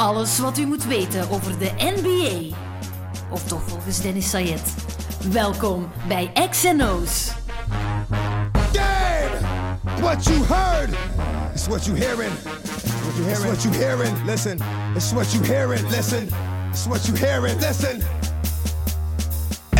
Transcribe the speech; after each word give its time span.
Alles 0.00 0.38
wat 0.38 0.58
u 0.58 0.66
moet 0.66 0.84
weten 0.84 1.30
over 1.30 1.58
de 1.58 1.70
NBA. 1.78 2.56
Of 3.30 3.44
toch 3.44 3.62
volgens 3.66 4.00
Dennis 4.00 4.30
Sayed. 4.30 4.74
Welkom 5.32 5.90
bij 6.08 6.32
XNO's. 6.50 7.30
Game! 8.72 9.38
What 10.00 10.24
you 10.24 10.44
heard 10.44 10.90
is 11.54 11.66
what 11.66 11.84
you 11.84 11.98
hearing. 11.98 12.32
What 13.02 13.16
you 13.16 13.26
hearing? 13.26 13.52
It's 13.52 13.62
what 13.62 13.62
you 13.62 13.74
hearing. 13.74 14.24
Listen. 14.24 14.58
It's 14.94 15.12
what 15.12 15.32
you 15.32 15.44
hearing. 15.44 15.88
Listen. 15.88 16.28
It's 16.70 16.86
what 16.86 17.06
you 17.06 17.18
hearing. 17.18 17.60
Listen. 17.60 18.00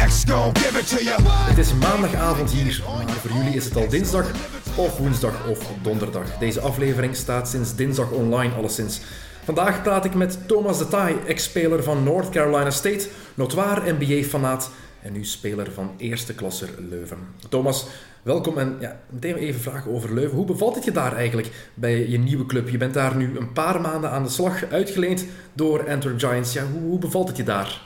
X 0.07 0.25
gon' 0.25 0.53
give 0.55 0.79
it 0.79 0.89
to 0.89 1.05
you. 1.05 1.23
Het 1.23 1.59
is 1.59 1.75
maandagavond 1.75 2.51
hier, 2.51 2.83
maar 3.07 3.17
voor 3.17 3.31
jullie 3.31 3.55
is 3.55 3.65
het 3.65 3.77
al 3.77 3.89
dinsdag 3.89 4.31
of 4.75 4.99
woensdag 4.99 5.47
of 5.49 5.59
donderdag. 5.83 6.39
Deze 6.39 6.61
aflevering 6.61 7.17
staat 7.17 7.49
sinds 7.49 7.75
dinsdag 7.75 8.11
online 8.11 8.55
alleszins. 8.55 9.01
Vandaag 9.45 9.83
praat 9.83 10.05
ik 10.05 10.15
met 10.15 10.49
Thomas 10.49 10.79
de 10.79 10.89
Taai, 10.89 11.17
ex-speler 11.27 11.83
van 11.83 12.03
North 12.03 12.29
Carolina 12.29 12.71
State, 12.71 13.09
notoir 13.35 13.95
NBA-fanaat 13.99 14.71
en 15.03 15.13
nu 15.13 15.25
speler 15.25 15.73
van 15.73 15.91
eerste 15.97 16.35
klasser 16.35 16.69
Leuven. 16.89 17.19
Thomas, 17.49 17.87
welkom 18.23 18.59
en 18.59 18.77
ja, 18.81 19.01
meteen 19.11 19.35
even 19.35 19.61
vragen 19.61 19.93
over 19.93 20.15
Leuven. 20.15 20.37
Hoe 20.37 20.47
bevalt 20.47 20.75
het 20.75 20.85
je 20.85 20.93
daar 20.93 21.17
eigenlijk 21.17 21.71
bij 21.75 22.09
je 22.09 22.19
nieuwe 22.19 22.47
club? 22.47 22.69
Je 22.69 22.77
bent 22.77 22.95
daar 22.95 23.17
nu 23.17 23.39
een 23.39 23.53
paar 23.53 23.81
maanden 23.81 24.11
aan 24.11 24.23
de 24.23 24.29
slag, 24.29 24.65
uitgeleend 24.71 25.27
door 25.53 25.91
Antwerp 25.91 26.19
Giants. 26.19 26.53
Ja, 26.53 26.65
hoe, 26.73 26.83
hoe 26.83 26.99
bevalt 26.99 27.29
het 27.29 27.37
je 27.37 27.45
daar? 27.45 27.81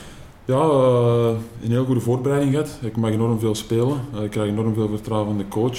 Ja, 0.44 0.60
eh, 0.60 1.34
een 1.62 1.70
heel 1.70 1.84
goede 1.84 2.00
voorbereiding 2.00 2.52
gehad. 2.52 2.78
Ik 2.82 2.96
mag 2.96 3.10
enorm 3.10 3.38
veel 3.38 3.54
spelen. 3.54 4.00
Eh, 4.14 4.22
ik 4.22 4.30
krijg 4.30 4.48
enorm 4.48 4.74
veel 4.74 4.88
vertrouwen 4.88 5.28
van 5.28 5.38
de 5.38 5.48
coach. 5.48 5.78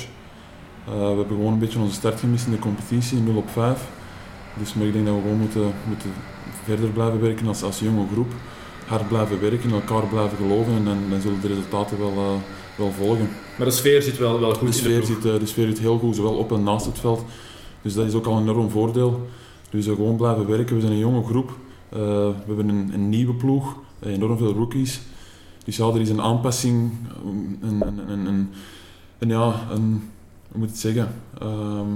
Eh, 0.86 0.94
we 0.94 1.05
hebben 1.05 1.28
gewoon 1.28 1.54
een 1.54 1.60
beetje 1.60 1.80
onze 1.80 1.94
start 1.94 2.20
gemist 2.20 2.46
in 2.46 2.52
de 2.52 2.60
competitie, 2.60 3.18
0 3.18 3.36
op 3.36 3.50
5. 3.50 3.88
Dus 4.59 4.73
maar 4.73 4.86
ik 4.88 4.94
denk 4.94 5.05
dat 5.05 5.16
we 5.16 5.22
gewoon 5.22 5.38
moeten, 5.38 5.72
moeten 5.88 6.09
verder 6.63 6.90
blijven 6.90 7.22
werken 7.22 7.48
als, 7.48 7.63
als 7.63 7.80
jonge 7.80 8.05
groep. 8.12 8.32
Hard 8.86 9.08
blijven 9.08 9.41
werken, 9.41 9.71
elkaar 9.71 10.07
blijven 10.07 10.38
geloven 10.38 10.74
en 10.74 10.85
dan, 10.85 10.98
dan 11.10 11.21
zullen 11.21 11.41
de 11.41 11.48
resultaten 11.48 11.99
wel, 11.99 12.12
eh, 12.12 12.32
wel 12.77 12.91
volgen. 12.91 13.30
Maar 13.57 13.68
de 13.68 13.74
sfeer 13.74 14.02
zit 14.02 14.18
wel, 14.18 14.40
wel 14.40 14.49
goed 14.54 14.60
De 14.60 14.65
in 14.65 14.71
de 14.71 14.77
sfeer, 14.77 15.04
zit, 15.04 15.26
eh, 15.26 15.40
de 15.40 15.46
sfeer 15.46 15.68
zit 15.68 15.80
heel 15.80 15.98
goed, 15.99 16.15
zowel 16.15 16.34
op 16.34 16.52
en 16.52 16.63
naast 16.63 16.85
het 16.85 16.99
veld. 16.99 17.24
Dus 17.82 17.93
dat 17.93 18.05
is 18.07 18.13
ook 18.13 18.26
al 18.26 18.38
een 18.38 18.41
enorm 18.43 18.70
voordeel. 18.70 19.27
Dus 19.70 19.88
eh, 19.88 19.96
gewoon 19.96 20.15
blijven 20.15 20.48
werken. 20.48 20.76
We 20.76 20.82
zijn 20.82 20.93
een 20.93 20.99
jonge 20.99 21.24
groep. 21.24 21.52
We 21.90 22.34
hebben 22.48 22.70
een, 22.70 22.90
een 22.93 23.10
nieuwe 23.10 23.34
ploeg, 23.34 23.76
enorm 23.99 24.37
veel 24.37 24.54
rookies. 24.54 25.02
Dus 25.65 25.77
ja, 25.77 25.85
er 25.87 26.02
is 26.02 26.10
een 26.10 26.21
aanpassing, 26.21 26.91
een, 27.26 27.58
een, 27.62 27.82
een, 27.87 28.10
een, 28.10 28.26
een- 28.26 28.49
een- 29.20 29.30
ja, 29.30 29.54
een, 29.71 30.10
hoe 30.52 30.60
moet 30.60 30.63
ik 30.68 30.70
het 30.74 30.80
zeggen? 30.80 31.13
Ehm, 31.40 31.87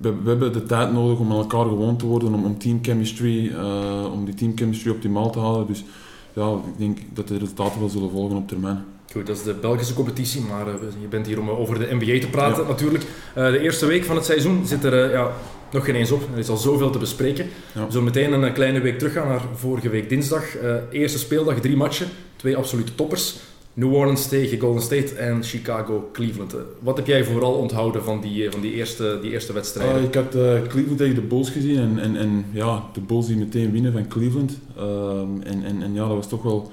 we, 0.00 0.14
we 0.22 0.28
hebben 0.28 0.52
de 0.52 0.62
tijd 0.62 0.92
nodig 0.92 1.18
om 1.18 1.32
aan 1.32 1.38
elkaar 1.38 1.64
gewoon 1.64 1.96
te 1.96 2.06
worden, 2.06 2.34
om, 2.34 2.44
om 2.44 2.58
team 2.58 2.78
chemistry, 2.82 3.52
eh, 3.54 4.12
om 4.12 4.24
die 4.24 4.34
team 4.34 4.52
chemistry 4.54 4.90
optimaal 4.90 5.30
te 5.30 5.38
houden. 5.38 5.66
Dus 5.66 5.84
ja, 6.32 6.52
ik 6.52 6.78
denk 6.78 6.98
dat 7.14 7.28
de 7.28 7.38
resultaten 7.38 7.80
wel 7.80 7.88
zullen 7.88 8.10
volgen 8.10 8.36
op 8.36 8.48
termijn. 8.48 8.84
Goed, 9.12 9.26
dat 9.26 9.36
is 9.36 9.42
de 9.42 9.54
Belgische 9.54 9.94
competitie, 9.94 10.40
maar 10.40 10.66
eh, 10.66 10.74
je 11.00 11.06
bent 11.06 11.26
hier 11.26 11.40
om 11.40 11.48
eh, 11.48 11.60
over 11.60 11.78
de 11.78 11.94
NBA 11.94 12.20
te 12.20 12.28
praten 12.30 12.62
Ja. 12.62 12.68
natuurlijk. 12.68 13.04
De 13.34 13.60
eerste 13.60 13.86
week 13.86 14.04
van 14.04 14.16
het 14.16 14.24
seizoen 14.24 14.66
zit 14.66 14.84
er 14.84 15.10
ja, 15.10 15.30
nog 15.72 15.84
geen 15.84 15.94
eens 15.94 16.10
op. 16.10 16.22
Er 16.32 16.38
is 16.38 16.48
al 16.48 16.56
zoveel 16.56 16.90
te 16.90 16.98
bespreken. 16.98 17.46
Ja. 17.74 17.84
We 17.86 17.90
zullen 17.92 18.04
meteen 18.04 18.32
een 18.32 18.52
kleine 18.52 18.80
week 18.80 18.98
teruggaan 18.98 19.28
naar 19.28 19.42
vorige 19.54 19.88
week 19.88 20.08
dinsdag. 20.08 20.44
Eerste 20.90 21.18
speeldag, 21.18 21.60
drie 21.60 21.76
matchen, 21.76 22.06
twee 22.36 22.56
absolute 22.56 22.94
toppers. 22.94 23.36
New 23.78 23.94
Orleans 23.94 24.28
tegen 24.28 24.58
Golden 24.58 24.82
State 24.82 25.14
en 25.14 25.42
Chicago 25.42 26.08
Cleveland. 26.12 26.54
Eh, 26.54 26.60
wat 26.80 26.96
heb 26.96 27.06
jij 27.06 27.24
vooral 27.24 27.52
onthouden 27.52 28.04
van 28.04 28.20
die, 28.20 28.44
eh, 28.44 28.52
van 28.52 28.60
die, 28.60 28.72
eerste, 28.72 29.18
die 29.22 29.30
eerste 29.30 29.52
wedstrijden? 29.52 29.94
Ah, 29.94 30.02
ik 30.02 30.14
had 30.14 30.34
eh, 30.34 30.62
Cleveland 30.68 30.98
tegen 30.98 31.14
de 31.14 31.20
Bulls 31.20 31.50
gezien 31.50 31.78
en, 31.78 31.98
en, 31.98 32.16
en 32.16 32.44
ja, 32.52 32.84
de 32.92 33.00
Bulls 33.00 33.26
die 33.26 33.36
meteen 33.36 33.72
winnen 33.72 33.92
van 33.92 34.08
Cleveland. 34.08 34.58
Ehm, 34.76 35.40
en, 35.42 35.64
en, 35.64 35.82
en 35.82 35.94
ja, 35.94 36.06
dat 36.06 36.16
was 36.16 36.28
toch 36.28 36.42
wel 36.42 36.70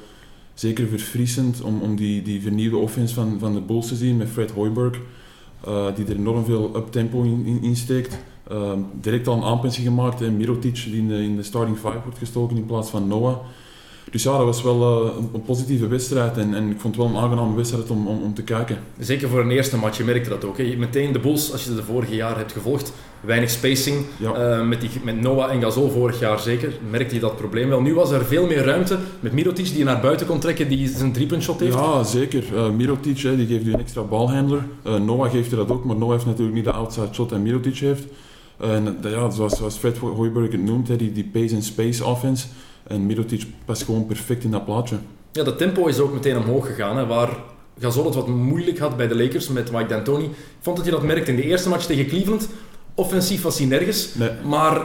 zeker 0.54 0.88
verfrissend 0.88 1.62
om, 1.62 1.82
om 1.82 1.96
die, 1.96 2.22
die 2.22 2.42
vernieuwde 2.42 2.78
offense 2.78 3.14
van, 3.14 3.38
van 3.40 3.54
de 3.54 3.62
Bulls 3.62 3.88
te 3.88 3.96
zien 3.96 4.18
met 4.18 4.30
Fred 4.30 4.52
Hoiberg. 4.52 5.00
die 5.96 6.06
er 6.06 6.16
enorm 6.16 6.46
veel 6.46 6.72
uptempo 6.76 7.24
in, 7.24 7.46
in, 7.46 7.60
in 7.62 7.76
steekt. 7.76 8.18
Ehm, 8.50 8.80
direct 9.02 9.28
al 9.28 9.38
een 9.38 9.44
aanpassing 9.44 9.88
gemaakt 9.88 10.22
en 10.22 10.38
Mirotic 10.38 10.84
die 10.84 10.98
in 10.98 11.08
de, 11.08 11.24
in 11.24 11.36
de 11.36 11.44
starting 11.44 11.78
five 11.78 12.00
wordt 12.04 12.18
gestoken 12.18 12.58
in 12.58 12.66
plaats 12.66 12.90
van 12.90 13.08
Noah. 13.08 13.38
Dus 14.12 14.24
ja, 14.24 14.38
dat 14.38 14.46
was 14.46 14.64
wel 14.64 15.06
eh, 15.06 15.16
een, 15.34 15.42
positieve 15.42 15.88
wedstrijd 15.88 16.38
en, 16.38 16.54
en 16.54 16.70
ik 16.70 16.80
vond 16.80 16.96
het 16.96 17.06
wel 17.06 17.16
een 17.16 17.24
aangename 17.24 17.56
wedstrijd 17.56 17.90
om, 17.90 18.08
om, 18.08 18.22
om 18.24 18.34
te 18.34 18.44
kijken. 18.44 18.78
Zeker 19.00 19.30
voor 19.30 19.40
een 19.40 19.52
eerste 19.52 19.78
match, 19.78 19.98
je 19.98 20.04
merkte 20.04 20.30
dat 20.30 20.46
ook. 20.46 20.58
Hè. 20.58 20.76
Meteen 20.78 21.12
de 21.12 21.20
Bulls, 21.20 21.52
als 21.52 21.64
je 21.64 21.70
ze 21.70 21.76
de 21.76 21.84
vorige 21.84 22.16
jaar 22.16 22.38
hebt 22.38 22.52
gevolgd, 22.52 22.94
weinig 23.22 23.50
spacing. 23.50 24.06
Ja. 24.18 24.34
Eh, 24.34 24.68
met, 24.68 24.82
die, 24.82 24.90
met 25.04 25.22
Noah 25.22 25.52
en 25.52 25.62
Gasol 25.62 25.90
vorig 25.90 26.20
jaar 26.20 26.40
zeker, 26.40 26.74
merkte 26.90 27.16
je 27.16 27.22
dat 27.22 27.38
probleem 27.38 27.70
wel. 27.70 27.82
Nu 27.82 27.94
was 27.94 28.12
er 28.12 28.26
veel 28.26 28.48
meer 28.48 28.64
ruimte 28.64 28.98
met 29.20 29.32
Mirotic 29.32 29.66
die 29.66 29.78
je 29.78 29.84
naar 29.84 30.02
buiten 30.02 30.28
kon 30.28 30.40
trekken, 30.40 30.70
die 30.70 30.88
zijn 30.88 31.12
driepuntshot 31.12 31.60
heeft. 31.60 31.74
Ja, 31.74 32.04
zeker. 32.04 32.44
Eh 32.56 32.70
Mirotic 32.70 33.20
hè, 33.20 33.36
die 33.36 33.48
geeft 33.48 33.66
u 33.66 33.74
een 33.74 33.80
extra 33.80 34.02
balhandler. 34.02 34.66
Noah 34.84 35.32
geeft 35.32 35.52
er 35.52 35.58
dat 35.58 35.72
ook, 35.72 35.86
maar 35.86 35.96
Noah 35.96 36.12
heeft 36.12 36.26
natuurlijk 36.26 36.56
niet 36.56 36.66
de 36.66 36.72
outside 36.72 37.08
shot 37.12 37.32
en 37.32 37.42
Mirotic 37.42 37.78
heeft. 37.78 38.04
En 38.58 38.98
ja, 39.02 39.30
zoals, 39.30 39.58
zoals 39.58 39.78
Fred 39.78 39.98
Hoiberg 39.98 40.52
het 40.52 40.64
noemt, 40.64 40.88
hè, 40.88 40.96
die, 40.96 41.12
die 41.12 41.30
pace 41.34 41.56
and 41.56 41.64
space 41.64 42.06
offense. 42.06 42.48
En 42.88 43.06
Mirotic 43.06 43.46
past 43.66 43.84
gewoon 43.84 44.06
perfect 44.06 44.44
in 44.44 44.52
dat 44.52 44.66
plaatje. 44.66 44.96
Ja, 45.32 45.44
dat 45.44 45.58
tempo 45.58 45.86
is 45.86 46.00
ook 46.00 46.14
meteen 46.14 46.38
omhoog 46.38 46.66
gegaan, 46.68 46.98
hè, 46.98 47.06
waar 47.06 47.30
Gasol 47.80 48.06
het 48.06 48.16
wat 48.16 48.28
moeilijk 48.28 48.78
had 48.80 48.98
bij 48.98 49.08
de 49.08 49.16
Lakers 49.16 49.48
met 49.50 49.72
Mike 49.72 49.86
D'Antoni. 49.86 50.24
Ik 50.26 50.32
vond 50.60 50.78
dat 50.78 50.86
je 50.86 50.92
dat 50.92 51.04
merkte 51.04 51.32
in 51.32 51.38
de 51.38 51.44
eerste 51.44 51.70
match 51.70 51.86
tegen 51.86 52.08
Cleveland. 52.08 52.50
Offensief 52.94 53.42
was 53.42 53.58
hij 53.58 53.68
nergens, 53.68 54.16
Nee. 54.16 54.30
maar 54.46 54.82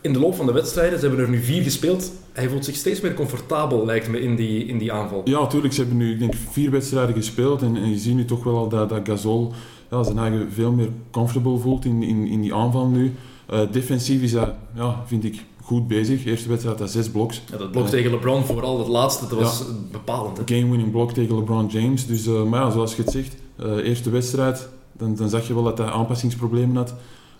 in 0.00 0.12
de 0.12 0.18
loop 0.18 0.34
van 0.34 0.46
de 0.46 0.52
wedstrijden, 0.52 0.98
ze 0.98 1.06
hebben 1.06 1.24
er 1.24 1.30
nu 1.30 1.42
vier 1.42 1.62
gespeeld, 1.62 2.12
hij 2.32 2.48
voelt 2.48 2.64
zich 2.64 2.74
steeds 2.76 3.00
meer 3.00 3.14
comfortabel, 3.14 3.84
lijkt 3.84 4.08
me, 4.08 4.20
in 4.20 4.36
die, 4.36 4.64
in 4.64 4.78
die 4.78 4.92
aanval. 4.92 5.22
Ja, 5.24 5.40
natuurlijk. 5.40 5.74
Ze 5.74 5.80
hebben 5.80 5.98
nu 5.98 6.12
ik 6.12 6.18
denk, 6.18 6.34
vier 6.50 6.70
wedstrijden 6.70 7.14
gespeeld. 7.14 7.62
En, 7.62 7.76
en 7.76 7.90
je 7.90 7.98
ziet 7.98 8.14
nu 8.14 8.24
toch 8.24 8.44
wel 8.44 8.56
al 8.56 8.68
dat, 8.68 8.88
dat 8.88 9.00
Gasol 9.04 9.52
ja, 9.90 10.02
zijn 10.02 10.18
eigen 10.18 10.52
veel 10.52 10.72
meer 10.72 10.88
comfortable 11.10 11.58
voelt 11.58 11.84
in, 11.84 12.02
in, 12.02 12.26
in 12.26 12.40
die 12.40 12.54
aanval 12.54 12.86
nu. 12.86 13.12
Eh, 13.46 13.60
defensief 13.70 14.22
is 14.22 14.32
hij, 14.32 14.54
ja, 14.74 15.02
vind 15.06 15.24
ik, 15.24 15.42
goed 15.62 15.88
bezig. 15.88 16.24
Eerste 16.24 16.48
wedstrijd 16.48 16.78
had 16.78 16.88
hij 16.92 17.02
zes 17.02 17.10
bloks. 17.10 17.42
Ja, 17.50 17.56
dat 17.56 17.70
blok 17.70 17.84
Eh, 17.84 17.90
tegen 17.90 18.10
LeBron, 18.10 18.44
vooral 18.44 18.76
dat 18.78 18.88
laatste, 18.88 19.26
dat 19.28 19.38
was 19.38 19.64
bepalend. 19.90 20.36
Hè? 20.36 20.42
game-winning 20.56 20.90
blok 20.90 21.12
tegen 21.12 21.36
LeBron 21.36 21.66
James. 21.66 22.06
Dus, 22.06 22.26
eh, 22.26 22.42
maar 22.42 22.60
ja, 22.60 22.70
zoals 22.70 22.96
je 22.96 23.02
het 23.02 23.10
zegt, 23.12 23.34
eh, 23.56 23.76
eerste 23.76 24.10
wedstrijd, 24.10 24.68
dan, 24.92 25.14
dan 25.14 25.28
zag 25.28 25.46
je 25.46 25.54
wel 25.54 25.62
dat 25.62 25.78
hij 25.78 25.86
aanpassingsproblemen 25.86 26.76
had. 26.76 26.94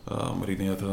Eh, 0.09 0.17
maar 0.39 0.49
ik 0.49 0.59
denk 0.59 0.79
dat 0.79 0.89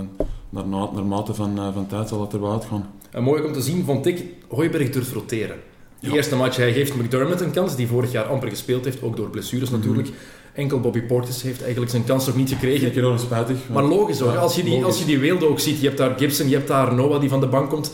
naar, 0.50 0.68
na- 0.68 0.92
naarmate 0.94 1.34
van, 1.34 1.58
eh, 1.60 1.74
van 1.74 1.88
tijd 1.88 2.10
zal 2.10 2.22
het 2.22 2.34
er 2.34 2.42
wel 2.42 2.52
uitgaan. 2.52 2.90
En 3.12 3.24
mooi 3.24 3.44
om 3.44 3.54
te 3.54 3.62
zien, 3.62 3.86
vond 3.86 4.06
ik, 4.06 4.26
Hooiberg 4.48 4.90
durft 4.90 5.12
roteren. 5.14 5.56
De 6.00 6.08
Ja. 6.10 6.14
eerste 6.16 6.36
match, 6.36 6.56
hij 6.58 6.74
geeft 6.74 6.96
McDermott 6.96 7.42
een 7.42 7.52
kans, 7.52 7.76
die 7.76 7.88
vorig 7.88 8.12
jaar 8.12 8.26
amper 8.26 8.50
gespeeld 8.50 8.86
heeft, 8.86 9.02
ook 9.02 9.16
door 9.16 9.30
blessures 9.30 9.70
Mhm. 9.70 9.78
natuurlijk. 9.80 10.10
Enkel 10.54 10.80
Bobby 10.80 11.02
Portis 11.02 11.42
heeft 11.42 11.62
eigenlijk 11.62 11.92
zijn 11.92 12.04
kans 12.04 12.26
nog 12.26 12.36
niet 12.36 12.50
gekregen. 12.50 12.92
enorm 12.96 13.18
spijtig. 13.18 13.58
Maar 13.74 13.84
logisch 13.84 14.20
hoor, 14.20 14.32
Ja, 14.32 14.38
als 14.40 14.56
je, 14.56 14.62
die, 14.64 14.72
logisch. 14.72 14.86
als 14.88 15.00
je 15.00 15.06
die 15.06 15.20
weelde 15.20 15.48
ook 15.50 15.60
ziet, 15.60 15.80
je 15.80 15.86
hebt 15.86 15.98
daar 15.98 16.18
Gibson, 16.18 16.50
je 16.50 16.56
hebt 16.56 16.68
daar 16.68 16.94
Noah 16.96 17.20
die 17.20 17.30
van 17.30 17.40
de 17.40 17.48
bank 17.48 17.70
komt, 17.70 17.94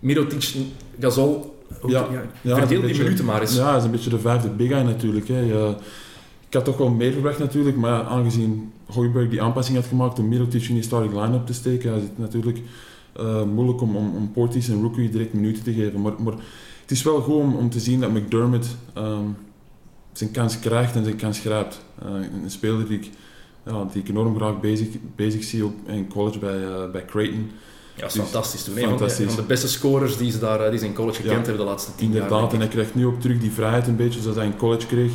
Mirotic, 0.00 0.54
Gasol, 1.00 1.56
ook, 1.82 1.90
Ja. 1.90 2.06
ja. 2.42 2.56
Verdeel 2.56 2.78
die 2.80 2.88
beetje- 2.88 3.02
minuten 3.02 3.24
maar 3.24 3.40
eens. 3.40 3.56
Ja, 3.56 3.68
hij 3.68 3.78
is 3.78 3.84
een 3.84 3.90
beetje 3.90 4.10
de 4.10 4.18
vijfde 4.18 4.48
big 4.48 4.68
guy 4.68 4.80
natuurlijk. 4.82 5.28
Hè. 5.28 5.38
Je- 5.40 5.74
ik 6.48 6.54
had 6.54 6.64
toch 6.64 6.76
wel 6.76 6.88
meer 6.90 7.12
verwacht 7.12 7.38
natuurlijk, 7.38 7.76
maar 7.76 8.02
aangezien 8.02 8.72
Hooiberg 8.86 9.28
die 9.28 9.42
aanpassing 9.42 9.76
had 9.76 9.86
gemaakt 9.86 10.18
om 10.18 10.28
Mirotic 10.28 10.62
in 10.68 10.74
die 10.74 10.82
starting 10.82 11.12
line-up 11.22 11.46
te 11.46 11.54
steken, 11.54 11.94
is 11.94 12.02
het 12.02 12.18
natuurlijk 12.18 12.58
eh, 13.12 13.42
moeilijk 13.42 13.80
om, 13.80 13.96
om, 13.96 14.16
om 14.16 14.30
Portis 14.32 14.68
en 14.68 14.80
Rookie 14.82 15.08
direct 15.10 15.32
minuten 15.32 15.62
te 15.62 15.72
geven. 15.72 16.00
Maar, 16.02 16.12
maar 16.18 16.32
het 16.82 16.90
is 16.90 17.02
wel 17.02 17.20
goed 17.20 17.34
om, 17.34 17.54
om 17.54 17.70
te 17.70 17.80
zien 17.80 18.00
dat 18.00 18.10
McDermott 18.10 18.66
ehm, 18.94 19.24
zijn 20.18 20.30
kans 20.30 20.58
krijgt 20.58 20.94
en 20.96 21.04
zijn 21.04 21.16
kans 21.16 21.38
grijpt. 21.38 21.80
Eh, 22.02 22.08
een 22.44 22.50
speler 22.50 22.88
die 22.88 22.98
ik, 22.98 23.10
ja, 23.66 23.84
die 23.92 24.02
ik 24.02 24.08
enorm 24.08 24.36
graag 24.36 24.60
bezig, 24.60 24.88
bezig 25.16 25.44
zie 25.44 25.64
ook 25.64 25.74
in 25.86 26.08
college 26.08 26.38
bij, 26.38 26.64
eh, 26.64 26.90
bij 26.90 27.04
Creighton. 27.04 27.50
Ja, 27.94 28.02
dat 28.02 28.08
is 28.10 28.14
Dus 28.14 28.22
fantastisch 28.22 28.64
toen. 28.64 28.74
Een 28.76 28.80
van 28.82 28.92
de- 28.92 28.98
fantastisch. 28.98 29.26
Van 29.26 29.36
de 29.36 29.42
beste 29.42 29.68
scorers 29.68 30.16
die 30.16 30.30
ze, 30.30 30.38
daar, 30.38 30.60
eh, 30.60 30.70
die 30.70 30.78
ze 30.78 30.84
in 30.86 30.94
college 30.94 31.16
gekend 31.16 31.32
Ja, 31.38 31.42
hebben 31.42 31.56
de 31.64 31.70
laatste 31.70 31.94
tien 31.94 32.12
jaar. 32.12 32.22
Inderdaad, 32.22 32.52
en 32.52 32.58
hij 32.58 32.68
krijgt 32.68 32.94
nu 32.94 33.06
ook 33.06 33.20
terug 33.20 33.38
die 33.38 33.50
vrijheid 33.50 33.86
een 33.86 33.96
beetje 33.96 34.20
zoals 34.20 34.36
hij 34.36 34.46
in 34.46 34.56
college 34.56 34.86
kreeg. 34.86 35.12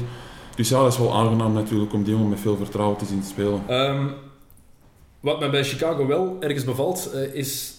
Dus 0.55 0.69
ja, 0.69 0.81
dat 0.83 0.91
is 0.91 0.97
wel 0.97 1.13
aangenaam 1.15 1.53
natuurlijk 1.53 1.93
om 1.93 2.03
die 2.03 2.13
jongen 2.13 2.29
met 2.29 2.39
veel 2.39 2.57
vertrouwen 2.57 2.97
te 2.97 3.05
zien 3.05 3.23
spelen. 3.23 3.61
Ehm, 3.67 4.07
wat 5.19 5.39
mij 5.39 5.49
bij 5.49 5.63
Chicago 5.63 6.07
wel 6.07 6.37
ergens 6.39 6.63
bevalt, 6.63 7.09
is 7.33 7.73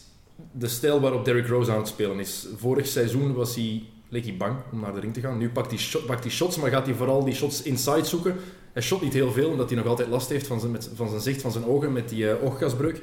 de 0.53 0.69
stijl 0.69 1.01
waarop 1.01 1.25
Derrick 1.25 1.47
Rose 1.47 1.71
aan 1.73 1.79
het 1.79 1.89
spelen 1.89 2.19
is. 2.19 2.47
Vorig 2.57 2.87
seizoen 2.87 3.35
was 3.35 3.55
hij, 3.55 3.83
leek 4.13 4.25
hij 4.25 4.37
bang 4.37 4.57
om 4.73 4.81
naar 4.81 4.95
de 4.95 5.01
ring 5.01 5.15
te 5.15 5.21
gaan. 5.21 5.39
Nu 5.39 5.49
pakt 5.49 5.71
hij, 5.71 5.79
shot, 5.79 6.07
pakt 6.07 6.31
shots, 6.31 6.57
maar 6.57 6.71
gaat 6.71 6.87
hij 6.87 6.95
vooral 6.95 7.25
die 7.25 7.35
shots 7.35 7.63
inside 7.63 8.05
zoeken. 8.05 8.37
Hij 8.73 8.83
shot 8.83 9.03
niet 9.03 9.13
heel 9.13 9.33
veel, 9.33 9.51
omdat 9.51 9.69
hij 9.69 9.79
nog 9.79 9.87
altijd 9.87 10.09
last 10.09 10.29
heeft 10.29 10.47
van 10.47 10.61
zijn, 10.61 10.73
met, 10.73 10.91
van 10.95 11.09
zijn 11.09 11.21
zicht, 11.21 11.41
van 11.41 11.53
zijn 11.53 11.65
ogen, 11.65 11.93
met 11.93 12.09
die 12.09 12.31
eh, 12.31 12.45
ooggasbreuk. 12.45 13.03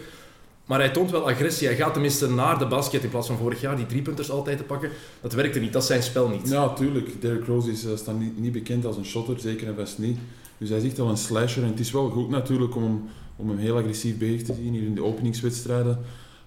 Maar 0.65 0.79
hij 0.79 0.89
toont 0.89 1.11
wel 1.11 1.29
agressie. 1.29 1.67
Hij 1.67 1.75
gaat 1.75 1.93
tenminste 1.93 2.29
naar 2.29 2.59
de 2.59 2.67
basket 2.67 3.03
in 3.03 3.09
plaats 3.09 3.27
van 3.27 3.37
vorig 3.37 3.61
jaar 3.61 3.75
die 3.75 3.85
driepunters 3.85 4.31
altijd 4.31 4.57
te 4.57 4.63
pakken. 4.63 4.89
Dat 5.21 5.33
werkte 5.33 5.59
niet, 5.59 5.73
dat 5.73 5.81
is 5.81 5.87
zijn 5.87 6.03
spel 6.03 6.27
niet. 6.27 6.49
Ja, 6.49 6.73
tuurlijk. 6.73 7.21
Derrick 7.21 7.45
Rose 7.45 7.71
is, 7.71 7.85
staat 7.95 8.19
niet, 8.19 8.39
niet 8.39 8.51
bekend 8.51 8.85
als 8.85 8.97
een 8.97 9.05
shotter, 9.05 9.39
zeker 9.39 9.67
en 9.67 9.75
vast 9.75 9.97
niet. 9.97 10.17
Dus 10.57 10.69
hij 10.69 10.77
is 10.77 10.83
echt 10.83 10.97
wel 10.97 11.09
een 11.09 11.17
slasher. 11.17 11.63
En 11.63 11.69
het 11.69 11.79
is 11.79 11.91
wel 11.91 12.09
goed 12.09 12.29
natuurlijk 12.29 12.75
om, 12.75 13.09
om 13.35 13.49
hem 13.49 13.57
heel 13.57 13.77
agressief 13.77 14.17
bezig 14.17 14.43
te 14.43 14.53
zien 14.53 14.73
hier 14.73 14.83
in 14.83 14.95
de 14.95 15.03
openingswedstrijden. 15.03 15.99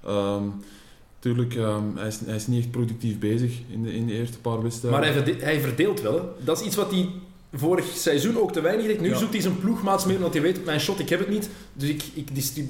Ehm, 0.04 0.44
Tuurlijk, 1.22 1.54
ehm, 1.54 1.82
hij, 1.94 2.06
is, 2.08 2.20
hij 2.24 2.34
is 2.34 2.46
niet 2.46 2.58
echt 2.58 2.70
productief 2.70 3.18
bezig 3.18 3.52
in 3.68 3.82
de, 3.82 3.94
in 3.94 4.06
de 4.06 4.12
eerste 4.12 4.38
paar 4.38 4.62
wedstrijden. 4.62 5.00
Maar 5.00 5.08
hij, 5.12 5.22
verde- 5.22 5.44
hij 5.44 5.60
verdeelt 5.60 6.00
wel. 6.00 6.14
Hè. 6.14 6.20
Dat 6.44 6.60
is 6.60 6.66
iets 6.66 6.76
wat 6.76 6.90
hij 6.90 7.08
vorig 7.52 7.84
seizoen 7.94 8.38
ook 8.38 8.52
te 8.52 8.60
weinig 8.60 8.86
deed. 8.86 9.00
Nu 9.00 9.08
Ja. 9.08 9.16
zoekt 9.18 9.32
hij 9.32 9.42
zijn 9.42 9.58
ploegmaats 9.58 10.04
meer, 10.04 10.16
omdat 10.16 10.32
hij 10.32 10.42
weet, 10.42 10.64
mijn 10.64 10.80
shot, 10.80 10.98
ik 10.98 11.08
heb 11.08 11.18
het 11.18 11.28
niet. 11.28 11.50
Dus 11.72 11.88
ik, 11.88 12.02
ik, 12.14 12.28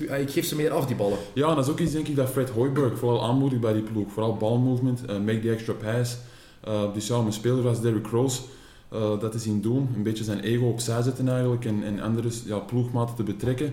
eh, 0.08 0.20
ik 0.20 0.30
geef 0.30 0.46
ze 0.46 0.56
meer 0.56 0.70
af, 0.70 0.86
die 0.86 0.96
ballen. 0.96 1.18
Ja, 1.32 1.48
en 1.48 1.54
dat 1.54 1.64
is 1.64 1.70
ook 1.70 1.78
iets 1.78 1.92
denk 1.92 2.08
ik 2.08 2.16
dat 2.16 2.30
Fred 2.30 2.50
Hoiberg 2.50 2.98
vooral 2.98 3.24
aanmoedigt 3.24 3.60
bij 3.60 3.72
die 3.72 3.82
ploeg. 3.82 4.12
Vooral 4.12 4.36
balmovement, 4.36 5.04
eh 5.04 5.18
make 5.18 5.40
the 5.40 5.50
extra 5.50 5.72
pass. 5.72 6.16
Eh, 6.60 6.94
dus 6.94 7.06
ja, 7.06 7.18
om 7.18 7.26
een 7.26 7.32
speler 7.32 7.66
als 7.68 7.80
Derrick 7.80 8.06
Rose 8.06 8.40
eh, 8.88 9.20
dat 9.20 9.32
te 9.32 9.38
zien 9.38 9.60
doen, 9.60 9.88
een 9.96 10.02
beetje 10.02 10.24
zijn 10.24 10.40
ego 10.40 10.64
opzij 10.66 11.02
zetten 11.02 11.28
eigenlijk 11.28 11.64
en, 11.64 11.82
en 11.84 12.00
andere 12.00 12.28
ja, 12.46 12.58
ploegmaten 12.58 13.14
te 13.14 13.22
betrekken, 13.22 13.72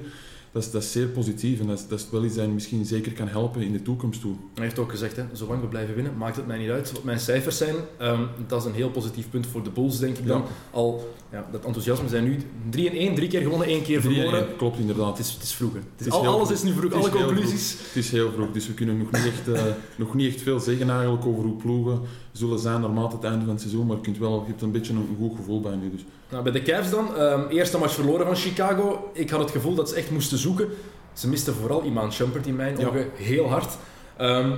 dat 0.52 0.64
is, 0.64 0.72
dat 0.72 0.84
is 0.84 0.92
zeer 0.92 1.08
positief 1.08 1.60
en 1.60 1.68
dat 1.68 1.78
is, 1.78 1.88
dat 1.88 2.00
is 2.00 2.10
wel 2.12 2.24
iets 2.24 2.36
dat 2.36 2.48
misschien 2.48 2.86
zeker 2.86 3.12
kan 3.12 3.28
helpen 3.28 3.62
in 3.62 3.72
de 3.72 3.82
toekomst 3.82 4.22
toe. 4.22 4.34
Hij 4.54 4.64
heeft 4.64 4.80
ook 4.80 4.90
gezegd, 4.90 5.16
hè, 5.16 5.24
zolang 5.34 5.62
we 5.62 5.68
blijven 5.68 5.96
winnen, 5.96 6.18
maakt 6.18 6.36
het 6.36 6.48
mij 6.48 6.58
niet 6.58 6.70
uit 6.70 6.92
wat 6.92 7.04
mijn 7.04 7.20
cijfers 7.20 7.58
zijn. 7.58 7.76
Ehm, 7.98 8.22
dat 8.48 8.62
is 8.62 8.68
een 8.68 8.74
heel 8.74 8.90
positief 8.90 9.30
punt 9.30 9.48
voor 9.48 9.64
de 9.64 9.70
Bulls, 9.70 10.00
denk 10.00 10.18
ik 10.18 10.28
dan. 10.28 10.42
Ja. 10.42 10.48
Al, 10.72 11.14
ja, 11.32 11.48
dat 11.52 11.66
enthousiasme 11.66 12.08
zijn 12.08 12.24
nu 12.24 12.38
3 12.70 12.86
in 12.86 12.98
1, 12.98 13.16
drie 13.16 13.28
keer 13.28 13.42
gewonnen, 13.42 13.68
één 13.68 13.84
keer 13.84 14.00
3-1, 14.00 14.02
verloren. 14.02 14.56
klopt 14.58 14.80
inderdaad. 14.80 15.18
Het 15.18 15.28
is, 15.28 15.34
het 15.34 15.44
is 15.44 15.54
vroeg. 15.54 15.74
Het 15.74 15.84
is, 15.98 16.06
is 16.06 16.12
al, 16.12 16.22
heel 16.22 16.32
alles 16.32 16.48
vroeg. 16.48 16.58
is 16.58 16.64
nu 16.64 16.74
vroeg, 16.74 16.94
alle 16.94 17.10
conclusies. 17.10 17.72
Het 17.72 17.96
is 17.96 18.12
heel 18.12 18.32
vroeg, 18.32 18.52
dus 18.52 18.68
we 18.68 18.74
kunnen 18.74 18.98
nog 18.98 19.12
niet 19.12 19.26
echt, 19.26 19.48
eh, 19.48 19.64
nog 19.98 20.14
niet 20.14 20.34
echt 20.34 20.42
veel 20.42 20.60
zeggen 20.60 20.90
eigenlijk 20.90 21.26
over 21.26 21.44
hoe 21.44 21.56
ploegen 21.56 22.00
zullen 22.32 22.60
zijn 22.60 22.82
naarmate 22.82 23.16
het 23.16 23.24
einde 23.26 23.40
van 23.40 23.50
het 23.50 23.62
seizoen, 23.62 23.86
maar 23.86 23.96
je, 23.96 24.02
kunt 24.02 24.18
wel, 24.18 24.42
je 24.42 24.48
hebt 24.48 24.62
een 24.62 24.72
beetje 24.72 24.94
een 24.94 25.16
goed 25.20 25.36
gevoel 25.36 25.62
bij 25.62 25.76
nu. 25.76 25.92
Dus. 25.92 26.06
Nou, 26.30 26.44
bij 26.44 26.52
de 26.52 26.62
Cavs 26.62 26.90
dan, 26.90 27.16
ehm, 27.18 27.48
eerste 27.50 27.78
match 27.78 27.94
verloren 27.94 28.26
van 28.26 28.36
Chicago. 28.36 29.10
Ik 29.14 29.30
had 29.30 29.40
het 29.40 29.52
gevoel 29.52 29.76
dat 29.76 29.90
ze 29.90 29.96
echt 29.96 30.12
moesten 30.12 30.38
zoeken. 30.38 30.68
Ze 31.14 31.28
misten 31.30 31.54
vooral 31.54 31.84
Iman 31.84 32.12
Shumpert 32.14 32.48
in 32.48 32.56
mijn 32.56 32.78
Ja. 32.78 32.88
ogen 32.88 33.08
heel 33.16 33.50
hard. 33.50 33.78
Ehm, 34.18 34.50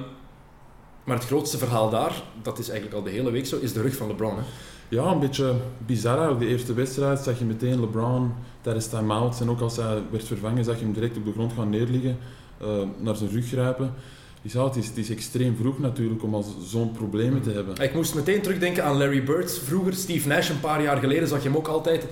maar 1.03 1.15
het 1.17 1.25
grootste 1.25 1.57
verhaal 1.57 1.89
daar, 1.89 2.23
dat 2.41 2.59
is 2.59 2.69
eigenlijk 2.69 2.97
al 2.99 3.03
de 3.03 3.09
hele 3.09 3.31
week 3.31 3.45
zo, 3.45 3.57
is 3.61 3.73
de 3.73 3.81
rug 3.81 3.95
van 3.95 4.07
LeBron. 4.07 4.35
Hè. 4.35 4.41
Ja, 4.89 5.03
een 5.03 5.19
beetje 5.19 5.53
bizar 5.85 6.11
eigenlijk. 6.17 6.39
De 6.45 6.47
eerste 6.51 6.73
wedstrijd 6.73 7.19
zag 7.19 7.39
je 7.39 7.45
meteen 7.45 7.79
LeBron 7.79 8.33
tijdens 8.61 8.87
time-outs 8.87 9.41
en 9.41 9.49
ook 9.49 9.61
als 9.61 9.77
hij 9.77 10.01
werd 10.11 10.23
vervangen 10.27 10.63
zag 10.63 10.77
je 10.77 10.83
hem 10.83 10.93
direct 10.93 11.17
op 11.17 11.25
de 11.25 11.31
grond 11.31 11.53
gaan 11.53 11.69
neerliggen, 11.69 12.17
eh, 12.57 12.67
naar 12.97 13.15
zijn 13.15 13.29
rug 13.29 13.47
grijpen. 13.47 13.93
Dus 14.41 14.53
ja, 14.53 14.63
het 14.65 14.75
is, 14.75 14.87
het 14.87 14.97
is 14.97 15.09
extreem 15.09 15.55
vroeg 15.55 15.79
natuurlijk 15.79 16.23
om 16.23 16.33
al 16.35 16.45
zo'n 16.65 16.91
problemen 16.91 17.41
te 17.41 17.51
hebben. 17.51 17.75
Ik 17.77 17.93
moest 17.93 18.15
meteen 18.15 18.41
terugdenken 18.41 18.83
aan 18.83 18.97
Larry 18.97 19.23
Bird 19.23 19.59
vroeger. 19.65 19.93
Steve 19.93 20.27
Nash 20.27 20.49
een 20.49 20.59
paar 20.59 20.81
jaar 20.81 20.97
geleden 20.97 21.27
zag 21.27 21.41
je 21.43 21.47
hem 21.47 21.57
ook 21.57 21.67
altijd 21.67 22.05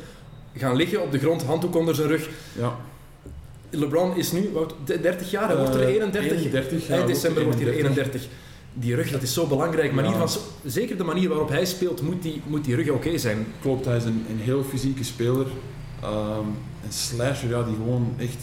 gaan 0.56 0.76
liggen 0.76 1.02
op 1.02 1.12
de 1.12 1.20
grond, 1.20 1.44
handdoek 1.44 1.76
onder 1.76 1.96
zijn 1.96 2.08
rug. 2.08 2.30
Ja, 2.58 2.76
LeBron 3.70 4.16
is 4.16 4.32
nu 4.32 4.50
wat, 4.54 4.74
30 4.86 5.32
jaar, 5.32 5.48
hij 5.48 5.58
wordt 5.58 5.76
er 5.76 5.82
Eh, 5.82 5.88
31. 5.88 6.32
31, 6.38 6.88
ja, 6.88 6.94
Eind 6.94 7.08
december 7.08 7.44
wordt 7.44 7.60
hij 7.60 7.68
er 7.68 7.74
31. 7.74 8.14
31. 8.22 8.38
Die 8.74 8.96
rug, 8.96 9.12
dat 9.12 9.22
is 9.22 9.34
zo 9.34 9.48
belangrijk. 9.48 9.94
Manier 9.94 10.12
Ja. 10.12 10.28
van, 10.28 10.42
zeker 10.66 10.98
de 10.98 11.04
manier 11.04 11.30
waarop 11.30 11.50
hij 11.50 11.66
speelt, 11.66 12.02
moet 12.02 12.22
die, 12.24 12.42
moet 12.48 12.66
die 12.66 12.76
rug 12.76 12.90
oké 12.90 13.18
zijn. 13.18 13.46
klopt, 13.62 13.86
hij 13.86 13.98
is 13.98 14.04
een, 14.04 14.26
een 14.30 14.40
heel 14.40 14.64
fysieke 14.64 15.04
speler. 15.04 15.46
Ehm, 16.02 16.40
een 16.86 16.92
slasher 16.94 17.50
ja, 17.50 17.64
die 17.64 17.76
gewoon 17.76 18.14
echt 18.18 18.38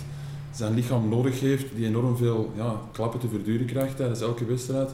zijn 0.57 0.75
lichaam 0.75 1.09
nodig 1.09 1.41
heeft, 1.41 1.65
die 1.75 1.87
enorm 1.87 2.17
veel 2.17 2.53
ja, 2.57 2.81
klappen 2.93 3.21
te 3.21 3.29
verduren 3.29 3.67
krijgt 3.67 3.97
tijdens 3.97 4.21
elke 4.21 4.45
wedstrijd. 4.45 4.91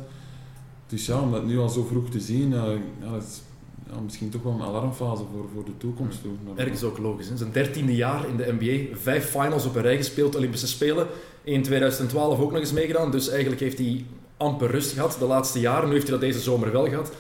Dus 0.87 1.07
ja, 1.07 1.21
om 1.21 1.33
dat 1.33 1.47
nu 1.47 1.59
al 1.59 1.69
zo 1.69 1.85
vroeg 1.85 2.11
te 2.11 2.21
zien, 2.21 2.53
eh, 2.53 2.63
ja, 3.01 3.13
dat 3.13 3.23
is 3.23 3.43
ja, 3.91 4.01
misschien 4.01 4.31
toch 4.31 4.43
wel 4.43 4.53
een 4.53 4.63
alarmfase 4.63 5.23
voor, 5.33 5.47
voor 5.55 5.65
de 5.65 5.77
toekomst. 5.77 6.23
toe. 6.23 6.33
Ergens 6.57 6.83
ook 6.83 6.99
logisch. 6.99 7.29
Hè? 7.29 7.37
Zijn 7.37 7.53
dertiende 7.53 7.95
jaar 7.95 8.29
in 8.29 8.37
de 8.37 8.55
NBA, 8.59 8.97
vijf 8.97 9.31
finals 9.31 9.67
op 9.67 9.75
een 9.75 9.83
rij 9.83 9.97
gespeeld, 9.97 10.37
Olympische 10.37 10.67
Spelen. 10.67 11.07
In 11.43 11.63
2012 11.63 12.41
ook 12.41 12.51
nog 12.51 12.61
eens 12.61 12.73
meegedaan, 12.73 13.11
dus 13.11 13.29
eigenlijk 13.29 13.61
heeft 13.61 13.79
hij 13.79 14.05
amper 14.37 14.71
rust 14.71 14.93
gehad 14.93 15.17
de 15.19 15.25
laatste 15.25 15.61
jaren. 15.61 15.89
Nu 15.89 15.95
heeft 15.95 16.09
hij 16.09 16.19
dat 16.19 16.29
deze 16.29 16.41
zomer 16.41 16.73
wel 16.73 16.89
gehad. 16.89 17.13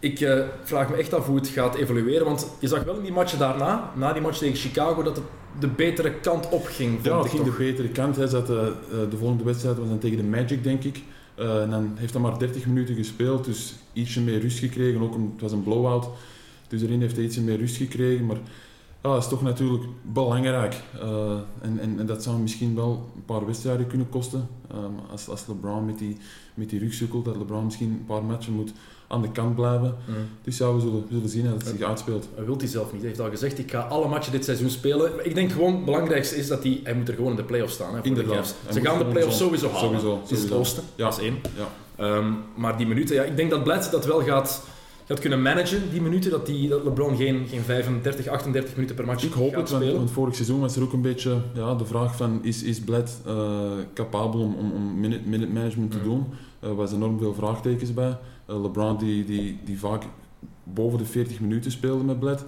Ik 0.00 0.20
eh, 0.20 0.44
vraag 0.62 0.90
me 0.90 0.96
echt 0.96 1.14
af 1.14 1.26
hoe 1.26 1.36
het 1.36 1.48
gaat 1.48 1.74
evolueren, 1.74 2.26
want 2.26 2.48
je 2.60 2.68
zag 2.68 2.84
wel 2.84 2.96
in 2.96 3.02
die 3.02 3.12
matchen 3.12 3.38
daarna, 3.38 3.92
na 3.96 4.12
die 4.12 4.22
match 4.22 4.38
tegen 4.38 4.56
Chicago, 4.56 5.02
dat 5.02 5.16
het 5.16 5.24
de 5.60 5.68
betere 5.68 6.12
kant 6.12 6.48
op 6.48 6.66
ging, 6.66 6.98
Ja, 7.02 7.18
het 7.18 7.28
ging 7.30 7.44
toch. 7.44 7.56
de 7.56 7.64
betere 7.64 7.88
kant. 7.88 8.16
Hij 8.16 8.26
zat, 8.26 8.50
eh, 8.50 8.66
eh, 8.66 8.72
de 9.10 9.16
volgende 9.16 9.44
wedstrijd 9.44 9.78
was 9.78 9.88
dan 9.88 9.98
tegen 9.98 10.16
de 10.16 10.22
Magic, 10.22 10.62
denk 10.62 10.84
ik. 10.84 11.02
En 11.34 11.70
dan 11.70 11.92
heeft 11.94 12.12
hij 12.12 12.22
maar 12.22 12.38
30 12.38 12.66
minuten 12.66 12.94
gespeeld, 12.94 13.44
dus 13.44 13.74
ietsje 13.92 14.20
meer 14.20 14.40
rust 14.40 14.58
gekregen. 14.58 15.00
Ook 15.00 15.14
het 15.14 15.40
was 15.40 15.52
een 15.52 15.62
blowout, 15.62 16.08
dus 16.68 16.82
erin 16.82 17.00
heeft 17.00 17.16
hij 17.16 17.24
ietsje 17.24 17.42
meer 17.42 17.58
rust 17.58 17.76
gekregen. 17.76 18.26
Maar 18.26 18.36
ja, 19.02 19.12
dat 19.12 19.22
is 19.22 19.28
toch 19.28 19.42
natuurlijk 19.42 19.84
belangrijk. 20.02 20.74
En, 21.60 21.78
en, 21.80 21.98
en 21.98 22.06
dat 22.06 22.22
zou 22.22 22.38
misschien 22.38 22.74
wel 22.74 23.10
een 23.16 23.24
paar 23.24 23.46
wedstrijden 23.46 23.86
kunnen 23.86 24.08
kosten. 24.08 24.48
Ehm, 24.70 25.10
als, 25.10 25.28
als 25.28 25.46
LeBron 25.46 25.86
met 25.86 25.98
die, 25.98 26.16
met 26.54 26.70
die 26.70 26.78
rug 26.78 26.94
sukkelt, 26.94 27.24
dat 27.24 27.36
LeBron 27.36 27.64
misschien 27.64 27.90
een 27.90 28.06
paar 28.06 28.24
matchen 28.24 28.52
moet 28.52 28.72
aan 29.08 29.22
de 29.22 29.30
kant 29.30 29.54
blijven. 29.54 29.94
Mm. 30.06 30.14
Dus 30.42 30.58
ja, 30.58 30.74
we 30.74 30.80
zullen, 30.80 31.00
we 31.08 31.14
zullen 31.14 31.28
zien 31.28 31.44
dat 31.44 31.52
het 31.52 31.66
zich 31.76 31.86
uitspeelt. 31.88 32.28
Dat 32.36 32.44
wil 32.46 32.56
hij 32.58 32.66
zelf 32.66 32.92
niet. 32.92 33.00
Hij 33.00 33.08
heeft 33.10 33.20
al 33.20 33.30
gezegd, 33.30 33.58
ik 33.58 33.70
ga 33.70 33.80
alle 33.80 34.08
matchen 34.08 34.32
dit 34.32 34.44
seizoen 34.44 34.70
spelen. 34.70 35.14
Maar 35.16 35.24
Ik 35.24 35.34
denk 35.34 35.52
gewoon, 35.52 35.74
het 35.74 35.84
belangrijkste 35.84 36.36
is 36.36 36.48
dat 36.48 36.62
hij, 36.62 36.80
hij 36.84 36.94
moet 36.94 37.08
er 37.08 37.14
gewoon 37.14 37.30
in 37.30 37.36
de 37.36 37.44
play-offs 37.44 37.74
staan. 37.74 37.86
Hè, 37.86 37.92
voor 37.92 38.02
de 38.02 38.08
Inderdaad. 38.08 38.54
Hij 38.64 38.72
Ze 38.72 38.80
gaan 38.80 38.98
de 38.98 39.04
play-offs 39.04 39.36
sowieso 39.38 39.66
halen. 39.70 39.80
sowieso, 40.00 40.20
Het 40.22 40.30
is 40.30 40.42
het 40.42 40.52
oosten, 40.52 40.82
Ja. 40.94 41.04
dat 41.04 41.18
is 41.18 41.24
één. 41.24 41.38
Ja. 41.56 41.68
Ehm, 42.04 42.32
maar 42.54 42.76
die 42.76 42.86
minuten, 42.86 43.14
ja, 43.14 43.22
ik 43.22 43.36
denk 43.36 43.50
dat 43.50 43.62
Bledsoe 43.64 43.90
dat 43.92 44.04
wel 44.06 44.22
gaat, 44.22 44.62
gaat 45.08 45.20
kunnen 45.20 45.42
managen, 45.42 45.90
die 45.90 46.00
minuten. 46.00 46.30
Dat, 46.30 46.46
die, 46.46 46.68
dat 46.68 46.84
LeBron 46.84 47.16
geen, 47.16 47.46
geen 47.48 47.60
35, 47.62 48.26
38 48.28 48.74
minuten 48.74 48.96
per 48.96 49.06
match 49.06 49.24
Ik 49.24 49.32
hoop 49.32 49.54
het, 49.54 49.68
spelen. 49.68 49.94
want 49.94 50.10
vorig 50.10 50.34
seizoen 50.34 50.60
was 50.60 50.76
er 50.76 50.82
ook 50.82 50.92
een 50.92 51.02
beetje 51.02 51.40
ja, 51.54 51.74
de 51.74 51.84
vraag 51.86 52.16
van 52.16 52.38
is, 52.44 52.62
is 52.62 52.80
Bled 52.80 53.20
eh, 53.26 53.70
capabel 53.94 54.40
om, 54.40 54.54
om, 54.54 54.72
om 54.72 55.00
minute, 55.00 55.28
minute 55.28 55.52
management 55.52 55.90
te 55.90 55.98
Mm. 55.98 56.04
doen? 56.04 56.26
Er 56.60 56.74
was 56.74 56.92
enorm 56.92 57.18
veel 57.18 57.34
vraagtekens 57.34 57.94
bij. 57.94 58.16
Eh, 58.46 58.62
LeBron 58.62 58.98
die, 58.98 59.24
die, 59.24 59.58
die 59.64 59.78
vaak 59.78 60.02
boven 60.64 60.98
de 60.98 61.04
40 61.04 61.40
minuten 61.40 61.70
speelde 61.70 62.04
met 62.04 62.18
Bled. 62.20 62.44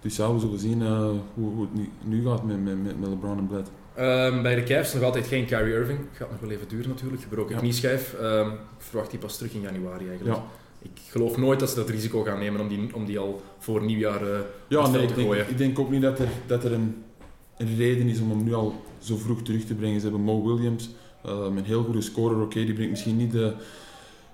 Dus 0.00 0.16
ja, 0.16 0.32
we 0.34 0.40
zullen 0.40 0.58
zien 0.58 0.82
eh, 0.82 1.08
hoe, 1.34 1.54
hoe 1.54 1.66
het 1.72 1.88
nu, 2.04 2.24
gaat 2.24 2.42
met, 2.44 2.64
met, 2.64 2.82
met 3.00 3.08
LeBron 3.08 3.38
en 3.38 3.46
Bled. 3.46 3.70
Ehm, 3.94 4.42
bij 4.42 4.54
de 4.54 4.62
Cavs 4.62 4.94
nog 4.94 5.02
altijd 5.02 5.26
geen 5.26 5.44
Kyrie 5.46 5.74
Irving. 5.74 5.98
Gaat 6.12 6.30
nog 6.30 6.40
wel 6.40 6.50
even 6.50 6.68
duren 6.68 6.88
natuurlijk. 6.88 7.22
Gebroken 7.22 7.54
Ja. 7.54 7.60
knieschijf. 7.60 8.14
Ehm, 8.20 8.48
ik 8.48 8.54
verwacht 8.78 9.10
die 9.10 9.18
pas 9.18 9.36
terug 9.36 9.52
in 9.54 9.60
januari 9.60 10.08
eigenlijk. 10.08 10.36
Ja. 10.36 10.42
Ik 10.82 11.00
geloof 11.10 11.36
nooit 11.36 11.60
dat 11.60 11.68
ze 11.70 11.74
dat 11.76 11.88
risico 11.88 12.22
gaan 12.22 12.38
nemen 12.38 12.60
om 12.60 12.68
die, 12.68 12.94
om 12.94 13.04
die 13.04 13.18
al 13.18 13.42
voor 13.58 13.84
nieuwjaar 13.84 14.22
eh 14.32 14.40
Ja, 14.68 14.88
nee, 14.88 15.02
ik 15.02 15.08
te 15.08 15.14
denk, 15.14 15.26
gooien. 15.26 15.48
ik 15.48 15.58
denk 15.58 15.78
ook 15.78 15.90
niet 15.90 16.02
dat 16.02 16.18
er, 16.18 16.28
dat 16.46 16.64
er 16.64 16.72
een, 16.72 17.02
een 17.58 17.76
reden 17.76 18.08
is 18.08 18.20
om 18.20 18.30
hem 18.30 18.44
nu 18.44 18.54
al 18.54 18.74
zo 18.98 19.16
vroeg 19.16 19.42
terug 19.42 19.64
te 19.64 19.74
brengen. 19.74 20.00
Ze 20.00 20.06
hebben 20.06 20.24
Mo 20.24 20.44
Williams, 20.44 20.90
eh, 21.24 21.46
een 21.56 21.64
heel 21.64 21.84
goede 21.84 22.00
scorer. 22.00 22.40
Oké, 22.42 22.64
die 22.64 22.74
brengt 22.74 22.90
misschien 22.90 23.16
niet 23.16 23.32
de, 23.32 23.52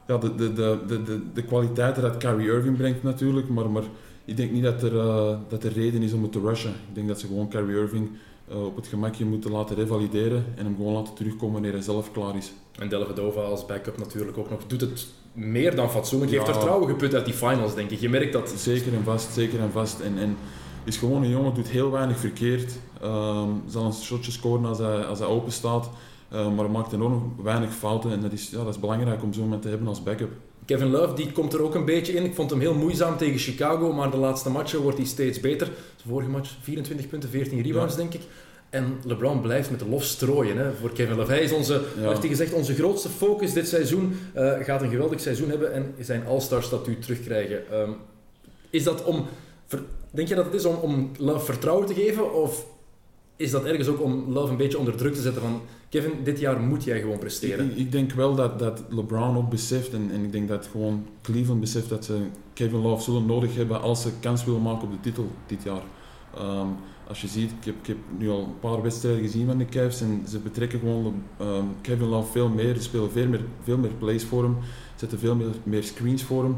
ja, 0.07 0.19
de, 0.19 0.35
de, 0.35 0.53
de, 0.53 0.79
de, 0.87 1.03
de, 1.03 1.21
de 1.35 1.43
kwaliteiten 1.43 2.03
dat 2.03 2.17
Kyrie 2.17 2.47
Irving 2.51 2.77
brengt 2.77 3.03
natuurlijk, 3.03 3.49
maar, 3.49 3.71
maar 3.71 3.85
ik 4.25 4.37
denk 4.37 4.51
niet 4.51 4.63
dat 4.63 4.83
er, 4.83 4.99
eh, 4.99 5.39
dat 5.49 5.65
er 5.65 5.73
reden 5.73 6.03
is 6.03 6.13
om 6.13 6.23
het 6.23 6.33
te 6.33 6.41
rushen. 6.41 6.71
Ik 6.71 6.95
denk 6.95 7.09
dat 7.09 7.21
ze 7.21 7.27
gewoon 7.27 7.49
Kyrie 7.49 7.77
Irving 7.77 8.11
eh, 8.49 8.65
op 8.65 8.77
het 8.77 8.87
gemakje 8.87 9.25
moeten 9.25 9.51
laten 9.51 9.77
revalideren 9.77 10.45
en 10.55 10.65
hem 10.65 10.77
gewoon 10.77 10.93
laten 10.93 11.15
terugkomen 11.15 11.53
wanneer 11.53 11.73
hij 11.73 11.83
zelf 11.83 12.13
klaar 12.13 12.37
is. 12.37 12.53
En 12.79 12.89
Delvedova 12.89 13.41
als 13.41 13.67
backup 13.67 13.99
natuurlijk 13.99 14.39
ook 14.39 14.51
nog. 14.51 14.67
Doet 14.67 14.81
het 14.81 15.07
meer 15.39 15.75
dan 15.77 15.91
fatsoenlijk. 15.91 16.31
Heeft 16.31 16.47
Ja. 16.47 16.53
vertrouwen 16.53 16.89
geput 16.89 17.15
uit 17.15 17.25
die 17.25 17.35
finals, 17.35 17.75
denk 17.75 17.91
ik. 17.91 18.01
Je 18.01 18.09
merkt 18.09 18.33
dat... 18.33 18.53
Zeker 18.57 18.95
en 18.95 19.03
vast, 19.05 19.33
zeker 19.33 19.61
en 19.61 19.71
vast. 19.73 20.01
En, 20.01 20.19
en 20.19 20.37
is 20.85 20.97
gewoon 20.97 21.23
een 21.23 21.31
jongen, 21.31 21.55
doet 21.55 21.69
heel 21.69 21.91
weinig 21.91 22.19
verkeerd. 22.19 22.73
Ehm, 23.03 23.49
zal 23.67 23.85
een 23.85 23.93
shotje 23.93 24.31
scoren 24.31 24.65
als 24.65 24.79
hij, 24.79 25.05
als 25.05 25.19
hij 25.19 25.29
open 25.29 25.53
staat. 25.53 25.91
Eh, 26.29 26.55
maar 26.55 26.71
maakt 26.71 26.93
enorm 26.93 27.35
weinig 27.43 27.75
fouten. 27.75 28.11
En 28.13 28.21
dat 28.21 28.33
is, 28.33 28.51
ja, 28.51 28.59
dat 28.65 28.75
is 28.75 28.81
belangrijk 28.81 29.23
om 29.23 29.33
zo'n 29.33 29.43
iemand 29.43 29.63
te 29.63 29.69
hebben 29.69 29.89
als 29.89 30.03
backup. 30.03 30.31
Kevin 30.65 30.91
Love 30.91 31.15
die 31.15 31.33
komt 31.33 31.53
er 31.53 31.63
ook 31.63 31.75
een 31.75 31.85
beetje 31.85 32.13
in. 32.13 32.25
Ik 32.25 32.35
vond 32.35 32.51
hem 32.51 32.61
heel 32.61 32.75
moeizaam 32.75 33.17
tegen 33.17 33.39
Chicago, 33.39 33.93
maar 33.93 34.11
de 34.11 34.17
laatste 34.17 34.51
matchen 34.51 34.81
wordt 34.83 34.99
hij 34.99 35.07
steeds 35.07 35.41
beter. 35.41 35.67
De 35.67 36.09
vorige 36.09 36.31
match 36.31 36.51
24 36.61 37.09
punten, 37.09 37.31
14 37.31 37.63
rebounds, 37.63 37.97
denk 37.97 38.15
ik. 38.15 38.21
En 38.71 38.99
LeBron 39.05 39.41
blijft 39.41 39.71
met 39.71 39.79
de 39.79 39.89
lof 39.89 40.05
strooien 40.05 40.57
hè, 40.57 40.73
voor 40.73 40.93
Kevin 40.93 41.17
Love. 41.17 41.31
Hij 41.31 41.41
is 41.43 41.53
onze, 41.53 41.83
Ja. 42.01 42.09
heeft 42.09 42.19
hij 42.21 42.29
gezegd, 42.29 42.53
onze 42.53 42.75
grootste 42.75 43.09
focus 43.09 43.53
dit 43.53 43.69
seizoen. 43.69 44.13
Eh, 44.33 44.53
gaat 44.61 44.83
een 44.83 44.91
geweldig 44.91 45.21
seizoen 45.21 45.49
hebben 45.49 45.73
en 45.73 45.95
zijn 46.01 46.27
All-Star 46.27 46.63
statuut 46.63 47.03
terugkrijgen. 47.03 47.71
Ehm, 47.73 47.91
is 48.71 48.83
dat 48.85 49.05
om, 49.05 49.25
denk 50.11 50.29
je 50.29 50.35
dat 50.35 50.45
het 50.45 50.55
is 50.55 50.65
om, 50.65 50.75
om 50.75 51.11
Love 51.19 51.45
vertrouwen 51.45 51.87
te 51.87 51.95
geven? 51.95 52.35
Of 52.35 52.67
is 53.37 53.51
dat 53.51 53.65
ergens 53.65 53.89
ook 53.89 54.03
om 54.03 54.25
Love 54.33 54.51
een 54.51 54.57
beetje 54.57 54.79
onder 54.79 54.97
druk 54.97 55.15
te 55.15 55.21
zetten 55.21 55.43
van... 55.43 55.61
Kevin, 55.89 56.13
dit 56.25 56.39
jaar 56.41 56.61
moet 56.61 56.85
jij 56.85 57.01
gewoon 57.01 57.19
presteren. 57.19 57.71
Ik, 57.71 57.77
ik 57.77 57.93
denk 57.93 58.13
wel 58.13 58.35
dat, 58.35 58.59
dat 58.59 58.83
LeBron 58.89 59.37
ook 59.37 59.51
beseft. 59.51 59.93
En, 59.93 60.11
en 60.13 60.25
ik 60.25 60.33
denk 60.33 60.49
dat 60.49 60.69
gewoon 60.71 61.07
Cleveland 61.23 61.61
beseft 61.61 61.89
dat 61.89 62.05
ze 62.05 62.19
Kevin 62.53 62.81
Love 62.81 63.03
zullen 63.03 63.27
nodig 63.27 63.55
hebben 63.55 63.81
als 63.81 64.03
ze 64.03 64.09
kans 64.21 64.45
willen 64.45 64.63
maken 64.63 64.83
op 64.85 64.93
de 64.93 65.01
titel 65.01 65.31
dit 65.47 65.63
jaar. 65.63 65.83
Ehm, 66.37 66.67
als 67.09 67.21
je 67.21 67.27
ziet, 67.29 67.51
ik 67.61 67.87
heb, 67.87 67.97
nu 68.19 68.31
al 68.31 68.39
een 68.41 68.59
paar 68.61 68.83
wedstrijden 68.83 69.23
gezien 69.23 69.47
van 69.47 69.59
de 69.59 69.65
Cavs 69.65 70.01
en 70.01 70.23
ze 70.29 70.39
betrekken 70.39 70.79
gewoon 70.79 71.23
ehm, 71.39 71.65
Kevin 71.81 72.09
Love 72.09 72.33
veel 72.33 72.49
meer. 72.49 72.75
Ze 72.75 72.83
spelen 72.83 73.11
veel 73.11 73.27
meer, 73.29 73.41
veel 73.63 73.79
meer 73.79 73.91
plays 73.99 74.25
voor 74.25 74.43
hem, 74.43 74.57
zetten 74.97 75.19
veel 75.19 75.37
meer, 75.63 75.83
screens 75.83 76.23
voor 76.23 76.43
hem. 76.43 76.57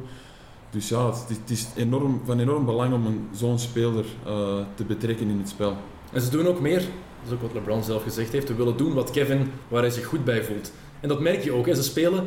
Dus 0.71 0.88
ja, 0.88 1.07
het, 1.07 1.50
is- 1.50 1.69
enorm, 1.76 2.21
van 2.25 2.40
enorm 2.40 2.64
belang 2.64 2.95
om 2.95 3.28
zo'n 3.35 3.59
speler 3.59 4.04
eh, 4.26 4.59
te 4.75 4.85
betrekken 4.85 5.28
in 5.28 5.38
het 5.38 5.49
spel. 5.49 5.76
En 6.12 6.21
ze 6.21 6.30
doen 6.30 6.47
ook 6.47 6.61
meer, 6.61 6.78
dat 6.78 7.26
is 7.26 7.33
ook 7.33 7.42
wat 7.42 7.54
LeBron 7.54 7.83
zelf 7.83 8.02
gezegd 8.02 8.33
heeft, 8.33 8.49
we 8.49 8.54
willen 8.54 8.76
doen 8.76 8.95
wat 8.95 9.11
Kevin, 9.11 9.50
waar 9.69 9.83
hij 9.83 9.90
zich 9.90 10.04
goed 10.04 10.25
bij 10.25 10.45
voelt. 10.45 10.73
En 11.00 11.09
dat 11.09 11.21
merk 11.21 11.42
je 11.45 11.52
ook. 11.52 11.66
Hè. 11.66 11.75
Ze 11.75 11.83
spelen 11.83 12.25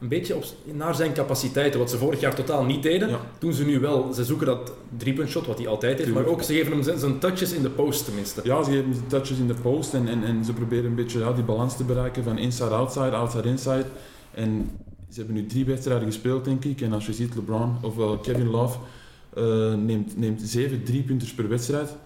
een 0.00 0.08
beetje 0.08 0.36
op, 0.36 0.44
naar 0.64 0.94
zijn 0.94 1.12
capaciteiten, 1.12 1.80
wat 1.80 1.90
ze 1.90 1.98
vorig 1.98 2.20
jaar 2.20 2.34
totaal 2.34 2.64
niet 2.64 2.82
deden. 2.82 3.08
Ja. 3.08 3.20
Doen 3.38 3.52
ze 3.52 3.64
nu 3.64 3.80
wel. 3.80 4.12
Ze 4.12 4.24
zoeken 4.24 4.46
dat 4.46 4.72
driepuntshot, 4.96 5.46
wat 5.46 5.58
hij 5.58 5.68
altijd 5.68 5.98
heeft, 5.98 6.12
maar 6.12 6.26
ook 6.26 6.42
ze 6.42 6.52
geven 6.52 6.72
hem 6.72 6.82
zijn, 6.82 6.98
zijn 6.98 7.18
touches 7.18 7.52
in 7.52 7.62
de 7.62 7.70
post 7.70 8.04
tenminste. 8.04 8.40
Ja, 8.44 8.62
ze 8.62 8.70
geven 8.70 9.06
touches 9.06 9.38
in 9.38 9.46
de 9.46 9.54
post 9.54 9.94
en, 9.94 10.08
en, 10.08 10.24
en 10.24 10.44
ze 10.44 10.52
proberen 10.52 10.84
een 10.84 10.94
beetje 10.94 11.18
ja, 11.18 11.32
die 11.32 11.44
balans 11.44 11.76
te 11.76 11.84
bereiken 11.84 12.24
van 12.24 12.38
inside-outside, 12.38 13.10
outside-inside. 13.10 13.86
En 14.30 14.70
ze 15.10 15.18
hebben 15.18 15.34
nu 15.34 15.46
drie 15.46 15.64
wedstrijden 15.64 16.06
gespeeld, 16.06 16.44
denk 16.44 16.64
ik. 16.64 16.80
En 16.80 16.92
als 16.92 17.06
je 17.06 17.12
ziet, 17.12 17.34
LeBron, 17.34 17.76
ofwel 17.82 18.18
Kevin 18.18 18.50
Love, 18.50 18.78
eh, 19.34 19.74
neemt, 19.74 20.18
neemt 20.18 20.40
zeven 20.42 20.84
driepunters 20.84 21.34
per 21.34 21.48
wedstrijd. 21.48 21.96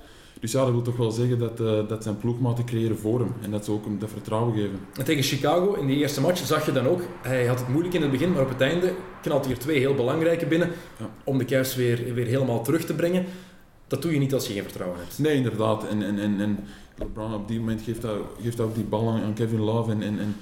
Dus 0.40 0.52
ja, 0.52 0.62
dat 0.62 0.71
wil 0.71 0.83
toch 0.83 0.97
wel 0.97 1.11
zeggen 1.11 1.38
dat, 1.38 1.61
eh, 1.61 1.88
dat 1.88 2.02
zijn 2.02 2.18
ploegmaten 2.18 2.64
creëren 2.64 2.99
voor 2.99 3.18
hem. 3.18 3.33
En 3.40 3.50
dat 3.50 3.64
ze 3.64 3.71
ook 3.71 3.85
hem 3.85 3.99
dat 3.99 4.11
vertrouwen 4.11 4.54
geven. 4.54 4.78
En 4.99 5.04
tegen 5.04 5.23
Chicago 5.23 5.75
in 5.75 5.87
die 5.87 5.97
eerste 5.97 6.21
match 6.21 6.47
zag 6.47 6.66
je 6.66 6.73
dan 6.73 6.87
ook, 6.87 7.02
hij 7.23 7.47
had 7.47 7.59
het 7.59 7.68
moeilijk 7.68 7.95
in 7.95 8.02
het 8.02 8.11
begin, 8.11 8.33
maar 8.33 8.42
op 8.42 8.49
het 8.49 8.61
einde 8.61 8.92
knalt 9.23 9.45
hij 9.45 9.54
er 9.54 9.61
twee 9.61 9.78
heel 9.78 9.95
belangrijke 9.95 10.47
binnen 10.47 10.71
Ja. 10.99 11.11
om 11.25 11.38
de 11.38 11.45
Cavs 11.45 11.75
weer, 11.75 12.14
weer 12.14 12.26
helemaal 12.26 12.62
terug 12.62 12.85
te 12.85 12.95
brengen. 12.95 13.25
Dat 13.87 14.02
doe 14.02 14.12
je 14.12 14.18
niet 14.18 14.35
als 14.35 14.47
je 14.47 14.52
geen 14.52 14.62
vertrouwen 14.62 14.99
hebt. 14.99 15.18
Nee, 15.18 15.37
inderdaad. 15.37 15.88
En, 15.88 16.02
en, 16.02 16.18
en, 16.18 16.40
en 16.40 16.59
LeBron 16.99 17.35
op 17.35 17.49
die 17.49 17.59
moment 17.59 17.83
geeft, 17.83 18.02
dat, 18.02 18.16
geeft 18.42 18.57
dat 18.57 18.66
ook 18.66 18.75
die 18.75 18.85
bal 18.85 19.09
aan, 19.09 19.23
aan 19.23 19.35
Kevin 19.35 19.61
Love. 19.61 19.90
En, 19.90 20.02
en, 20.02 20.18
en 20.18 20.37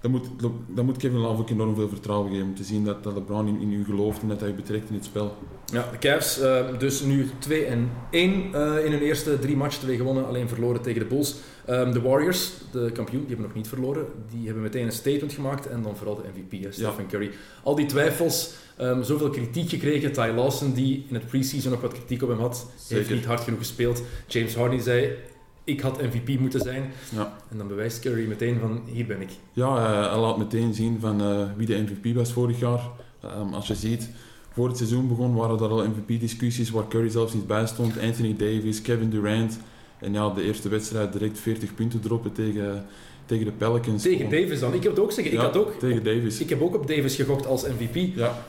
dan, 0.00 0.10
moet, 0.10 0.26
dan 0.68 0.84
moet 0.84 0.96
Kevin 0.96 1.18
Love 1.18 1.40
ook 1.40 1.50
enorm 1.50 1.74
veel 1.74 1.88
vertrouwen 1.88 2.30
geven. 2.30 2.46
Om 2.46 2.54
te 2.54 2.64
zien 2.64 2.84
dat, 2.84 3.02
dat 3.02 3.14
LeBron 3.14 3.48
in, 3.48 3.60
in 3.60 3.72
u 3.72 3.84
gelooft 3.84 4.22
en 4.22 4.28
dat 4.28 4.40
hij 4.40 4.48
u 4.48 4.52
betrekt 4.52 4.88
in 4.88 4.94
het 4.94 5.04
spel. 5.04 5.36
Ja, 5.72 5.88
de 5.90 5.98
Cavs 5.98 6.40
eh, 6.40 6.78
dus 6.78 7.00
nu 7.00 7.30
2 7.38 7.64
en 7.64 7.90
1 8.10 8.54
eh, 8.54 8.84
in 8.84 8.92
hun 8.92 9.00
eerste 9.00 9.38
drie 9.38 9.56
matchen, 9.56 9.80
twee 9.80 9.96
gewonnen, 9.96 10.26
alleen 10.26 10.48
verloren 10.48 10.82
tegen 10.82 11.00
de 11.00 11.06
Bulls. 11.06 11.36
Ehm, 11.66 11.92
de 11.92 12.00
Warriors, 12.00 12.52
de 12.72 12.90
kampioen, 12.92 13.20
die 13.20 13.28
hebben 13.28 13.46
nog 13.46 13.54
niet 13.54 13.68
verloren. 13.68 14.06
Die 14.30 14.44
hebben 14.44 14.62
meteen 14.62 14.84
een 14.84 14.92
statement 14.92 15.32
gemaakt 15.32 15.68
en 15.68 15.82
dan 15.82 15.96
vooral 15.96 16.16
de 16.16 16.22
MVP, 16.34 16.64
hè, 16.64 16.72
Stephen 16.72 17.06
Curry. 17.06 17.30
Al 17.62 17.74
die 17.74 17.86
twijfels, 17.86 18.54
ehm, 18.76 19.02
zoveel 19.02 19.30
kritiek 19.30 19.68
gekregen. 19.68 20.12
Ty 20.12 20.32
Lawson, 20.34 20.72
die 20.72 21.04
in 21.08 21.14
het 21.14 21.26
preseason 21.26 21.72
ook 21.72 21.82
wat 21.82 21.92
kritiek 21.92 22.22
op 22.22 22.28
hem 22.28 22.38
had, 22.38 22.66
heeft 22.70 22.82
Zeker. 22.82 23.14
niet 23.14 23.24
hard 23.24 23.40
genoeg 23.40 23.58
gespeeld. 23.58 24.02
James 24.26 24.54
Harden 24.54 24.80
zei, 24.80 25.16
ik 25.66 25.80
had 25.80 26.02
MVP 26.02 26.40
moeten 26.40 26.60
zijn. 26.60 26.92
Ja. 27.14 27.36
En 27.50 27.58
dan 27.58 27.68
bewijst 27.68 28.00
Curry 28.00 28.28
meteen 28.28 28.58
van, 28.60 28.80
hier 28.92 29.06
ben 29.06 29.20
ik. 29.20 29.30
Ja, 29.52 29.76
eh, 29.76 30.10
hij 30.10 30.20
laat 30.20 30.38
meteen 30.38 30.74
zien 30.74 31.00
van 31.00 31.20
eh, 31.20 31.42
wie 31.56 31.66
de 31.66 31.84
MVP 31.86 32.16
was 32.16 32.32
vorig 32.32 32.58
jaar. 32.60 32.80
Ehm, 33.22 33.54
als 33.54 33.66
je 33.66 33.74
ziet, 33.74 34.10
voor 34.52 34.68
het 34.68 34.76
seizoen 34.76 35.08
begon 35.08 35.34
waren 35.34 35.58
er 35.58 35.68
al 35.68 35.86
MVP-discussies 35.88 36.70
waar 36.70 36.88
Curry 36.88 37.08
zelfs 37.08 37.34
niet 37.34 37.46
bij 37.46 37.66
stond. 37.66 38.00
Anthony 38.00 38.36
Davis, 38.36 38.82
Kevin 38.82 39.10
Durant. 39.10 39.58
En 39.98 40.12
ja, 40.12 40.28
de 40.28 40.42
eerste 40.42 40.68
wedstrijd 40.68 41.12
direct 41.12 41.38
40 41.38 41.74
punten 41.74 42.00
droppen 42.00 42.32
tegen, 42.32 42.86
tegen 43.26 43.44
de 43.44 43.52
Pelicans. 43.52 44.02
Tegen 44.02 44.30
Davis 44.30 44.60
dan. 44.60 44.74
Ik 44.74 44.82
heb 44.82 44.92
het 44.92 45.00
ook 45.00 45.12
zeggen, 45.12 45.34
ik 45.34 45.40
had 45.40 45.56
ook... 45.56 45.72
tegen 45.78 46.04
Davis. 46.04 46.40
Ik 46.40 46.48
heb 46.48 46.62
ook 46.62 46.74
op 46.74 46.86
Davis 46.86 47.14
gegokt 47.16 47.46
als 47.46 47.64
MVP. 47.66 48.16
ja, 48.16 48.44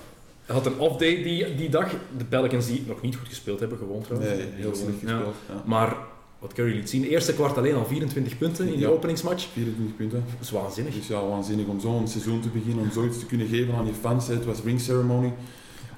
Hij 0.46 0.56
had 0.56 0.66
een 0.66 0.80
off-day 0.80 1.24
die, 1.24 1.56
die 1.56 1.70
dag. 1.70 1.92
De 2.18 2.26
Pelicans 2.26 2.68
die 2.68 2.84
nog 2.88 3.02
niet 3.02 3.16
goed 3.16 3.28
gespeeld 3.28 3.60
hebben, 3.60 3.78
gewoon 3.78 4.02
trouwens. 4.02 4.32
nee, 4.32 4.48
heel 4.52 4.76
slecht 4.76 5.00
gespeeld. 5.00 5.36
Ja. 5.50 5.64
Maar 5.66 5.96
wat 6.40 6.54
Curry 6.54 6.74
liet 6.76 6.90
zien, 6.90 7.04
eerste 7.04 7.34
kwart 7.34 7.58
alleen 7.58 7.76
al 7.76 7.86
24 7.86 8.38
punten 8.38 8.66
in 8.66 8.72
die 8.72 8.80
Ja. 8.82 8.88
openingsmatch. 8.88 9.48
24 9.54 9.96
punten. 9.96 10.24
Dat 10.32 10.42
is 10.46 10.52
waanzinnig. 10.52 10.94
Dus 10.94 11.08
ja, 11.08 11.28
waanzinnig 11.28 11.66
om 11.68 11.80
zo'n 11.80 12.08
seizoen 12.08 12.42
te 12.42 12.48
beginnen, 12.50 12.84
om 12.84 12.92
zoiets 12.92 13.20
te 13.20 13.26
kunnen 13.26 13.48
geven 13.48 13.74
aan 13.74 13.86
je 13.86 13.94
fans. 14.02 14.28
Het 14.28 14.46
was 14.46 14.58
ring 14.66 14.82
ceremony. 14.82 15.34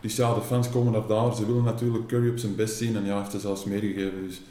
Dus 0.01 0.15
ja, 0.15 0.33
de 0.33 0.41
fans 0.41 0.69
komen 0.69 0.91
naar 0.91 1.07
daar. 1.07 1.35
Ze 1.35 1.45
willen 1.45 1.63
natuurlijk 1.63 2.07
Curry 2.07 2.29
op 2.29 2.37
zijn 2.37 2.55
best 2.55 2.77
zien 2.77 2.95
en 2.95 3.05
ja, 3.05 3.11
hij 3.11 3.19
heeft 3.21 3.33
er 3.33 3.39
zelfs 3.39 3.63
meer 3.63 3.79
gegeven. 3.79 4.27
Dus 4.27 4.41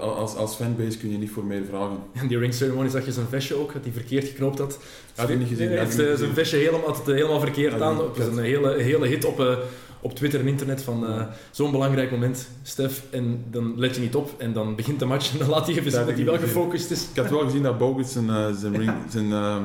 als, 0.00 0.34
als 0.36 0.54
fanbase 0.54 0.98
kun 0.98 1.10
je 1.10 1.18
niet 1.18 1.30
voor 1.30 1.44
meer 1.44 1.62
vragen. 1.68 1.96
En 2.20 2.26
die 2.26 2.38
ring 2.38 2.54
ceremony 2.54 2.88
zag 2.88 3.04
je 3.04 3.12
zijn 3.12 3.26
vestje 3.28 3.54
ook, 3.54 3.72
dat 3.72 3.82
hij 3.84 3.92
verkeerd 3.92 4.28
geknoopt 4.28 4.58
had. 4.58 4.78
Had 5.14 5.28
ik 5.30 5.38
niet 5.38 5.48
gezien. 5.48 5.68
Hij 5.68 5.78
heeft 5.78 5.98
eh, 5.98 6.14
zijn 6.14 6.34
vestje 6.34 6.56
helemaal, 6.56 6.96
helemaal 7.04 7.40
verkeerd 7.40 7.80
aan. 7.80 7.98
Het 7.98 8.16
was 8.18 8.26
een 8.26 8.38
hele, 8.38 8.74
hele 8.82 9.06
hit 9.06 9.24
op, 9.24 9.40
eh, 9.40 9.56
op 10.04 10.14
Twitter 10.14 10.40
en 10.40 10.46
internet 10.46 10.82
van 10.82 11.06
eh, 11.06 11.22
zo'n 11.50 11.70
belangrijk 11.70 12.10
moment, 12.10 12.48
Stef. 12.62 13.02
En 13.10 13.44
dan 13.50 13.72
let 13.76 13.94
je 13.94 14.00
niet 14.00 14.14
op 14.14 14.34
en 14.38 14.52
dan 14.52 14.74
begint 14.74 14.98
de 14.98 15.04
match 15.04 15.32
en 15.32 15.38
dan 15.38 15.48
laat 15.48 15.66
hij 15.66 15.76
even 15.76 15.90
zien 15.90 16.06
Dat 16.06 16.14
hij 16.14 16.24
wel 16.24 16.38
gefocust 16.38 16.90
is. 16.90 17.06
Ik 17.10 17.16
had 17.16 17.30
wel 17.30 17.44
gezien 17.44 17.62
dat 17.62 17.78
Bogut 17.78 18.06
zijn, 18.06 18.30
eh, 18.30 18.46
zijn 18.52 18.76
ring, 18.76 18.92
zijn, 19.08 19.32
eh, 19.32 19.56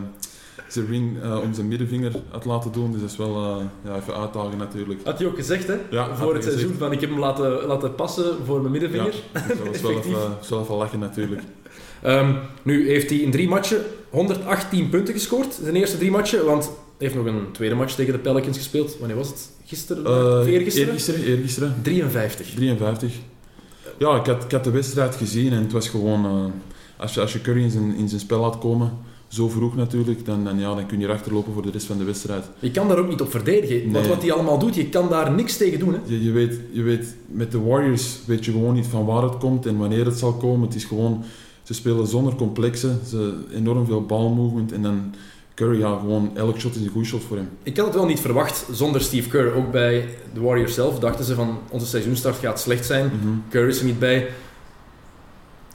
zijn 0.67 0.87
ring 0.87 1.21
eh, 1.21 1.39
om 1.43 1.53
zijn 1.53 1.67
middenvinger 1.67 2.11
had 2.29 2.45
laten 2.45 2.71
doen. 2.71 2.91
Dus 2.91 3.01
dat 3.01 3.09
is 3.09 3.17
wel 3.17 3.35
eh, 3.35 3.65
ja, 3.83 3.95
even 3.95 4.15
uitdagen 4.15 4.57
natuurlijk. 4.57 4.99
Had 5.03 5.19
hij 5.19 5.27
ook 5.27 5.35
gezegd, 5.35 5.67
hè? 5.67 5.75
Ja, 5.89 6.15
voor 6.15 6.33
het 6.33 6.43
seizoen, 6.43 6.73
van 6.77 6.91
ik 6.91 7.01
heb 7.01 7.09
hem 7.09 7.19
laten, 7.19 7.65
laten 7.65 7.95
passen 7.95 8.35
voor 8.45 8.59
mijn 8.59 8.71
middenvinger. 8.71 9.13
Ja, 9.33 9.41
dus 9.47 9.57
dat 9.57 9.67
was 9.67 9.81
wel 9.91 9.97
even, 9.97 10.37
wel 10.49 10.61
even 10.61 10.75
lachen 10.75 10.99
natuurlijk. 10.99 11.41
Ehm, 12.01 12.33
nu 12.63 12.87
heeft 12.87 13.09
hij 13.09 13.19
in 13.19 13.31
drie 13.31 13.47
matchen 13.47 13.81
118 14.09 14.89
punten 14.89 15.13
gescoord. 15.13 15.59
Zijn 15.63 15.75
eerste 15.75 15.97
drie 15.97 16.11
matchen, 16.11 16.45
want 16.45 16.63
hij 16.63 16.73
heeft 16.97 17.15
nog 17.15 17.25
een 17.25 17.51
tweede 17.51 17.75
match 17.75 17.95
tegen 17.95 18.13
de 18.13 18.19
Pelicans 18.19 18.57
gespeeld. 18.57 18.97
Wanneer 18.99 19.17
was 19.17 19.27
het? 19.27 19.49
Gisteren? 19.69 20.39
Of 20.39 20.45
eergisteren? 20.47 20.87
Eergisteren, 20.87 21.23
eergisteren. 21.23 21.75
53. 21.81 22.47
53. 22.55 23.13
Ja, 23.99 24.15
ik 24.19 24.25
had, 24.25 24.43
ik 24.43 24.51
had 24.51 24.63
de 24.63 24.71
wedstrijd 24.71 25.15
gezien 25.15 25.51
en 25.53 25.61
het 25.61 25.71
was 25.71 25.89
gewoon... 25.89 26.25
eh, 26.25 26.45
als, 26.97 27.13
je, 27.13 27.21
als 27.21 27.33
je 27.33 27.41
Curry 27.41 27.61
in 27.63 27.71
zijn, 27.71 27.95
in 27.95 28.07
zijn 28.09 28.21
spel 28.21 28.39
laat 28.39 28.57
komen, 28.57 28.91
zo 29.27 29.49
vroeg 29.49 29.75
natuurlijk, 29.75 30.25
dan, 30.25 30.43
dan, 30.43 30.59
ja, 30.59 30.75
dan 30.75 30.85
kun 30.85 30.99
je 30.99 31.05
erachter 31.05 31.33
lopen 31.33 31.53
voor 31.53 31.61
de 31.61 31.71
rest 31.71 31.85
van 31.85 31.97
de 31.97 32.03
wedstrijd. 32.03 32.45
Je 32.59 32.71
kan 32.71 32.87
daar 32.87 32.97
ook 32.97 33.07
niet 33.09 33.21
op 33.21 33.31
verdedigen. 33.31 33.81
Want 33.91 34.05
Nee. 34.05 34.07
wat 34.15 34.21
hij 34.21 34.31
allemaal 34.31 34.59
doet, 34.59 34.75
je 34.75 34.89
kan 34.89 35.09
daar 35.09 35.31
niks 35.31 35.57
tegen 35.57 35.79
doen. 35.79 35.93
Hè? 35.93 35.99
Je, 36.05 36.23
je, 36.23 36.31
weet, 36.31 36.59
je 36.71 36.81
weet, 36.81 37.15
met 37.27 37.51
de 37.51 37.59
Warriors 37.59 38.19
weet 38.25 38.45
je 38.45 38.51
gewoon 38.51 38.73
niet 38.73 38.87
van 38.87 39.05
waar 39.05 39.23
het 39.23 39.37
komt 39.37 39.65
en 39.65 39.77
wanneer 39.77 40.05
het 40.05 40.17
zal 40.17 40.33
komen. 40.33 40.67
Het 40.67 40.75
is 40.75 40.83
gewoon, 40.83 41.23
ze 41.63 41.73
spelen 41.73 42.07
zonder 42.07 42.35
complexen, 42.35 42.99
ze 43.07 43.33
enorm 43.53 43.85
veel 43.85 44.05
balmovement 44.05 44.71
en 44.71 44.81
dan 44.81 45.13
Curry, 45.59 45.79
ja, 45.79 45.97
gewoon 45.99 46.31
elk 46.33 46.59
shot 46.59 46.75
is 46.75 46.81
een 46.81 46.89
goed 46.89 47.05
shot 47.05 47.23
voor 47.27 47.37
hem. 47.37 47.49
Ik 47.63 47.77
had 47.77 47.85
het 47.85 47.95
wel 47.95 48.05
niet 48.05 48.19
verwacht 48.19 48.65
zonder 48.71 49.01
Steve 49.01 49.29
Kerr. 49.29 49.53
Ook 49.55 49.71
bij 49.71 50.07
de 50.33 50.41
Warriors 50.41 50.73
zelf 50.73 50.99
dachten 50.99 51.25
ze 51.25 51.35
van 51.35 51.57
onze 51.69 51.85
seizoenstart 51.85 52.35
gaat 52.37 52.59
slecht 52.59 52.85
zijn. 52.85 53.05
Mhm. 53.05 53.33
Kerr 53.49 53.67
is 53.67 53.79
er 53.79 53.85
niet 53.85 53.99
bij. 53.99 54.27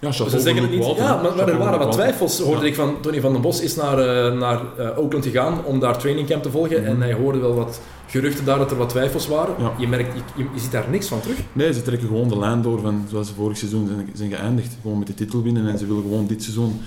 Ja, 0.00 0.10
chapeau 0.10 0.30
Ze 0.30 0.40
zeggen 0.40 0.62
het 0.62 0.70
niet. 0.70 0.96
Ja, 0.96 1.22
maar, 1.22 1.36
maar 1.36 1.48
er 1.48 1.58
waren 1.58 1.78
wat 1.78 1.92
twijfels, 1.92 2.38
hoorde 2.38 2.60
Ja. 2.60 2.66
ik 2.66 2.74
van 2.74 3.00
Tony 3.00 3.20
van 3.20 3.32
den 3.32 3.40
Bos 3.40 3.60
is 3.60 3.76
naar, 3.76 3.98
eh, 3.98 4.38
naar 4.38 4.60
eh, 4.78 4.98
Oakland 4.98 5.24
gegaan 5.24 5.64
om 5.64 5.80
daar 5.80 5.98
trainingcamp 5.98 6.42
te 6.42 6.50
volgen. 6.50 6.80
Mhm. 6.80 6.90
En 6.90 7.00
hij 7.00 7.12
hoorde 7.12 7.38
wel 7.38 7.54
wat 7.54 7.80
geruchten 8.06 8.44
daar 8.44 8.58
dat 8.58 8.70
er 8.70 8.76
wat 8.76 8.88
twijfels 8.88 9.26
waren. 9.26 9.54
Ja. 9.58 9.72
Je 9.78 9.88
merkt, 9.88 10.14
je 10.36 10.44
ziet 10.56 10.72
daar 10.72 10.86
niks 10.90 11.06
van 11.06 11.20
terug. 11.20 11.38
Nee, 11.52 11.72
ze 11.72 11.82
trekken 11.82 12.08
gewoon 12.08 12.28
de 12.28 12.38
lijn 12.38 12.62
door 12.62 12.80
van 12.80 13.06
zoals 13.10 13.28
ze 13.28 13.34
vorig 13.34 13.56
seizoen 13.56 13.86
zijn, 13.86 14.10
zijn 14.14 14.30
geëindigd. 14.30 14.76
Gewoon 14.82 14.98
met 14.98 15.06
de 15.06 15.14
titel 15.14 15.42
winnen 15.42 15.68
en 15.68 15.78
ze 15.78 15.86
willen 15.86 16.02
gewoon 16.02 16.26
dit 16.26 16.42
seizoen... 16.42 16.80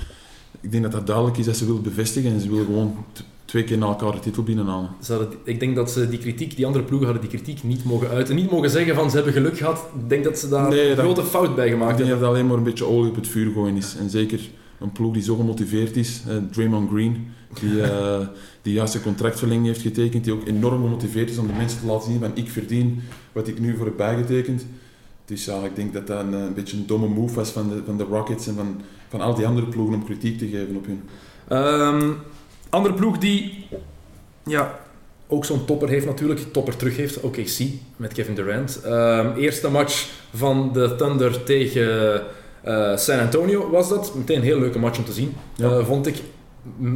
Ik 0.62 0.72
denk 0.72 0.84
dat 0.84 0.92
dat 0.92 1.08
duidelijk 1.08 1.38
is 1.38 1.46
dat 1.46 1.58
ze 1.58 1.66
willen 1.66 1.82
bevestigen 1.82 2.32
en 2.32 2.40
ze 2.40 2.50
willen 2.50 2.66
gewoon 2.66 2.96
twee 3.46 3.64
keer 3.64 3.78
na 3.78 3.86
elkaar 3.88 4.12
de 4.12 4.20
titel 4.20 4.44
binnenhalen. 4.44 4.90
Ik 5.44 5.60
denk 5.60 5.76
dat 5.76 5.92
ze 5.92 6.10
die 6.10 6.20
kritiek, 6.20 6.56
die 6.56 6.66
andere 6.66 6.84
ploegen 6.84 7.08
hadden 7.10 7.30
die 7.30 7.40
kritiek 7.40 7.64
niet 7.64 7.84
mogen 7.84 8.10
uiten. 8.10 8.36
Niet 8.36 8.52
mogen 8.52 8.70
zeggen 8.70 8.96
van 8.96 9.10
ze 9.10 9.16
hebben 9.16 9.34
geluk 9.34 9.58
gehad. 9.58 9.86
Ik 10.04 10.10
denk 10.10 10.24
dat 10.24 10.40
ze 10.40 10.50
daar 10.50 10.70
Nee, 10.70 10.90
een 10.90 10.96
dat- 10.96 11.06
grote 11.06 11.24
fout 11.24 11.56
bij 11.56 11.66
Ik 11.66 11.72
gemaakt 11.72 11.98
denk 11.98 12.10
hebben. 12.10 12.20
dat 12.20 12.28
het 12.28 12.36
alleen 12.38 12.48
maar 12.48 12.58
een 12.58 12.64
beetje 12.72 12.86
olie 12.86 13.10
op 13.10 13.16
het 13.16 13.28
vuur 13.28 13.52
gooien 13.54 13.76
is. 13.76 13.96
En 14.00 14.10
zeker 14.10 14.40
een 14.80 14.92
ploeg 14.92 15.14
die 15.14 15.24
zo 15.24 15.36
gemotiveerd 15.36 15.96
is. 15.96 16.22
eh, 16.28 16.36
Draymond 16.52 16.90
Green, 16.90 17.28
die, 17.60 17.82
eh 17.92 18.20
die 18.62 18.74
juist 18.74 18.96
een 18.96 19.02
contractverlenging 19.02 19.66
heeft 19.68 19.82
getekend. 19.82 20.24
Die 20.24 20.34
ook 20.34 20.48
enorm 20.48 20.82
gemotiveerd 20.82 21.30
is 21.30 21.38
om 21.38 21.48
de 21.48 21.54
mensen 21.54 21.80
te 21.80 21.86
laten 21.86 22.12
zien 22.12 22.20
van 22.20 22.32
ik 22.34 22.50
verdien 22.50 23.02
wat 23.32 23.48
ik 23.48 23.60
nu 23.60 23.76
voor 23.78 23.86
heb 23.86 23.98
bijgetekend. 23.98 24.66
Dus 25.28 25.46
ja, 25.46 25.64
ik 25.64 25.76
denk 25.76 25.94
dat 25.94 26.08
dat 26.08 26.20
een, 26.20 26.34
eh, 26.34 26.40
een 26.40 26.54
beetje 26.54 26.78
een 26.78 26.88
domme 26.88 27.08
move 27.08 27.36
was 27.36 27.50
van 27.50 27.70
de, 27.70 27.82
van 27.86 27.98
de 27.98 28.04
Rockets 28.04 28.48
en 28.48 28.56
van, 28.56 28.82
van 29.10 29.22
al 29.22 29.34
die 29.36 29.46
andere 29.48 29.68
ploegen 29.68 29.96
om 29.96 30.06
kritiek 30.06 30.38
te 30.38 30.48
geven 30.48 30.76
op 30.76 30.86
hun. 30.86 31.02
Ehm, 31.48 32.12
andere 32.70 32.94
ploeg 32.94 33.18
die 33.18 33.68
ja, 34.46 34.80
ook 35.28 35.46
zo'n 35.46 35.66
topper 35.66 35.90
heeft 35.90 36.06
natuurlijk, 36.06 36.40
topper 36.52 36.76
terug 36.76 36.98
heeft, 36.98 37.22
OKC 37.22 37.60
met 37.96 38.14
Kevin 38.14 38.36
Durant. 38.36 38.82
Ehm, 38.84 39.36
eerste 39.38 39.70
match 39.70 40.10
van 40.36 40.70
de 40.74 40.96
Thunder 40.96 41.44
tegen 41.44 42.22
eh, 42.64 42.98
San 42.98 43.20
Antonio 43.20 43.70
was 43.70 43.90
dat. 43.90 44.16
Meteen 44.16 44.38
een 44.38 44.44
heel 44.44 44.60
leuke 44.60 44.80
match 44.80 44.98
om 44.98 45.06
te 45.06 45.12
zien, 45.12 45.34
Ja. 45.56 45.70
eh, 45.70 45.86
vond 45.86 46.08
ik. 46.08 46.16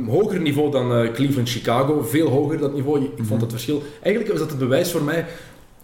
Hoger 0.07 0.41
niveau 0.41 0.71
dan 0.71 1.11
Cleveland-Chicago, 1.13 2.01
veel 2.03 2.27
hoger 2.27 2.57
dat 2.57 2.73
niveau. 2.73 3.03
Ik 3.03 3.17
Mhm. 3.17 3.27
vond 3.27 3.41
het 3.41 3.51
verschil. 3.51 3.81
Eigenlijk 4.01 4.31
was 4.31 4.39
dat 4.41 4.49
het 4.49 4.59
bewijs 4.59 4.91
voor 4.91 5.03
mij 5.03 5.25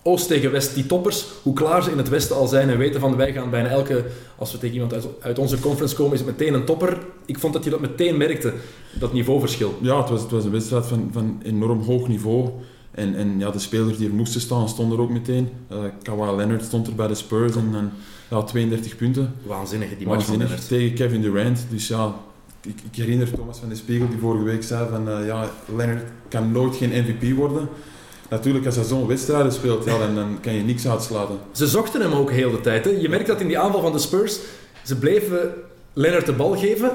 Oost 0.08 0.28
tegen 0.28 0.52
West, 0.52 0.76
die 0.76 0.86
toppers, 0.86 1.26
hoe 1.44 1.54
klaar 1.54 1.84
ze 1.84 1.92
in 1.92 1.98
het 1.98 2.10
Westen 2.10 2.36
al 2.36 2.48
zijn 2.48 2.70
en 2.70 2.78
weten 2.78 3.00
van 3.00 3.16
wij 3.16 3.34
gaan 3.34 3.50
bijna 3.50 3.70
elke, 3.70 4.06
als 4.36 4.52
we 4.52 4.58
tegen 4.58 4.76
iemand 4.76 4.94
uit, 4.94 5.08
uit 5.20 5.40
onze 5.40 5.60
conference 5.60 5.96
komen, 5.96 6.14
is 6.14 6.20
het 6.20 6.30
meteen 6.30 6.54
een 6.54 6.66
topper. 6.66 6.98
Ik 7.26 7.40
vond 7.40 7.54
dat 7.54 7.64
je 7.64 7.70
dat 7.70 7.80
meteen 7.80 8.18
merkte, 8.18 8.54
dat 9.00 9.14
niveauverschil. 9.14 9.78
Ja, 9.82 10.00
het 10.00 10.10
was, 10.10 10.22
het 10.22 10.32
was 10.32 10.46
een 10.46 10.52
wedstrijd 10.52 10.86
van, 10.86 11.10
van 11.12 11.42
enorm 11.44 11.82
hoog 11.82 12.08
niveau. 12.08 12.50
En, 12.92 13.16
en 13.16 13.40
ja, 13.40 13.52
de 13.52 13.60
spelers 13.60 13.98
die 13.98 14.08
er 14.08 14.14
moesten 14.14 14.42
staan, 14.42 14.70
stonden 14.70 14.98
er 14.98 15.04
ook 15.04 15.10
meteen. 15.10 15.50
Eh 15.68 15.78
Kawhi 16.02 16.36
Leonard 16.36 16.64
stond 16.64 16.88
er 16.88 16.96
bij 16.96 17.08
de 17.08 17.16
Spurs 17.16 17.56
en, 17.56 17.70
en 17.74 17.92
ja, 18.30 18.44
32 18.44 18.96
punten. 18.96 19.34
Waanzinnig, 19.46 19.98
die 19.98 20.08
match 20.08 20.26
van 20.26 20.38
Waanzinnig. 20.38 20.48
Leonard. 20.48 20.68
Tegen 20.68 20.94
Kevin 20.94 21.22
Durant. 21.22 21.66
Dus 21.70 21.88
ja, 21.88 22.16
ik, 22.62 22.80
ik 22.92 22.96
herinner 22.96 23.32
Thomas 23.32 23.60
van 23.60 23.70
de 23.70 23.76
Spiegel 23.76 24.10
die 24.10 24.20
vorige 24.20 24.44
week 24.44 24.64
zei 24.64 24.90
van 24.90 25.10
eh, 25.10 25.26
ja, 25.26 25.50
Leonard 25.76 26.04
kan 26.28 26.52
nooit 26.52 26.76
geen 26.76 26.90
MVP 26.90 27.38
worden. 27.38 27.70
Natuurlijk, 28.30 28.66
als 28.66 28.76
hij 28.76 28.84
zo'n 28.84 29.08
wedstrijden 29.08 29.52
speelt, 29.52 29.86
ja, 29.86 29.98
dan, 29.98 30.16
dan 30.16 30.38
kan 30.42 30.54
je 30.54 30.64
niks 30.64 30.88
uitsluiten. 30.88 31.40
Ze 31.52 31.68
zochten 31.68 32.02
hem 32.02 32.14
ook 32.14 32.32
heel 32.32 32.52
de 32.52 32.62
tijd. 32.62 32.86
Hè. 32.86 32.92
Je 32.92 33.10
merkt 33.10 33.28
dat 33.28 33.42
in 33.42 33.48
die 33.48 33.60
aanval 33.60 33.82
van 33.82 33.92
de 33.92 34.00
Spurs, 34.00 34.40
ze 34.84 34.98
bleven 34.98 35.54
Leonard 35.94 36.26
de 36.26 36.34
bal 36.34 36.58
geven 36.58 36.92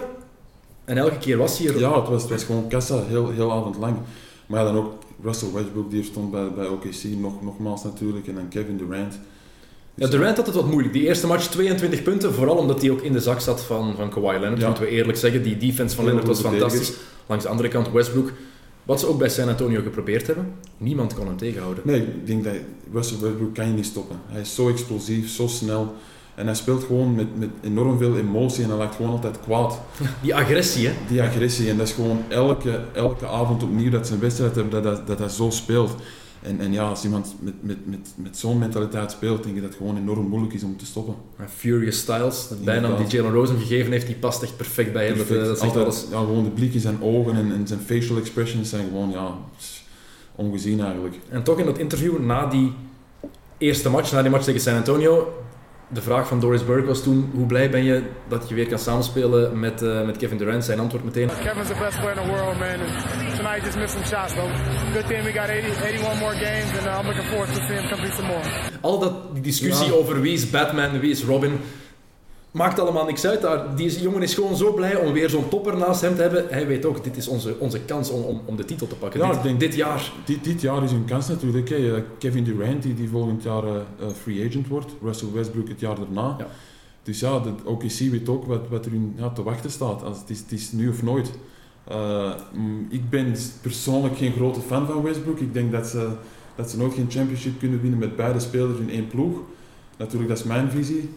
en 0.84 0.96
elke 0.96 1.18
keer 1.18 1.36
was 1.36 1.58
hij 1.58 1.68
er. 1.68 1.78
Ja, 1.78 2.00
het 2.00 2.08
was, 2.08 2.22
het 2.22 2.30
was 2.30 2.44
gewoon 2.44 2.68
kassa, 2.68 3.02
heel, 3.08 3.30
heel 3.30 3.52
avond 3.52 3.76
lang. 3.76 3.96
Maar 4.46 4.60
ja, 4.60 4.72
dan 4.72 4.76
ook 4.76 4.92
Russell 5.22 5.52
Westbrook, 5.52 5.90
die 5.90 5.98
er 6.00 6.04
stond 6.04 6.30
bij, 6.30 6.50
bij 6.50 6.66
OKC, 6.66 7.04
nog, 7.04 7.42
nogmaals 7.42 7.84
natuurlijk. 7.84 8.26
En 8.26 8.34
dan 8.34 8.48
Kevin 8.48 8.76
Durant. 8.76 9.18
Ja, 9.94 10.06
Durant 10.06 10.36
had 10.36 10.46
het 10.46 10.54
wat 10.54 10.66
moeilijk. 10.66 10.92
Die 10.92 11.06
eerste 11.06 11.26
match 11.26 11.46
22 11.46 12.02
punten, 12.02 12.34
vooral 12.34 12.56
omdat 12.56 12.80
hij 12.80 12.90
ook 12.90 13.00
in 13.00 13.12
de 13.12 13.20
zak 13.20 13.40
zat 13.40 13.62
van, 13.62 13.94
van 13.96 14.10
Kawhi 14.10 14.38
Leonard. 14.38 14.60
Ja. 14.60 14.66
Moeten 14.66 14.84
we 14.84 14.90
eerlijk 14.90 15.18
zeggen, 15.18 15.42
die 15.42 15.56
defense 15.56 15.96
van 15.96 16.04
Leonard 16.04 16.26
was 16.26 16.40
fantastisch. 16.40 16.92
Langs 17.26 17.44
de 17.44 17.50
andere 17.50 17.68
kant 17.68 17.90
Westbrook. 17.90 18.32
Wat 18.84 19.00
ze 19.00 19.06
ook 19.06 19.18
bij 19.18 19.28
San 19.28 19.48
Antonio 19.48 19.82
geprobeerd 19.82 20.26
hebben, 20.26 20.54
niemand 20.76 21.14
kon 21.14 21.26
hem 21.26 21.36
tegenhouden. 21.36 21.82
Nee, 21.86 22.00
ik 22.00 22.26
denk 22.26 22.44
dat 22.44 22.54
Russell 22.92 23.18
Westbrook 23.20 23.54
kan 23.54 23.66
je 23.66 23.72
niet 23.72 23.86
stoppen. 23.86 24.16
Hij 24.26 24.40
is 24.40 24.54
zo 24.54 24.68
explosief, 24.68 25.30
zo 25.30 25.46
snel. 25.46 25.94
En 26.34 26.46
hij 26.46 26.54
speelt 26.54 26.84
gewoon 26.84 27.14
met, 27.14 27.38
met 27.38 27.48
enorm 27.60 27.98
veel 27.98 28.16
emotie 28.16 28.62
en 28.62 28.68
hij 28.68 28.78
lijkt 28.78 28.94
gewoon 28.94 29.10
altijd 29.10 29.40
kwaad. 29.40 29.80
Die 30.22 30.34
agressie, 30.34 30.86
hè. 30.86 30.94
Die 31.08 31.22
agressie. 31.22 31.70
En 31.70 31.76
dat 31.76 31.88
is 31.88 31.94
gewoon 31.94 32.22
elke, 32.28 32.80
elke 32.94 33.26
avond 33.26 33.62
opnieuw 33.62 33.90
dat 33.90 34.06
ze 34.06 34.14
een 34.14 34.20
wedstrijd 34.20 34.54
hebben, 34.54 34.82
dat, 34.82 34.82
dat, 34.82 35.06
dat 35.06 35.18
hij 35.18 35.28
zo 35.28 35.50
speelt. 35.50 35.94
En, 36.42 36.60
en 36.60 36.72
ja, 36.72 36.88
als 36.88 37.04
iemand 37.04 37.34
met, 37.40 37.54
met, 37.60 37.86
met, 37.86 38.12
met 38.16 38.38
zo'n 38.38 38.58
mentaliteit 38.58 39.10
speelt, 39.10 39.42
denk 39.42 39.56
ik 39.56 39.62
dat 39.62 39.70
het 39.70 39.78
gewoon 39.80 39.96
enorm 39.96 40.28
moeilijk 40.28 40.54
is 40.54 40.62
om 40.62 40.76
te 40.76 40.86
stoppen. 40.86 41.14
En 41.36 41.48
Furious 41.48 41.98
Styles, 41.98 42.48
de 42.48 42.54
bijnaam 42.54 42.96
die. 42.96 43.06
Jalen 43.06 43.32
Rose 43.32 43.52
hem 43.52 43.60
gegeven 43.60 43.92
heeft, 43.92 44.06
die 44.06 44.14
past 44.14 44.42
echt 44.42 44.56
perfect 44.56 44.92
bij 44.92 45.06
hem. 45.06 45.12
Eh, 45.12 45.18
Perfect. 45.18 45.46
dat 45.46 45.58
zegt 45.58 45.76
Altijd, 45.76 45.84
alles. 45.84 46.06
ja, 46.10 46.18
gewoon 46.18 46.44
de 46.44 46.50
blik 46.50 46.74
in 46.74 46.80
zijn 46.80 47.02
ogen 47.02 47.34
en, 47.34 47.52
en 47.52 47.66
zijn 47.66 47.80
facial 47.80 48.18
expressions 48.18 48.68
zijn 48.68 48.84
gewoon 48.88 49.10
ja, 49.10 49.36
ongezien 50.34 50.80
eigenlijk. 50.80 51.16
En 51.28 51.42
toch 51.42 51.58
in 51.58 51.64
dat 51.64 51.78
interview 51.78 52.18
na 52.18 52.46
die 52.46 52.72
eerste 53.58 53.90
match, 53.90 54.12
na 54.12 54.22
die 54.22 54.30
match 54.30 54.44
tegen 54.44 54.60
San 54.60 54.76
Antonio, 54.76 55.32
de 55.92 56.02
vraag 56.02 56.28
van 56.28 56.40
Doris 56.40 56.64
Burke 56.64 56.86
was 56.86 57.02
toen: 57.02 57.30
hoe 57.34 57.46
blij 57.46 57.70
ben 57.70 57.84
je 57.84 58.02
dat 58.28 58.48
je 58.48 58.54
weer 58.54 58.66
kan 58.68 58.78
samenspelen 58.78 59.58
met, 59.60 59.82
eh, 59.82 60.04
met 60.06 60.16
Kevin 60.16 60.36
Durant? 60.38 60.64
Zijn 60.64 60.78
antwoord 60.80 61.04
meteen: 61.04 61.28
Kevin's 61.44 61.68
the 61.68 61.74
best 61.84 62.00
player 62.00 62.16
in 62.16 62.22
the 62.22 62.28
world, 62.30 62.58
man. 62.58 62.68
And 62.80 63.36
tonight 63.36 63.64
just 63.64 63.76
missed 63.78 63.90
some 64.00 64.04
shots, 64.06 64.34
but 64.34 64.44
good 64.92 65.06
thing 65.06 65.24
we 65.24 65.32
got 65.32 65.48
80, 65.48 65.66
81 65.84 66.18
more 66.18 66.34
games, 66.34 66.70
and 66.78 66.86
uh, 66.86 66.98
I'm 67.00 67.06
looking 67.06 67.24
forward 67.30 67.48
to 67.54 67.60
seeing 67.66 67.80
him 67.80 67.88
complete 67.88 68.14
some 68.14 68.26
more. 68.28 68.44
al 68.80 68.98
dat, 68.98 69.12
die 69.32 69.42
discussie 69.42 69.86
Ja. 69.86 69.92
over 69.92 70.20
wie 70.20 70.32
is 70.32 70.50
Batman, 70.50 71.00
wie 71.00 71.10
is 71.10 71.24
Robin, 71.24 71.60
maakt 72.52 72.80
allemaal 72.80 73.04
niks 73.04 73.26
uit 73.26 73.40
daar. 73.40 73.76
Die 73.76 74.00
jongen 74.00 74.22
is 74.22 74.34
gewoon 74.34 74.56
zo 74.56 74.72
blij 74.72 74.96
om 74.96 75.12
weer 75.12 75.30
zo'n 75.30 75.48
topper 75.48 75.76
naast 75.76 76.00
hem 76.00 76.14
te 76.14 76.22
hebben. 76.22 76.46
Hij 76.50 76.66
weet 76.66 76.84
ook: 76.84 77.04
dit 77.04 77.16
is 77.16 77.28
onze, 77.28 77.56
onze 77.58 77.80
kans 77.80 78.10
om, 78.10 78.22
om, 78.22 78.40
om 78.44 78.56
de 78.56 78.64
titel 78.64 78.86
te 78.86 78.94
pakken. 78.94 79.20
Ja, 79.20 79.26
dit, 79.26 79.36
ik 79.36 79.42
denk- 79.42 79.60
dit 79.60 79.74
jaar. 79.74 80.12
Dit, 80.24 80.44
dit 80.44 80.60
jaar 80.60 80.82
is 80.82 80.92
een 80.92 81.04
kans 81.04 81.28
natuurlijk. 81.28 81.68
Hè. 81.68 81.94
Eh, 81.96 82.02
Kevin 82.18 82.44
Durant, 82.44 82.82
die, 82.82 82.94
die 82.94 83.08
volgend 83.08 83.42
jaar 83.42 83.64
eh, 83.64 83.74
eh, 83.74 84.08
free 84.22 84.46
agent 84.48 84.68
wordt. 84.68 84.90
Russell 85.02 85.28
Westbrook 85.32 85.68
het 85.68 85.80
jaar 85.80 85.96
daarna. 85.96 86.34
Ja. 86.38 86.46
Dus 87.02 87.20
ja, 87.20 87.38
de 87.38 87.52
OKC 87.64 87.98
weet 88.10 88.28
ook 88.28 88.44
wat, 88.44 88.68
wat 88.68 88.86
er 88.86 88.92
in, 88.94 89.14
ja, 89.16 89.30
te 89.30 89.42
wachten 89.42 89.70
staat. 89.70 90.02
Als, 90.02 90.18
het, 90.18 90.30
is, 90.30 90.38
het 90.38 90.52
is 90.52 90.72
nu 90.72 90.88
of 90.88 91.02
nooit. 91.02 91.30
Mm, 92.52 92.86
ik 92.90 93.10
ben 93.10 93.34
persoonlijk 93.62 94.16
geen 94.16 94.32
grote 94.32 94.60
fan 94.60 94.86
van 94.86 95.02
Westbrook. 95.02 95.38
Ik 95.38 95.54
denk 95.54 95.72
dat 95.72 95.86
ze, 95.86 96.08
dat 96.54 96.70
ze 96.70 96.76
nooit 96.76 96.94
geen 96.94 97.10
championship 97.10 97.58
kunnen 97.58 97.80
winnen 97.80 97.98
met 97.98 98.16
beide 98.16 98.40
spelers 98.40 98.78
in 98.78 98.90
één 98.90 99.06
ploeg. 99.06 99.38
Natuurlijk, 99.98 100.28
dat 100.28 100.38
is 100.38 100.44
mijn 100.44 100.70
visie. 100.70 101.10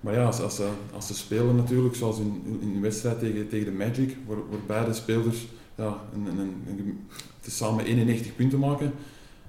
Maar 0.00 0.14
ja, 0.14 0.24
als, 0.24 0.40
als, 0.40 0.56
ze, 0.56 0.68
als 0.94 1.06
ze 1.06 1.14
spelen 1.14 1.56
natuurlijk, 1.56 1.94
zoals 1.94 2.18
in, 2.18 2.58
in 2.60 2.72
een 2.74 2.80
wedstrijd 2.80 3.18
tegen, 3.18 3.48
tegen 3.48 3.64
de 3.64 3.72
Magic, 3.72 4.16
waar, 4.26 4.36
waar 4.36 4.60
beide 4.66 4.92
spelers 4.92 5.46
ja, 5.74 5.98
een, 6.14 6.26
een, 6.38 6.54
een, 6.66 7.06
samen 7.46 7.84
91 7.84 8.36
punten 8.36 8.58
maken, 8.58 8.92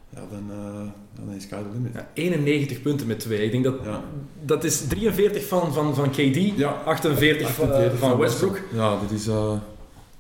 ja, 0.10 0.22
dan, 0.32 0.52
eh, 0.52 1.26
dan 1.26 1.36
is 1.36 1.44
sky 1.44 1.56
the 1.56 1.70
limit. 1.74 1.94
Ja, 1.94 2.10
91 2.14 2.82
punten 2.82 3.08
met 3.08 3.20
twee. 3.20 3.44
Ik 3.46 3.52
denk 3.52 3.64
dat 3.64 3.76
Ja. 3.84 4.04
dat 4.46 4.64
is 4.64 4.88
43 4.88 5.48
van, 5.48 5.74
van, 5.74 5.96
van 5.96 6.10
KD, 6.10 6.58
Ja, 6.58 6.70
48, 6.86 7.50
van, 7.54 7.66
48 7.68 8.00
van 8.00 8.18
Westbrook. 8.18 8.60
Ja, 8.74 9.00
dat 9.00 9.12
is... 9.12 9.28
eh 9.28 9.54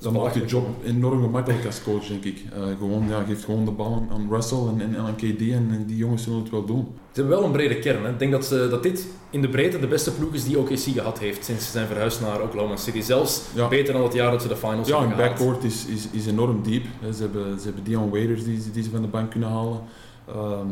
dat 0.01 0.13
maakt 0.13 0.35
je 0.35 0.45
job 0.45 0.67
enorm 0.85 1.21
gemakkelijk 1.21 1.65
als 1.65 1.83
coach, 1.83 2.07
denk 2.07 2.23
ik. 2.23 2.43
Eh, 2.53 2.61
gewoon, 2.79 3.07
ja, 3.09 3.23
geeft 3.23 3.43
gewoon 3.43 3.65
de 3.65 3.71
bal 3.71 4.07
aan, 4.11 4.27
Russell 4.29 4.57
en, 4.57 4.81
en, 4.81 4.95
en 4.95 5.01
aan 5.01 5.15
KD 5.15 5.41
en, 5.41 5.67
en 5.71 5.83
die 5.87 5.97
jongens 5.97 6.23
zullen 6.23 6.39
het 6.39 6.49
wel 6.49 6.65
doen. 6.65 6.87
Ze 7.11 7.19
hebben 7.19 7.37
wel 7.37 7.45
een 7.45 7.51
brede 7.51 7.79
kern. 7.79 8.03
Hè. 8.03 8.09
Ik 8.09 8.19
denk 8.19 8.31
dat, 8.31 8.45
ze, 8.45 8.67
dat 8.69 8.83
dit 8.83 9.07
in 9.29 9.41
de 9.41 9.49
breedte 9.49 9.79
de 9.79 9.87
beste 9.87 10.11
ploeg 10.11 10.33
is 10.33 10.43
die 10.43 10.59
OKC 10.59 10.77
gehad 10.79 11.19
heeft 11.19 11.45
sinds 11.45 11.65
ze 11.65 11.71
zijn 11.71 11.87
verhuisd 11.87 12.21
naar 12.21 12.41
Oklahoma 12.41 12.75
City. 12.75 13.01
Zelfs 13.01 13.41
Ja. 13.55 13.67
beter 13.67 13.93
dan 13.93 14.03
het 14.03 14.13
jaar 14.13 14.31
dat 14.31 14.41
ze 14.41 14.47
de 14.47 14.55
finals 14.55 14.87
Ja, 14.87 14.99
hebben 14.99 15.17
hun 15.17 15.25
gehaald. 15.25 15.37
backcourt 15.39 15.63
is, 15.63 15.85
is, 15.85 16.07
is 16.11 16.25
enorm 16.27 16.61
diep. 16.63 16.85
Ze 17.15 17.21
hebben, 17.21 17.59
ze 17.59 17.65
hebben 17.65 17.83
Dion 17.83 18.09
Waiters 18.09 18.43
die, 18.43 18.61
ze- 18.61 18.71
die 18.71 18.83
ze 18.83 18.89
van 18.89 19.01
de 19.01 19.07
bank 19.07 19.31
kunnen 19.31 19.49
halen. 19.49 19.79
Ehm 20.27 20.67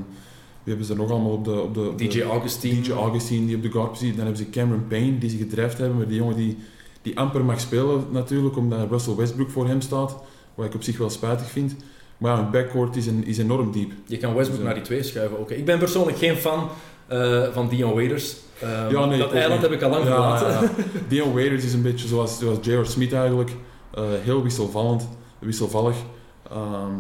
wie 0.63 0.77
hebben 0.77 0.95
ze 0.95 1.01
nog 1.01 1.11
allemaal 1.11 1.31
op 1.31 1.43
de... 1.45 1.61
Op 1.61 1.73
de 1.73 1.93
DJ 2.07 2.21
Augustine. 2.21 2.81
DJ 2.81 2.91
Augustine 2.91 3.45
die 3.45 3.55
op 3.55 3.61
de 3.61 3.71
guard 3.71 3.89
positie. 3.89 4.15
Dan 4.15 4.25
hebben 4.25 4.43
ze 4.45 4.49
Cameron 4.49 4.87
Payne 4.87 5.17
die 5.17 5.29
ze 5.29 5.37
gedreven 5.37 5.77
hebben. 5.79 5.97
Maar 5.97 6.07
die 6.07 6.17
jongen 6.17 6.35
die, 6.35 6.57
die 7.01 7.17
amper 7.19 7.45
mag 7.45 7.59
spelen 7.59 8.05
natuurlijk, 8.11 8.57
omdat 8.57 8.89
Russell 8.89 9.15
Westbrook 9.15 9.49
voor 9.49 9.67
hem 9.67 9.81
staat. 9.81 10.17
Wat 10.55 10.65
ik 10.65 10.73
op 10.75 10.83
zich 10.83 10.97
wel 10.97 11.09
spijtig 11.09 11.47
vind. 11.49 11.75
Maar 12.17 12.31
ja, 12.35 12.41
hun 12.41 12.51
backcourt 12.51 12.95
is, 12.95 13.07
een, 13.07 13.25
is 13.25 13.37
enorm 13.37 13.71
diep. 13.71 13.91
Je 14.05 14.17
kan 14.17 14.33
Westbrook 14.35 14.59
Zo. 14.59 14.65
naar 14.65 14.73
die 14.73 14.83
twee 14.83 15.03
schuiven. 15.03 15.39
Oké, 15.39 15.53
Ik 15.53 15.65
ben 15.65 15.79
persoonlijk 15.79 16.17
geen 16.17 16.35
fan 16.35 16.69
eh, 17.07 17.43
van 17.51 17.67
Dion 17.69 17.93
Waiters. 17.93 18.35
Ja, 18.89 19.05
nee, 19.05 19.17
dat 19.19 19.27
ook 19.27 19.33
eiland 19.33 19.61
heb 19.61 19.71
ik 19.71 19.81
al 19.81 19.89
lang 19.89 20.03
Ja, 20.03 20.09
verlaten. 20.37 20.47
ja, 20.47 20.61
ja. 20.61 20.69
Dion 21.09 21.33
Waiters 21.33 21.63
is 21.63 21.73
een 21.73 21.81
beetje 21.81 22.07
zoals, 22.07 22.39
zoals 22.39 22.57
J.R. 22.61 22.85
Smith 22.85 23.13
eigenlijk. 23.13 23.51
Eh, 23.93 24.03
heel 24.23 24.43
wisselvallend, 24.43 25.07
wisselvallig. 25.39 25.95
Ehm, 26.49 26.91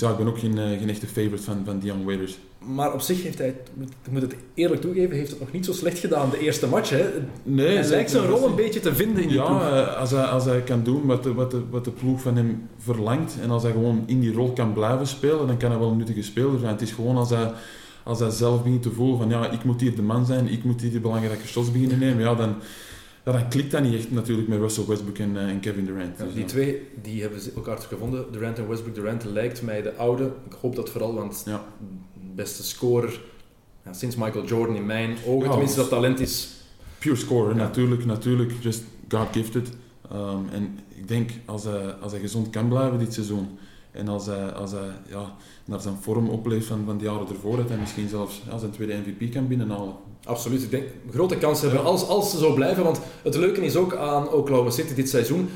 dus 0.00 0.08
ja, 0.08 0.10
ik 0.10 0.16
ben 0.16 0.26
ook 0.26 0.38
geen, 0.38 0.58
eh, 0.58 0.78
geen 0.78 0.88
echte 0.88 1.06
favorite 1.06 1.42
van, 1.42 1.62
van 1.64 1.78
Dion 1.78 2.04
Waiters. 2.04 2.38
Maar 2.58 2.92
op 2.92 3.00
zich 3.00 3.22
heeft 3.22 3.38
hij, 3.38 3.46
het- 3.46 3.90
ik 4.04 4.12
moet 4.12 4.22
het 4.22 4.34
eerlijk 4.54 4.80
toegeven, 4.80 5.16
heeft 5.16 5.30
het 5.30 5.40
nog 5.40 5.52
niet 5.52 5.64
zo 5.64 5.72
slecht 5.72 5.98
gedaan 5.98 6.30
de 6.30 6.38
eerste 6.38 6.66
match. 6.66 6.90
Hè. 6.90 7.04
Nee, 7.42 7.76
hij 7.76 7.88
lijkt 7.88 8.10
zijn 8.10 8.26
rol 8.26 8.46
een 8.48 8.54
beetje 8.54 8.80
te 8.80 8.94
vinden 8.94 9.22
in 9.22 9.28
die. 9.28 9.36
Ja, 9.36 9.70
eh, 9.86 9.96
als 10.00 10.10
hij, 10.10 10.22
als 10.22 10.44
hij 10.44 10.60
kan 10.62 10.82
doen 10.82 11.06
wat 11.06 11.22
de, 11.22 11.34
wat, 11.34 11.50
de, 11.50 11.62
wat 11.70 11.84
de 11.84 11.90
ploeg 11.90 12.20
van 12.20 12.36
hem 12.36 12.68
verlangt 12.78 13.36
en 13.42 13.50
als 13.50 13.62
hij 13.62 13.72
gewoon 13.72 14.02
in 14.06 14.20
die 14.20 14.32
rol 14.32 14.52
kan 14.52 14.72
blijven 14.72 15.06
spelen, 15.06 15.46
dan 15.46 15.56
kan 15.56 15.70
hij 15.70 15.78
wel 15.78 15.90
een 15.90 15.96
nuttige 15.96 16.22
speler 16.22 16.58
zijn. 16.58 16.72
Het 16.72 16.82
is 16.82 16.92
gewoon 16.92 17.16
als 17.16 17.30
hij, 17.30 17.52
als 18.02 18.18
hij 18.18 18.30
zelf 18.30 18.62
begint 18.62 18.82
te 18.82 18.90
voelen 18.90 19.18
van 19.18 19.28
ja, 19.28 19.50
ik 19.50 19.64
moet 19.64 19.80
hier 19.80 19.96
de 19.96 20.02
man 20.02 20.26
zijn, 20.26 20.48
ik 20.48 20.64
moet 20.64 20.80
hier 20.80 20.92
de 20.92 21.00
belangrijke 21.00 21.46
shots 21.46 21.72
beginnen 21.72 21.98
nemen, 21.98 22.22
ja, 22.22 22.34
dan, 22.34 22.54
ja, 23.24 23.32
dan 23.32 23.48
klikt 23.48 23.70
dat 23.70 23.82
niet 23.82 23.94
echt 23.94 24.10
natuurlijk 24.10 24.48
met 24.48 24.58
Russell 24.58 24.84
Westbrook 24.86 25.18
en, 25.18 25.36
eh, 25.36 25.48
en 25.48 25.60
Kevin 25.60 25.84
Durant. 25.84 26.18
Ja, 26.18 26.24
Dus, 26.24 26.32
die 26.32 26.42
ja. 26.42 26.48
twee 26.48 26.88
die 27.02 27.20
hebben 27.22 27.40
ze 27.40 27.52
elkaar 27.56 27.78
gevonden. 27.78 28.32
Durant 28.32 28.58
en 28.58 28.68
Westbrook. 28.68 28.94
Durant 28.94 29.24
lijkt 29.24 29.62
mij 29.62 29.82
de 29.82 29.94
oude. 29.96 30.32
Ik 30.46 30.56
hoop 30.60 30.76
dat 30.76 30.90
vooral, 30.90 31.14
want 31.14 31.42
Ja. 31.46 31.64
beste 32.34 32.62
scorer 32.64 33.20
ja, 33.84 33.92
sinds 33.92 34.16
Michael 34.16 34.44
Jordan 34.44 34.76
in 34.76 34.86
mijn 34.86 35.16
ogen. 35.26 35.50
Tenminste, 35.50 35.80
dat 35.80 35.88
talent 35.88 36.20
is. 36.20 36.48
Pure 36.98 37.16
scorer, 37.16 37.56
natuurlijk, 37.56 38.04
natuurlijk, 38.04 38.52
just 38.60 38.82
God 39.08 39.26
gifted. 39.32 39.68
Ehm, 40.10 40.38
en 40.52 40.78
ik 40.88 41.08
denk 41.08 41.30
als 41.44 41.64
hij, 41.64 41.92
als 41.92 42.12
hij 42.12 42.20
gezond 42.20 42.50
kan 42.50 42.68
blijven 42.68 42.98
dit 42.98 43.12
seizoen 43.12 43.48
en 43.90 44.08
als 44.08 44.26
hij, 44.26 44.52
als 44.52 44.70
hij 44.70 44.88
ja, 45.08 45.34
naar 45.64 45.80
zijn 45.80 45.96
vorm 46.00 46.28
opleeft 46.28 46.66
van, 46.66 46.82
van 46.84 46.98
de 46.98 47.04
jaren 47.04 47.28
ervoor, 47.28 47.56
dat 47.56 47.68
hij 47.68 47.78
misschien 47.78 48.08
zelfs 48.08 48.42
ja, 48.50 48.58
zijn 48.58 48.70
tweede 48.70 48.94
MVP 48.94 49.32
kan 49.32 49.48
binnenhalen. 49.48 49.94
Absoluut. 50.24 50.62
Ik 50.62 50.70
denk 50.70 50.84
grote 51.10 51.36
kans 51.36 51.60
hebben 51.60 51.84
als, 51.84 52.08
als 52.08 52.30
ze 52.30 52.38
zo 52.38 52.52
blijven. 52.54 52.84
Want 52.84 53.00
het 53.22 53.34
leuke 53.36 53.64
is 53.64 53.76
ook 53.76 53.96
aan 53.96 54.32
Oklahoma 54.32 54.70
City 54.70 54.94
dit 54.94 55.08
seizoen 55.08 55.48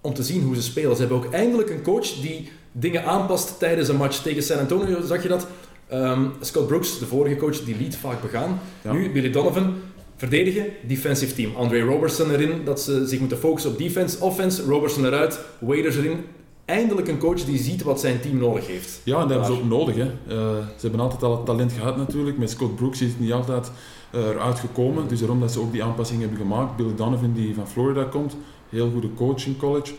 om 0.00 0.14
te 0.14 0.22
zien 0.22 0.42
hoe 0.42 0.54
ze 0.54 0.62
spelen. 0.62 0.94
Ze 0.94 1.00
hebben 1.00 1.18
ook 1.18 1.32
eindelijk 1.32 1.70
een 1.70 1.82
coach 1.82 2.20
die 2.20 2.50
dingen 2.72 3.04
aanpast 3.04 3.58
tijdens 3.58 3.88
een 3.88 3.96
match. 3.96 4.22
Tegen 4.22 4.42
San 4.42 4.58
Antonio 4.58 5.00
zag 5.06 5.22
je 5.22 5.28
dat. 5.28 5.46
Ehm, 5.88 6.24
Scott 6.40 6.66
Brooks, 6.66 6.98
de 6.98 7.06
vorige 7.06 7.36
coach, 7.36 7.64
die 7.64 7.76
liet 7.76 7.96
vaak 7.96 8.22
begaan. 8.22 8.60
Ja. 8.84 8.92
Nu 8.92 9.12
Billy 9.12 9.30
Donovan, 9.30 9.74
verdedigen, 10.16 10.66
defensive 10.86 11.34
team. 11.34 11.56
Andre 11.56 11.80
Robertson 11.80 12.30
erin, 12.30 12.64
dat 12.64 12.80
ze 12.80 13.06
zich 13.06 13.18
moeten 13.18 13.38
focussen 13.38 13.70
op 13.70 13.78
defense, 13.78 14.20
offense. 14.20 14.62
Robertson 14.62 15.06
eruit, 15.06 15.38
Waiters 15.58 15.96
erin. 15.96 16.24
Eindelijk 16.64 17.08
een 17.08 17.18
coach 17.18 17.44
die 17.44 17.58
ziet 17.58 17.82
wat 17.82 18.00
zijn 18.00 18.20
team 18.20 18.36
nodig 18.36 18.66
heeft. 18.66 19.00
Ja, 19.04 19.14
en 19.14 19.20
dat 19.20 19.30
hebben 19.30 19.46
ze 19.46 19.62
ook 19.62 19.68
nodig. 19.68 19.94
Hè. 19.94 20.04
Eh, 20.04 20.66
ze 20.76 20.80
hebben 20.80 21.00
altijd 21.00 21.22
al 21.22 21.36
het 21.36 21.46
talent 21.46 21.72
gehad 21.72 21.96
natuurlijk. 21.96 22.38
Met 22.38 22.50
Scott 22.50 22.76
Brooks 22.76 23.00
is 23.00 23.08
het 23.08 23.20
niet 23.20 23.32
altijd 23.32 23.70
eh, 24.10 24.26
eruit 24.26 24.58
gekomen. 24.58 25.08
Dus 25.08 25.18
daarom 25.18 25.40
dat 25.40 25.52
ze 25.52 25.60
ook 25.60 25.72
die 25.72 25.84
aanpassing 25.84 26.20
hebben 26.20 26.38
gemaakt. 26.38 26.76
Billy 26.76 26.94
Donovan 26.94 27.32
die 27.32 27.54
van 27.54 27.68
Florida 27.68 28.04
komt. 28.04 28.36
Heel 28.68 28.90
goede 28.90 29.14
coach 29.14 29.46
in 29.46 29.56
college. 29.56 29.94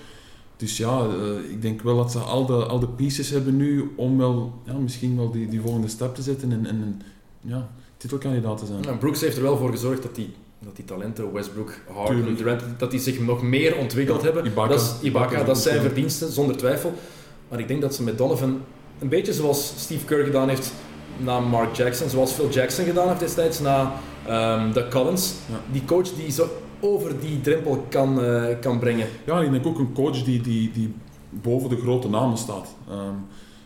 Dus 0.56 0.78
ja, 0.78 1.06
eh, 1.06 1.52
ik 1.52 1.62
denk 1.62 1.82
wel 1.82 1.98
dat 1.98 2.12
ze 2.12 2.20
al 2.20 2.46
de, 2.46 2.66
al 2.66 2.80
de 2.80 2.88
pieces 2.88 3.30
hebben 3.30 3.58
nu 3.58 3.94
om 3.96 4.18
wel, 4.18 4.54
ja, 4.66 4.74
misschien 4.74 5.16
wel 5.16 5.32
die, 5.32 5.48
die 5.48 5.62
volgende 5.62 5.88
stap 5.88 6.16
te 6.16 6.22
zetten 6.22 6.52
en, 6.52 6.66
en 6.66 6.82
en, 6.82 7.02
ja, 7.42 7.70
titelkandidaat 7.98 8.58
te 8.58 8.66
zijn. 8.66 8.82
Nou, 8.82 8.98
Brooks 8.98 9.22
heeft 9.22 9.36
er 9.36 9.44
wel 9.44 9.58
voor 9.58 9.72
gezorgd 9.72 10.04
dat 10.04 10.16
die, 10.16 10.34
dat 10.66 10.76
die 10.76 10.86
talenten, 10.86 11.34
Westbrook, 11.34 11.74
Harden. 11.94 12.36
Durant, 12.36 12.62
dat 12.78 12.92
die 12.92 13.00
zich 13.00 13.20
nog 13.20 13.42
meer 13.42 13.78
ontwikkeld 13.78 14.20
Ja, 14.20 14.26
hebben. 14.26 14.46
Ibaka. 14.46 14.68
dat 14.70 14.80
is 14.82 14.94
Ibaka, 15.08 15.44
dat 15.44 15.58
zijn 15.58 15.82
verdiensten, 15.82 16.32
zonder 16.32 16.58
twijfel. 16.58 16.94
Maar 17.50 17.60
ik 17.60 17.68
denk 17.68 17.82
dat 17.82 17.96
ze 17.96 18.04
met 18.04 18.18
Donovan, 18.18 18.62
een 19.00 19.10
beetje 19.10 19.34
zoals 19.34 19.74
Steve 19.78 20.06
Kerr 20.06 20.24
gedaan 20.24 20.50
heeft 20.50 20.72
na 21.18 21.40
Mark 21.40 21.76
Jackson, 21.76 22.10
zoals 22.10 22.32
Phil 22.32 22.50
Jackson 22.50 22.86
gedaan 22.86 23.08
heeft 23.08 23.20
destijds 23.20 23.60
na 23.60 23.94
ehm 24.28 24.72
de 24.74 24.88
Collins, 24.88 25.34
Ja. 25.50 25.60
die 25.72 25.86
coach 25.86 26.10
die 26.10 26.32
zo 26.32 26.48
over 26.80 27.20
die 27.20 27.42
drempel 27.42 27.86
kan, 27.90 28.24
eh, 28.24 28.44
kan 28.62 28.80
brengen. 28.80 29.08
Ja, 29.26 29.42
ik 29.42 29.52
denk 29.52 29.66
ook 29.66 29.80
een 29.80 29.94
coach 29.94 30.24
die, 30.24 30.42
die, 30.42 30.72
die 30.72 30.94
boven 31.30 31.70
de 31.70 31.78
grote 31.78 32.10
namen 32.10 32.38
staat. 32.38 32.76
Ehm, 32.90 33.14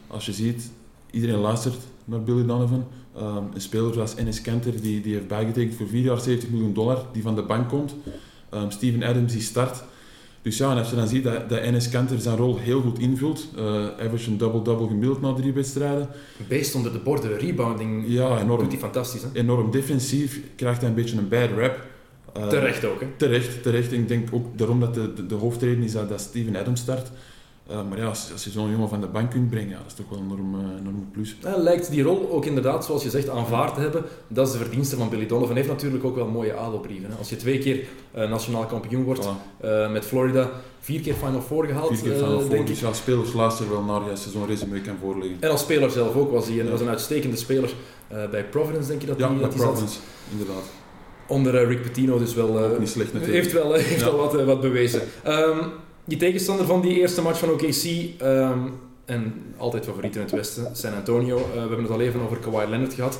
als 0.07 0.25
je 0.25 0.33
ziet, 0.33 0.71
iedereen 1.11 1.39
luistert 1.39 1.75
naar 2.05 2.21
Billy 2.23 2.45
Donovan. 2.45 2.85
Ehm, 3.17 3.43
een 3.53 3.61
speler 3.61 3.93
zoals 3.93 4.15
Enes 4.15 4.41
Kanter, 4.41 4.81
die, 4.81 5.01
die 5.01 5.13
heeft 5.13 5.27
bijgetekend 5.27 5.75
voor 5.75 5.87
4 5.87 6.01
jaar 6.01 6.19
70 6.19 6.49
miljoen 6.49 6.73
dollar, 6.73 7.05
die 7.11 7.21
van 7.21 7.35
de 7.35 7.43
bank 7.43 7.69
komt. 7.69 7.95
Ehm, 8.49 8.69
Steven 8.69 9.03
Adams, 9.03 9.33
die 9.33 9.41
start. 9.41 9.83
Dus 10.41 10.57
ja, 10.57 10.71
en 10.71 10.77
als 10.77 10.89
je 10.89 10.95
dan 10.95 11.07
ziet 11.07 11.23
dat, 11.23 11.49
dat 11.49 11.59
Enes 11.59 11.89
Kanter 11.89 12.19
zijn 12.19 12.37
rol 12.37 12.57
heel 12.57 12.81
goed 12.81 12.99
invult, 12.99 13.47
uh, 13.57 13.63
average 13.87 14.29
een 14.29 14.37
double-double 14.37 14.87
gemiddeld 14.87 15.21
na 15.21 15.33
drie 15.33 15.53
wedstrijden. 15.53 16.07
Beest 16.47 16.75
onder 16.75 16.91
de 16.91 16.99
borden, 16.99 17.37
rebounding, 17.37 18.05
ja, 18.07 18.39
enorm, 18.39 18.61
doet 18.61 18.71
hij 18.71 18.79
fantastisch. 18.79 19.21
Hè? 19.21 19.27
Enorm 19.33 19.71
defensief, 19.71 20.41
krijgt 20.55 20.79
hij 20.79 20.89
een 20.89 20.95
beetje 20.95 21.17
een 21.17 21.27
bad 21.27 21.49
rap. 21.57 21.85
Uh, 22.37 22.47
terecht 22.47 22.85
ook, 22.85 22.99
hè? 22.99 23.07
Terecht, 23.17 23.63
terecht. 23.63 23.91
Ik 23.91 24.07
denk 24.07 24.27
ook 24.31 24.57
daarom 24.57 24.79
dat 24.79 24.93
de, 24.93 25.13
de, 25.13 25.25
de 25.25 25.35
hoofdreden 25.35 25.83
is 25.83 25.91
dat, 25.91 26.09
dat 26.09 26.21
Steven 26.21 26.55
Adams 26.55 26.81
start. 26.81 27.11
Uh, 27.71 27.77
maar 27.89 27.97
ja, 27.97 28.05
als, 28.05 28.29
als 28.31 28.43
je 28.43 28.49
zo'n 28.49 28.71
jongen 28.71 28.89
van 28.89 29.01
de 29.01 29.07
bank 29.07 29.31
kunt 29.31 29.49
brengen, 29.49 29.69
ja, 29.69 29.77
dat 29.77 29.85
is 29.87 29.93
toch 29.93 30.09
wel 30.09 30.19
een 30.19 30.25
enorme, 30.25 30.57
enorme 30.79 31.01
plus. 31.11 31.37
Ja, 31.43 31.57
lijkt 31.57 31.89
die 31.91 32.03
rol 32.03 32.31
ook 32.31 32.45
inderdaad, 32.45 32.85
zoals 32.85 33.03
je 33.03 33.09
zegt, 33.09 33.29
aanvaard 33.29 33.73
te 33.75 33.79
hebben. 33.79 34.03
Dat 34.27 34.47
is 34.47 34.53
de 34.53 34.59
verdienste 34.59 34.95
van 34.95 35.09
Billy 35.09 35.25
Donovan. 35.25 35.55
Hij 35.55 35.63
heeft 35.63 35.73
natuurlijk 35.73 36.03
ook 36.03 36.15
wel 36.15 36.27
mooie 36.27 36.53
adelbrieven. 36.53 37.09
Hè. 37.09 37.15
Als 37.17 37.29
je 37.29 37.35
twee 37.35 37.57
keer 37.57 37.83
uh, 38.17 38.29
nationaal 38.29 38.65
kampioen 38.65 39.03
wordt 39.03 39.27
voilà. 39.27 39.91
met 39.91 40.05
Florida, 40.05 40.49
vier 40.79 41.01
keer 41.01 41.13
Final 41.13 41.41
Four 41.41 41.65
gehaald. 41.65 41.87
Vier 41.87 42.11
keer 42.11 42.17
Final 42.17 42.41
Four, 42.41 42.65
dus 42.65 42.79
ja, 42.79 42.93
spelers 42.93 43.33
luisteren 43.33 43.71
wel 43.71 43.83
naar 43.83 44.09
als 44.09 44.23
je 44.23 44.29
zo'n 44.29 44.47
resume 44.47 44.81
kan 44.81 44.95
voorleggen. 45.01 45.37
En 45.39 45.49
als 45.49 45.61
speler 45.61 45.89
zelf 45.91 46.15
ook 46.15 46.31
was 46.31 46.47
hij 46.47 46.59
een, 46.59 46.69
was 46.69 46.81
een 46.81 46.89
uitstekende 46.89 47.37
speler. 47.37 47.73
bij 48.31 48.45
Providence 48.45 48.87
denk 48.87 49.01
je 49.01 49.07
dat 49.07 49.17
ja, 49.17 49.29
hij 49.29 49.39
dat 49.39 49.53
hij 49.53 49.61
Providence, 49.61 49.93
zat? 49.93 50.03
inderdaad. 50.31 50.63
Onder 51.27 51.67
Rick 51.67 51.81
Pitino 51.81 52.17
dus 52.17 52.33
wel... 52.33 52.77
niet 52.79 52.89
slecht 52.89 53.13
natuurlijk. 53.13 53.43
Heeft 53.43 53.53
wel, 53.53 53.73
heeft 53.73 53.99
Ja. 53.99 54.05
wel 54.05 54.15
wat, 54.17 54.43
wat 54.43 54.61
bewezen. 54.61 55.01
Um, 55.27 55.59
die 56.07 56.17
tegenstander 56.17 56.65
van 56.65 56.81
die 56.81 56.99
eerste 56.99 57.21
match 57.21 57.39
van 57.39 57.49
OKC, 57.49 57.83
um, 58.21 58.73
en 59.05 59.33
altijd 59.57 59.85
favoriet 59.85 60.15
in 60.15 60.21
het 60.21 60.31
Westen, 60.31 60.75
San 60.75 60.93
Antonio. 60.93 61.37
Uh, 61.37 61.53
we 61.53 61.59
hebben 61.59 61.81
het 61.81 61.91
al 61.91 62.01
even 62.01 62.21
over 62.21 62.37
Kawhi 62.37 62.69
Leonard 62.69 62.93
gehad. 62.93 63.19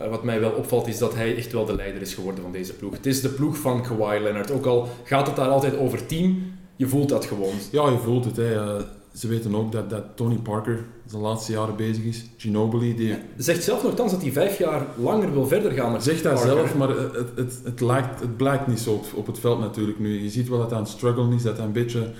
Uh, 0.00 0.08
wat 0.08 0.24
mij 0.24 0.40
wel 0.40 0.50
opvalt 0.50 0.86
is 0.86 0.98
dat 0.98 1.14
hij 1.14 1.36
echt 1.36 1.52
wel 1.52 1.64
de 1.64 1.74
leider 1.74 2.00
is 2.00 2.14
geworden 2.14 2.42
van 2.42 2.52
deze 2.52 2.72
ploeg. 2.72 2.92
Het 2.92 3.06
is 3.06 3.20
de 3.20 3.28
ploeg 3.28 3.56
van 3.56 3.82
Kawhi 3.82 4.18
Leonard. 4.18 4.50
Ook 4.50 4.66
al 4.66 4.88
gaat 5.04 5.26
het 5.26 5.36
daar 5.36 5.48
altijd 5.48 5.76
over 5.76 6.06
team, 6.06 6.52
je 6.76 6.86
voelt 6.86 7.08
dat 7.08 7.24
gewoon. 7.24 7.54
Ja, 7.70 7.90
je 7.90 7.98
voelt 7.98 8.24
het. 8.24 8.36
Hè. 8.36 8.76
Ze 9.16 9.28
weten 9.28 9.54
ook 9.54 9.72
dat, 9.72 9.90
dat 9.90 10.04
Tony 10.14 10.36
Parker 10.36 10.84
de 11.10 11.18
laatste 11.18 11.52
jaren 11.52 11.76
bezig 11.76 12.04
is. 12.04 12.24
Ginobili, 12.36 12.94
die... 12.94 13.08
Ja, 13.08 13.18
zegt 13.36 13.62
zelf 13.62 13.82
nogthans 13.82 14.12
dat 14.12 14.22
hij 14.22 14.32
vijf 14.32 14.58
jaar 14.58 14.86
langer 14.96 15.32
wil 15.32 15.46
verder 15.46 15.72
gaan 15.72 15.92
met 15.92 16.02
Zegt 16.02 16.22
dat 16.22 16.40
zelf, 16.40 16.74
maar 16.74 16.88
het, 16.88 17.30
het, 17.34 17.60
het, 17.64 17.80
lijkt, 17.80 18.20
het 18.20 18.36
blijkt 18.36 18.66
niet 18.66 18.78
zo 18.78 18.92
op, 18.92 19.04
op 19.14 19.26
het 19.26 19.38
veld 19.38 19.58
natuurlijk 19.58 19.98
nu. 19.98 20.22
Je 20.22 20.30
ziet 20.30 20.48
wel 20.48 20.58
dat 20.58 20.68
hij 20.68 20.78
aan 20.78 20.84
het 20.84 20.92
struggelen 20.92 21.32
is, 21.32 21.42
dat 21.42 21.56
hij 21.56 21.66
een 21.66 21.72
beetje 21.72 22.12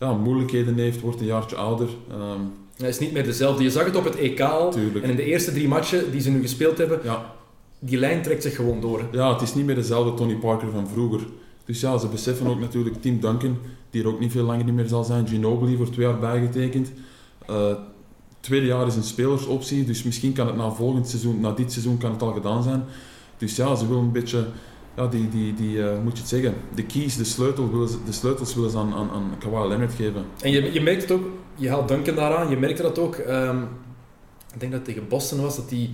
ja, 0.00 0.12
moeilijkheden 0.12 0.78
heeft, 0.78 1.00
wordt 1.00 1.20
een 1.20 1.26
jaartje 1.26 1.56
ouder. 1.56 1.88
Um, 2.12 2.52
hij 2.76 2.88
is 2.88 2.98
niet 2.98 3.12
meer 3.12 3.24
dezelfde. 3.24 3.62
Je 3.62 3.70
zag 3.70 3.84
het 3.84 3.96
op 3.96 4.04
het 4.04 4.16
EK 4.16 4.40
al. 4.40 4.70
Tuurlijk. 4.70 5.04
En 5.04 5.10
in 5.10 5.16
de 5.16 5.24
eerste 5.24 5.52
drie 5.52 5.68
matchen 5.68 6.10
die 6.10 6.20
ze 6.20 6.30
nu 6.30 6.40
gespeeld 6.40 6.78
hebben, 6.78 7.00
ja. 7.02 7.34
die 7.78 7.98
lijn 7.98 8.22
trekt 8.22 8.42
zich 8.42 8.56
gewoon 8.56 8.80
door. 8.80 8.98
Hè. 8.98 9.06
Ja, 9.12 9.32
het 9.32 9.42
is 9.42 9.54
niet 9.54 9.66
meer 9.66 9.74
dezelfde 9.74 10.14
Tony 10.14 10.34
Parker 10.34 10.70
van 10.70 10.88
vroeger. 10.88 11.20
Dus 11.64 11.80
ja, 11.80 11.98
ze 11.98 12.08
beseffen 12.08 12.46
ook 12.46 12.60
natuurlijk 12.60 13.00
Tim 13.00 13.20
Duncan, 13.20 13.58
die 13.94 14.02
er 14.02 14.08
ook 14.08 14.20
niet 14.20 14.32
veel 14.32 14.44
langer 14.44 14.64
niet 14.64 14.74
meer 14.74 14.86
zal 14.86 15.04
zijn. 15.04 15.28
Ginobili 15.28 15.76
voor 15.76 15.90
twee 15.90 16.06
jaar 16.06 16.18
bijgetekend. 16.18 16.92
Uh, 17.50 17.72
tweede 18.40 18.66
jaar 18.66 18.86
is 18.86 18.96
een 18.96 19.02
spelersoptie, 19.02 19.84
dus 19.84 20.02
misschien 20.02 20.32
kan 20.32 20.46
het 20.46 20.56
na 20.56 20.70
volgend 20.70 21.08
seizoen, 21.08 21.40
na 21.40 21.50
dit 21.50 21.72
seizoen 21.72 21.98
kan 21.98 22.10
het 22.10 22.22
al 22.22 22.32
gedaan 22.32 22.62
zijn. 22.62 22.84
Dus 23.36 23.56
ja, 23.56 23.74
ze 23.74 23.88
willen 23.88 24.02
een 24.02 24.12
beetje, 24.12 24.46
ja, 24.96 25.06
die, 25.06 25.28
die, 25.28 25.54
die 25.54 25.76
uh, 25.76 26.00
moet 26.02 26.12
je 26.12 26.18
het 26.18 26.28
zeggen, 26.28 26.54
de 26.74 26.84
keys, 26.84 27.16
de, 27.16 27.24
sleutel 27.24 27.70
willen 27.70 27.88
ze, 27.88 27.96
de 28.04 28.12
sleutels 28.12 28.54
willen 28.54 28.70
ze 28.70 28.78
aan, 28.78 28.94
aan, 28.94 29.10
aan 29.10 29.32
Kawhi 29.38 29.68
Leonard 29.68 29.92
geven. 29.92 30.24
En 30.40 30.50
je, 30.50 30.72
je 30.72 30.80
merkt 30.80 31.02
het 31.02 31.10
ook, 31.10 31.24
je 31.54 31.68
haalt 31.68 31.88
Duncan 31.88 32.14
daaraan, 32.14 32.50
je 32.50 32.56
merkte 32.56 32.82
dat 32.82 32.98
ook. 32.98 33.16
Um, 33.16 33.62
ik 34.52 34.60
denk 34.60 34.72
dat 34.72 34.80
het 34.80 34.84
tegen 34.84 35.08
Boston 35.08 35.40
was, 35.40 35.56
dat 35.56 35.70
hij 35.70 35.90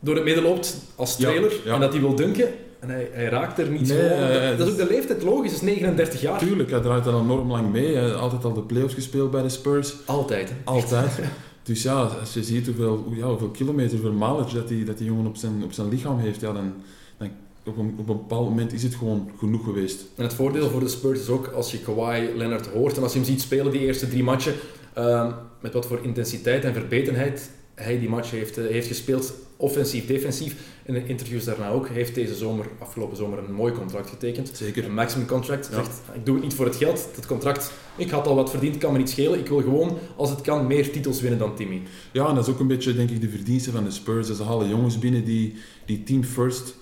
door 0.00 0.14
het 0.14 0.24
midden 0.24 0.44
loopt 0.44 0.76
als 0.96 1.16
trailer 1.16 1.50
Ja, 1.50 1.58
ja. 1.64 1.74
en 1.74 1.80
dat 1.80 1.92
hij 1.92 2.00
wil 2.00 2.14
dunken. 2.14 2.48
En 2.80 2.88
hij, 2.90 3.08
hij 3.12 3.24
raakt 3.28 3.58
er 3.58 3.68
niet 3.70 3.88
Nee, 3.88 3.98
gewoon. 3.98 4.18
eh, 4.30 4.48
dat, 4.48 4.58
dat 4.58 4.66
is 4.66 4.72
ook 4.72 4.78
de 4.78 4.94
leeftijd 4.94 5.22
logisch, 5.22 5.52
is 5.52 5.60
39 5.60 6.20
jaar. 6.20 6.38
Tuurlijk, 6.38 6.70
hij 6.70 6.80
draait 6.80 7.06
al 7.06 7.20
enorm 7.20 7.50
lang 7.50 7.72
mee. 7.72 7.94
Hij 7.94 8.02
heeft 8.04 8.16
altijd 8.16 8.44
al 8.44 8.52
de 8.52 8.60
playoffs 8.62 8.94
gespeeld 8.94 9.30
bij 9.30 9.42
de 9.42 9.48
Spurs. 9.48 9.94
Altijd. 10.04 10.48
Hè? 10.48 10.54
Altijd. 10.64 11.18
Dus 11.62 11.82
ja, 11.82 12.02
als 12.20 12.34
je 12.34 12.42
ziet 12.42 12.66
hoeveel, 12.66 13.04
ja, 13.10 13.26
hoeveel 13.26 13.48
kilometer, 13.48 13.98
hoeveel 13.98 14.12
mileage 14.12 14.54
dat 14.54 14.68
die, 14.68 14.84
dat 14.84 14.98
die 14.98 15.06
jongen 15.06 15.26
op 15.26 15.36
zijn, 15.36 15.64
op 15.64 15.72
zijn 15.72 15.88
lichaam 15.88 16.18
heeft, 16.18 16.40
ja, 16.40 16.52
dan, 16.52 16.72
dan 17.18 17.28
op, 17.64 17.76
een, 17.78 17.94
op 17.98 18.08
een 18.08 18.16
bepaald 18.16 18.48
moment 18.48 18.72
is 18.72 18.82
het 18.82 18.94
gewoon 18.94 19.30
genoeg 19.38 19.64
geweest. 19.64 20.04
En 20.16 20.22
het 20.22 20.34
voordeel 20.34 20.70
voor 20.70 20.80
de 20.80 20.88
Spurs 20.88 21.20
is 21.20 21.28
ook, 21.28 21.46
als 21.46 21.70
je 21.70 21.78
Kawhi 21.78 22.28
Leonard 22.36 22.66
hoort 22.66 22.96
en 22.96 23.02
als 23.02 23.12
je 23.12 23.18
hem 23.18 23.28
ziet 23.28 23.40
spelen 23.40 23.72
die 23.72 23.80
eerste 23.80 24.08
drie 24.08 24.22
matchen, 24.22 24.54
uh, 24.98 25.32
met 25.60 25.72
wat 25.72 25.86
voor 25.86 25.98
intensiteit 26.02 26.64
en 26.64 26.72
verbetenheid 26.72 27.50
hij 27.76 27.98
die 27.98 28.08
match 28.08 28.30
heeft, 28.30 28.58
uh, 28.58 28.66
heeft 28.66 28.86
gespeeld, 28.86 29.34
offensief, 29.56 30.06
defensief. 30.06 30.54
In 30.82 30.94
de 30.94 31.06
interviews 31.06 31.44
daarna 31.44 31.68
ook. 31.68 31.88
Heeft 31.88 32.14
deze 32.14 32.34
zomer, 32.34 32.66
afgelopen 32.78 33.16
zomer, 33.16 33.38
een 33.38 33.52
mooi 33.52 33.72
contract 33.72 34.08
getekend. 34.08 34.50
Zeker. 34.54 34.84
Een 34.84 34.94
maximum 34.94 35.26
contract. 35.26 35.68
Ja. 35.70 35.74
Zegt, 35.74 36.00
ik 36.14 36.26
doe 36.26 36.34
het 36.34 36.44
niet 36.44 36.54
voor 36.54 36.64
het 36.64 36.76
geld. 36.76 37.08
Dat 37.14 37.26
contract, 37.26 37.72
ik 37.96 38.10
had 38.10 38.26
al 38.26 38.34
wat 38.34 38.50
verdiend, 38.50 38.78
kan 38.78 38.92
me 38.92 38.98
niet 38.98 39.10
schelen. 39.10 39.38
Ik 39.38 39.48
wil 39.48 39.60
gewoon, 39.60 39.98
als 40.16 40.30
het 40.30 40.40
kan, 40.40 40.66
meer 40.66 40.92
titels 40.92 41.20
winnen 41.20 41.38
dan 41.38 41.56
Timmy. 41.56 41.82
Ja, 42.12 42.28
en 42.28 42.34
dat 42.34 42.46
is 42.46 42.52
ook 42.52 42.60
een 42.60 42.66
beetje, 42.66 42.94
denk 42.94 43.10
ik, 43.10 43.20
de 43.20 43.28
verdienste 43.28 43.70
van 43.70 43.84
de 43.84 43.90
Spurs. 43.90 44.36
Ze 44.36 44.42
halen 44.42 44.68
jongens 44.68 44.98
binnen 44.98 45.24
die, 45.24 45.54
die 45.84 46.02
team, 46.02 46.24
first, 46.24 46.74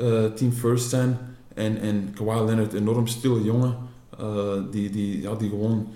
uh, 0.00 0.24
team 0.24 0.52
first 0.52 0.90
zijn. 0.90 1.18
En, 1.54 1.80
en 1.80 2.14
Kawhi 2.14 2.44
Leonard, 2.44 2.72
enorm 2.72 3.06
stille 3.06 3.42
jongen. 3.42 3.76
Uh, 4.20 4.52
die, 4.70 4.90
die, 4.90 5.20
ja, 5.20 5.34
die 5.34 5.48
gewoon... 5.48 5.88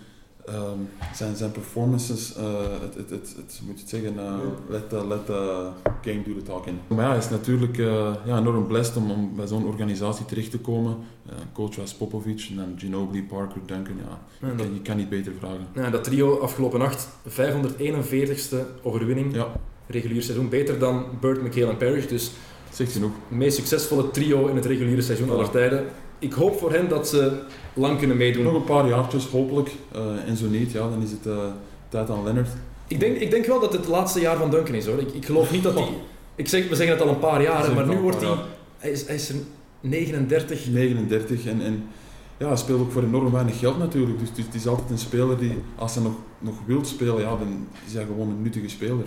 Um, 0.55 0.89
zijn, 1.15 1.37
zijn 1.37 1.53
performances, 1.53 2.37
uh, 2.39 2.45
het, 2.81 2.95
het, 2.95 3.11
het, 3.11 3.35
het, 3.37 3.61
moet 3.67 3.75
je 3.75 3.81
het 3.81 3.89
zeggen, 3.89 4.15
uh, 4.15 4.35
let, 4.69 4.89
the, 4.89 5.07
let 5.07 5.27
the 5.27 5.69
game 6.03 6.23
do 6.23 6.35
the 6.35 6.43
talking. 6.43 6.77
Maar 6.87 7.05
ja, 7.05 7.09
hij 7.09 7.19
is 7.19 7.29
natuurlijk 7.31 7.79
uh, 7.79 8.15
ja, 8.25 8.39
enorm 8.39 8.67
blessed 8.67 8.97
om, 8.97 9.11
om 9.11 9.37
bij 9.37 9.47
zo'n 9.47 9.67
organisatie 9.67 10.25
terecht 10.25 10.51
te 10.51 10.59
komen. 10.59 10.97
coach 11.53 11.77
was 11.77 11.95
Popovic 11.95 12.47
en 12.51 12.57
dan 12.57 12.73
Ginobili, 12.77 13.25
Parker, 13.25 13.61
Duncan, 13.67 13.97
ja, 13.97 14.47
Ja, 14.49 14.55
dat- 14.55 14.67
je 14.73 14.83
kan 14.83 14.97
niet 14.97 15.09
beter 15.09 15.33
vragen. 15.39 15.67
Ja, 15.75 15.91
dat 15.91 16.05
trio 16.05 16.39
afgelopen 16.39 16.79
nacht, 16.79 17.09
541ste 17.29 18.57
overwinning, 18.83 19.35
Ja, 19.35 19.47
regulier 19.87 20.23
seizoen. 20.23 20.49
Beter 20.49 20.79
dan 20.79 21.05
Bird, 21.21 21.43
McHale 21.43 21.71
en 21.71 21.77
Parrish. 21.77 22.07
Dus 22.07 22.31
zegt 22.73 22.93
genoeg. 22.93 23.13
het 23.29 23.39
meest 23.39 23.57
succesvolle 23.57 24.11
trio 24.11 24.47
in 24.47 24.57
het 24.57 24.65
reguliere 24.65 25.03
seizoen 25.03 25.31
aller 25.31 25.51
tijden. 25.51 25.87
Ik 26.19 26.33
hoop 26.33 26.59
voor 26.59 26.73
hen 26.73 26.89
dat 26.89 27.09
ze 27.09 27.41
lang 27.75 27.99
kunnen 27.99 28.17
meedoen. 28.17 28.43
Nog 28.43 28.55
een 28.55 28.65
paar 28.65 28.89
jaartjes, 28.89 29.27
hopelijk. 29.27 29.71
Uh, 29.97 30.29
en 30.29 30.37
zo 30.37 30.47
niet, 30.47 30.73
ja, 30.73 30.89
dan 30.89 31.03
is 31.03 31.11
het 31.11 31.27
uh, 31.27 31.37
tijd 31.89 32.11
aan 32.11 32.25
Leonard. 32.25 32.49
Ik 32.87 33.01
denk, 33.01 33.17
ik 33.17 33.31
denk 33.31 33.47
wel 33.47 33.61
dat 33.61 33.73
het 33.73 33.81
het 33.81 33.91
laatste 33.91 34.21
jaar 34.21 34.37
van 34.37 34.51
Duncan 34.51 34.75
is 34.75 34.87
hoor. 34.87 34.99
Ik, 34.99 35.13
ik 35.13 35.25
geloof 35.25 35.53
niet 35.53 35.63
dat 35.63 35.75
hij. 35.75 35.89
Ik 36.35 36.49
zeg, 36.49 36.69
we 36.69 36.75
zeggen 36.75 36.97
het 36.97 37.05
al 37.05 37.13
een 37.13 37.19
paar 37.19 37.43
jaren, 37.43 37.75
maar 37.75 37.87
nu 37.87 37.99
wordt 37.99 38.21
hij. 38.21 38.35
Hij 38.79 38.91
is, 38.91 39.07
hij 39.07 39.15
is 39.15 39.29
er 39.29 39.35
39. 39.81 40.67
39 40.67 41.47
en, 41.47 41.63
en 41.63 41.85
ja, 42.39 42.47
hij 42.47 42.57
speelt 42.57 42.81
ook 42.81 42.93
voor 42.93 43.03
enorm 43.03 43.33
weinig 43.33 43.59
geld 43.59 43.79
natuurlijk. 43.79 44.19
Dus 44.19 44.29
het 44.29 44.39
is, 44.39 44.45
het 44.45 44.55
is 44.55 44.67
altijd 44.67 44.91
een 44.91 44.99
speler 44.99 45.39
die, 45.39 45.59
als 45.77 45.95
hij 45.95 46.03
nog, 46.03 46.13
nog 46.39 46.55
wilt 46.67 46.87
spelen, 46.87 47.21
ja, 47.21 47.37
dan 47.37 47.67
is 47.87 47.95
hij 47.95 48.05
gewoon 48.05 48.29
een 48.29 48.43
nuttige 48.43 48.69
speler. 48.69 49.07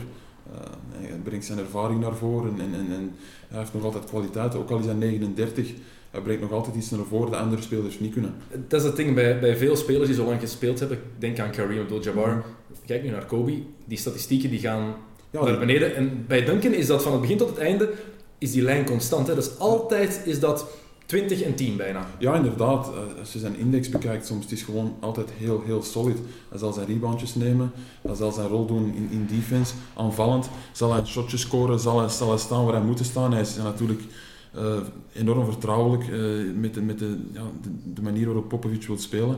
Uh, 0.52 0.60
hij 0.92 1.20
brengt 1.24 1.46
zijn 1.46 1.60
ervaring 1.60 2.00
naar 2.00 2.16
voren 2.16 2.60
en, 2.60 2.74
en, 2.74 2.92
en 2.92 3.16
hij 3.48 3.60
heeft 3.60 3.74
nog 3.74 3.84
altijd 3.84 4.06
kwaliteit. 4.06 4.56
Ook 4.56 4.70
al 4.70 4.80
is 4.80 4.86
hij 4.86 4.94
39, 4.94 5.74
hij 6.12 6.22
brengt 6.22 6.42
nog 6.42 6.52
altijd 6.52 6.76
iets 6.76 6.90
naar 6.90 7.06
voren 7.10 7.32
dat 7.32 7.40
andere 7.40 7.62
spelers 7.62 8.00
niet 8.00 8.14
kunnen. 8.14 8.34
Dat 8.68 8.80
is 8.82 8.88
het 8.88 8.96
ding 8.96 9.16
bij, 9.16 9.40
bij 9.40 9.56
veel 9.58 9.76
spelers 9.76 10.08
die 10.08 10.16
zo 10.16 10.26
lang 10.26 10.40
gespeeld 10.40 10.80
hebben. 10.80 10.98
Ik 10.98 11.04
denk 11.18 11.40
aan 11.40 11.52
Kareem 11.52 11.80
Abdul-Jabbar. 11.82 12.44
Kijk 12.86 13.04
nu 13.04 13.10
naar 13.10 13.26
Kobe. 13.26 13.62
Die 13.86 13.98
statistieken 13.98 14.50
die 14.50 14.60
gaan 14.60 14.94
Ja, 15.30 15.44
naar 15.44 15.60
beneden. 15.60 15.96
En 15.96 16.26
bij 16.28 16.46
Duncan 16.46 16.74
is 16.74 16.88
dat 16.88 17.04
van 17.04 17.12
het 17.12 17.22
begin 17.22 17.38
tot 17.38 17.50
het 17.50 17.58
einde 17.58 17.94
is 18.38 18.52
die 18.52 18.62
lijn 18.62 18.86
constant. 18.86 19.28
Hè. 19.28 19.36
Dus 19.36 19.60
altijd 19.60 20.22
is 20.26 20.40
dat 20.40 20.66
20 21.06 21.42
en 21.42 21.56
10 21.56 21.78
bijna. 21.78 22.08
Ja, 22.20 22.36
inderdaad. 22.36 22.88
Eh, 22.88 23.20
Als 23.20 23.34
je 23.34 23.40
zijn 23.40 23.58
index 23.58 23.90
bekijkt, 23.90 24.26
soms 24.26 24.44
het 24.44 24.52
is 24.52 24.64
gewoon 24.64 24.96
altijd 25.00 25.30
heel, 25.38 25.62
heel 25.66 25.84
solid. 25.84 26.18
Hij 26.50 26.60
zal 26.60 26.74
zijn 26.74 26.88
reboundjes 26.88 27.36
nemen, 27.36 27.72
hij 28.02 28.16
zal 28.16 28.32
zijn 28.32 28.48
rol 28.48 28.66
doen 28.66 28.94
in, 28.96 29.08
in 29.12 29.28
defense, 29.38 29.74
aanvallend. 29.98 30.50
Zal 30.72 30.92
hij 30.92 31.00
een 31.00 31.08
shotje 31.08 31.38
scoren, 31.38 31.80
zal 31.80 32.00
hij, 32.00 32.10
zal 32.10 32.30
hij 32.30 32.38
staan 32.38 32.66
waar 32.66 32.74
hij 32.74 32.84
moet 32.84 33.00
staan. 33.06 33.32
Hij 33.32 33.42
is 33.42 33.56
natuurlijk 33.56 34.02
eh, 34.52 34.78
enorm 35.14 35.46
vertrouwelijk 35.46 36.04
eh, 36.04 36.20
met, 36.56 36.74
de, 36.74 36.82
met 36.82 37.00
de, 37.00 37.18
ja, 37.34 37.42
de, 37.62 37.70
de 37.94 38.02
manier 38.02 38.26
waarop 38.26 38.48
Popovic 38.50 38.84
wil 38.88 38.98
spelen. 38.98 39.38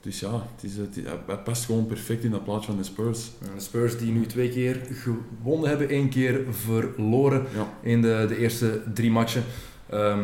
Dus 0.00 0.20
ja, 0.20 0.32
het 0.54 0.64
is, 0.70 0.76
het, 0.76 0.98
hij- 1.26 1.36
past 1.36 1.64
gewoon 1.64 1.86
perfect 1.86 2.24
in 2.24 2.30
dat 2.30 2.44
plaatje 2.44 2.66
van 2.66 2.76
de 2.76 2.84
Spurs. 2.84 3.30
De 3.54 3.60
Spurs 3.60 3.98
die 3.98 4.12
nu 4.12 4.26
twee 4.26 4.48
keer 4.48 4.80
gewonnen 4.92 5.68
hebben, 5.68 5.88
één 5.88 6.08
keer 6.08 6.40
verloren 6.50 7.46
Ja. 7.54 7.68
in 7.82 8.02
de, 8.02 8.24
de 8.28 8.36
eerste 8.38 8.82
drie 8.94 9.10
matchen. 9.10 9.42
Ehm, 9.88 10.18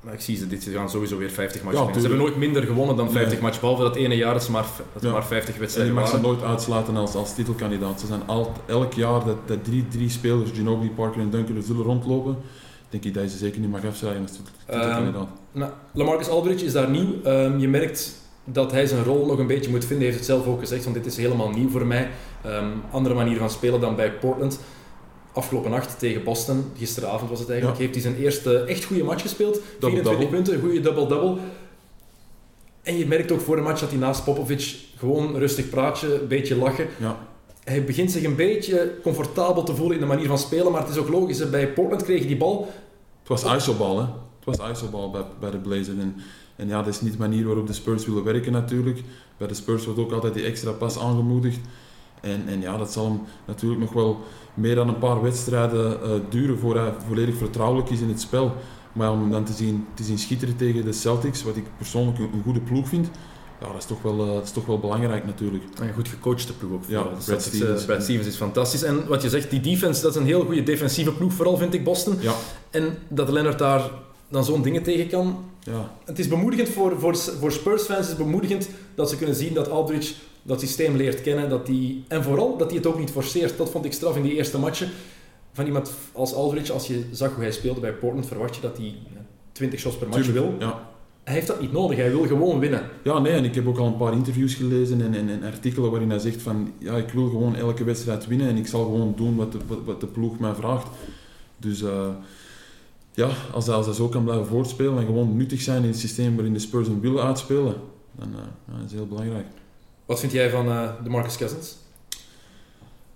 maar 0.00 0.14
ik 0.14 0.20
zie 0.20 0.36
ze 0.36 0.46
dit 0.46 0.62
ze 0.62 0.70
gaan 0.70 0.90
sowieso 0.90 1.16
weer 1.18 1.30
50 1.30 1.62
matchen 1.62 1.86
Ja. 1.86 1.92
Ze 1.92 2.00
hebben 2.00 2.18
nooit 2.18 2.36
minder 2.36 2.62
gewonnen 2.62 2.96
dan 2.96 3.10
50 3.10 3.32
Nee. 3.32 3.42
matchen, 3.42 3.60
behalve 3.60 3.82
dat 3.82 3.96
ene 3.96 4.16
jaar 4.16 4.32
dat 4.32 4.44
ze 4.44 4.50
maar, 4.50 4.66
dat 4.92 5.02
Ja. 5.02 5.10
maar 5.12 5.24
50 5.26 5.48
En 5.48 5.54
je 5.54 5.60
wedstrijden 5.60 5.94
mag 5.94 6.08
ze 6.08 6.20
nooit 6.20 6.42
uitsluiten 6.42 6.96
als, 6.96 7.14
als 7.14 7.34
titelkandidaat. 7.34 8.00
Ze 8.00 8.06
zijn 8.06 8.22
al, 8.26 8.52
elk 8.66 8.92
jaar 8.92 9.24
dat, 9.24 9.48
dat 9.48 9.64
drie, 9.64 9.88
drie 9.88 10.08
spelers, 10.08 10.50
Ginobili, 10.50 10.90
Parker 10.90 11.20
en 11.20 11.30
Duncan, 11.30 11.56
er 11.56 11.62
zullen 11.62 11.82
rondlopen. 11.84 12.36
Denk 12.90 13.04
ik 13.04 13.14
dat 13.14 13.22
je 13.22 13.28
ze 13.28 13.36
zeker 13.36 13.60
niet 13.60 13.70
mag 13.70 13.84
als 13.84 13.98
titel- 13.98 14.28
titelkandidaat. 14.66 15.28
Nou, 15.52 15.72
Lamarcus 15.92 16.28
Aldridge 16.28 16.64
is 16.64 16.72
daar 16.72 16.90
nieuw. 16.90 17.22
Ehm, 17.24 17.58
je 17.58 17.68
merkt 17.68 18.14
dat 18.44 18.70
hij 18.72 18.86
zijn 18.86 19.04
rol 19.04 19.26
nog 19.26 19.38
een 19.38 19.46
beetje 19.46 19.70
moet 19.70 19.84
vinden. 19.84 20.06
Hij 20.06 20.06
heeft 20.06 20.26
het 20.28 20.36
zelf 20.36 20.46
ook 20.46 20.60
gezegd, 20.60 20.82
want 20.84 20.96
dit 20.96 21.06
is 21.06 21.16
helemaal 21.16 21.50
nieuw 21.50 21.68
voor 21.68 21.86
mij. 21.86 22.10
Ehm, 22.42 22.66
andere 22.90 23.14
manier 23.14 23.38
van 23.38 23.50
spelen 23.50 23.80
dan 23.80 23.96
bij 23.96 24.12
Portland. 24.12 24.60
Afgelopen 25.32 25.70
nacht 25.70 25.98
tegen 25.98 26.24
Boston, 26.24 26.64
gisteravond 26.78 27.30
was 27.30 27.38
het 27.40 27.48
eigenlijk, 27.50 27.78
Ja. 27.80 27.84
heeft 27.84 28.02
hij 28.02 28.12
zijn 28.12 28.22
eerste 28.22 28.58
echt 28.60 28.84
goede 28.84 29.04
match 29.04 29.22
gespeeld. 29.22 29.54
24 29.60 29.80
Double-double. 30.02 30.26
punten, 30.36 30.60
goede 30.60 30.80
double-double. 30.80 31.36
En 32.82 32.98
je 32.98 33.06
merkt 33.06 33.32
ook 33.32 33.40
voor 33.40 33.56
de 33.56 33.62
match 33.62 33.80
dat 33.80 33.90
hij 33.90 33.98
naast 33.98 34.24
Popovic 34.24 34.76
gewoon 34.96 35.36
rustig 35.36 35.70
praatje, 35.70 36.20
een 36.20 36.28
beetje 36.28 36.56
lachen. 36.56 36.86
Ja. 36.98 37.18
Hij 37.70 37.84
begint 37.84 38.10
zich 38.10 38.24
een 38.24 38.36
beetje 38.36 38.98
comfortabel 39.02 39.62
te 39.62 39.74
voelen 39.74 39.94
in 39.94 40.00
de 40.00 40.08
manier 40.08 40.26
van 40.26 40.38
spelen, 40.38 40.72
maar 40.72 40.80
het 40.80 40.90
is 40.90 40.96
ook 40.96 41.08
logisch. 41.08 41.50
Bij 41.50 41.72
Portland 41.72 42.02
kreeg 42.02 42.20
je 42.20 42.26
die 42.26 42.36
bal. 42.36 42.68
Het 43.18 43.28
was 43.28 43.54
isobal, 43.54 43.98
hè. 43.98 44.04
Het 44.44 44.58
was 44.58 44.70
isobal 44.70 45.10
bij, 45.10 45.22
bij 45.40 45.50
de 45.50 45.58
Blazers. 45.58 45.98
En, 45.98 46.16
en 46.56 46.68
ja, 46.68 46.82
dat 46.82 46.94
is 46.94 47.00
niet 47.00 47.12
de 47.12 47.18
manier 47.18 47.46
waarop 47.46 47.66
de 47.66 47.72
Spurs 47.72 48.06
willen 48.06 48.24
werken 48.24 48.52
natuurlijk. 48.52 49.02
Bij 49.36 49.46
de 49.46 49.54
Spurs 49.54 49.84
wordt 49.84 50.00
ook 50.00 50.12
altijd 50.12 50.34
die 50.34 50.44
extra 50.44 50.70
pas 50.70 50.98
aangemoedigd. 50.98 51.60
En, 52.20 52.42
en 52.46 52.60
ja, 52.60 52.76
dat 52.76 52.92
zal 52.92 53.04
hem 53.04 53.20
natuurlijk 53.46 53.80
nog 53.80 53.92
wel 53.92 54.18
meer 54.54 54.74
dan 54.74 54.88
een 54.88 54.98
paar 54.98 55.22
wedstrijden 55.22 56.02
eh, 56.02 56.10
duren 56.28 56.58
voor 56.58 56.76
hij 56.76 56.92
volledig 57.08 57.36
vertrouwelijk 57.36 57.90
is 57.90 58.00
in 58.00 58.08
het 58.08 58.20
spel. 58.20 58.52
Maar 58.92 59.12
om 59.12 59.20
hem 59.20 59.30
dan 59.30 59.44
te 59.44 59.52
zien, 59.52 59.86
te 59.94 60.02
zien 60.02 60.18
schitteren 60.18 60.56
tegen 60.56 60.84
de 60.84 60.92
Celtics, 60.92 61.42
wat 61.42 61.56
ik 61.56 61.64
persoonlijk 61.76 62.18
een 62.18 62.42
goede 62.44 62.60
ploeg 62.60 62.88
vind, 62.88 63.10
ja, 63.60 63.66
dat, 63.66 63.76
is 63.76 63.84
toch 63.84 64.02
wel, 64.02 64.20
eh, 64.26 64.34
dat 64.34 64.44
is 64.44 64.50
toch 64.50 64.66
wel 64.66 64.78
belangrijk 64.78 65.26
natuurlijk. 65.26 65.64
Een 65.80 65.92
goed 65.94 66.08
gecoachte 66.08 66.52
ploeg 66.56 66.72
ook. 66.72 66.82
Ja. 66.86 67.02
Brad 67.02 67.26
Dat 67.26 67.38
is, 67.38 67.46
eh, 67.46 67.52
Stevens. 67.52 67.84
Brad 67.84 68.02
Stevens 68.02 68.26
is 68.26 68.36
fantastisch. 68.36 68.82
En 68.82 69.06
wat 69.06 69.22
je 69.22 69.28
zegt, 69.28 69.50
die 69.50 69.60
defense, 69.60 70.02
dat 70.02 70.10
is 70.14 70.20
een 70.20 70.26
heel 70.26 70.44
goede 70.44 70.62
defensieve 70.62 71.12
ploeg, 71.12 71.32
vooral 71.32 71.56
vind 71.56 71.74
ik 71.74 71.84
Boston. 71.84 72.16
Ja, 72.20 72.34
En 72.70 72.98
dat 73.08 73.28
Leonard 73.30 73.58
daar 73.58 73.90
dan 74.28 74.44
zo'n 74.44 74.62
dingen 74.62 74.82
tegen 74.82 75.08
kan. 75.08 75.44
ja, 75.60 75.94
Het 76.04 76.18
is 76.18 76.28
bemoedigend 76.28 76.68
voor, 76.68 77.00
voor, 77.00 77.16
voor 77.16 77.52
Spurs-fans, 77.52 77.98
het 78.08 78.18
is 78.18 78.24
bemoedigend 78.24 78.68
dat 78.94 79.10
ze 79.10 79.16
kunnen 79.16 79.36
zien 79.36 79.54
dat 79.54 79.70
Aldridge 79.70 80.14
dat 80.42 80.60
systeem 80.60 80.96
leert 80.96 81.22
kennen. 81.22 81.48
Dat 81.48 81.66
die, 81.66 82.04
en 82.08 82.22
vooral 82.22 82.56
dat 82.56 82.68
hij 82.68 82.76
het 82.76 82.86
ook 82.86 82.98
niet 82.98 83.10
forceert. 83.10 83.56
Dat 83.58 83.70
vond 83.70 83.84
ik 83.84 83.92
straf 83.92 84.16
in 84.16 84.22
die 84.22 84.34
eerste 84.34 84.58
matchen. 84.58 84.90
Van 85.52 85.66
iemand 85.66 85.92
als 86.12 86.34
Aldridge, 86.34 86.72
als 86.72 86.86
je 86.86 87.04
zag 87.12 87.34
hoe 87.34 87.42
hij 87.42 87.52
speelde 87.52 87.80
bij 87.80 87.92
Portland, 87.92 88.26
verwacht 88.26 88.54
je 88.54 88.60
dat 88.60 88.76
hij 88.76 88.86
ja, 88.86 89.24
20 89.52 89.80
shots 89.80 89.96
per 89.96 90.08
match 90.08 90.22
tuurlijk. 90.24 90.46
wil. 90.46 90.68
Ja. 90.68 90.89
Hij 91.30 91.38
heeft 91.38 91.50
dat 91.50 91.60
niet 91.60 91.72
nodig, 91.72 91.96
hij 91.96 92.10
wil 92.10 92.26
gewoon 92.26 92.58
winnen. 92.58 92.82
Ja, 93.02 93.18
nee, 93.18 93.32
en 93.32 93.44
ik 93.44 93.54
heb 93.54 93.66
ook 93.66 93.78
al 93.78 93.86
een 93.86 93.96
paar 93.96 94.12
interviews 94.12 94.54
gelezen 94.54 95.00
en, 95.00 95.14
en, 95.14 95.28
en 95.28 95.42
artikelen 95.42 95.90
waarin 95.90 96.10
hij 96.10 96.18
zegt 96.18 96.42
van 96.42 96.72
ja, 96.78 96.96
ik 96.96 97.10
wil 97.10 97.28
gewoon 97.28 97.56
elke 97.56 97.84
wedstrijd 97.84 98.26
winnen 98.26 98.48
en 98.48 98.56
ik 98.56 98.66
zal 98.66 98.84
gewoon 98.84 99.12
doen 99.16 99.36
wat 99.36 99.52
de, 99.52 99.58
wat, 99.66 99.78
wat 99.84 100.00
de 100.00 100.06
ploeg 100.06 100.38
mij 100.38 100.54
vraagt. 100.54 100.86
Dus 101.56 101.82
eh, 101.82 102.08
ja, 103.12 103.28
als 103.52 103.66
hij, 103.66 103.74
als 103.74 103.86
hij 103.86 103.94
zo 103.94 104.08
kan 104.08 104.24
blijven 104.24 104.46
voortspelen 104.46 104.98
en 104.98 105.06
gewoon 105.06 105.36
nuttig 105.36 105.60
zijn 105.60 105.82
in 105.82 105.88
het 105.88 105.98
systeem 105.98 106.34
waarin 106.34 106.52
de 106.52 106.58
Spurs 106.58 106.86
hem 106.86 107.00
willen 107.00 107.24
uitspelen, 107.24 107.74
dan 108.12 108.28
eh, 108.32 108.38
ja, 108.66 108.78
dat 108.80 108.86
is 108.86 108.92
heel 108.92 109.06
belangrijk. 109.06 109.46
Wat 110.06 110.20
vind 110.20 110.32
jij 110.32 110.50
van 110.50 110.68
eh, 110.68 110.88
de 111.04 111.10
Marcus 111.10 111.36
Cousins? 111.36 111.76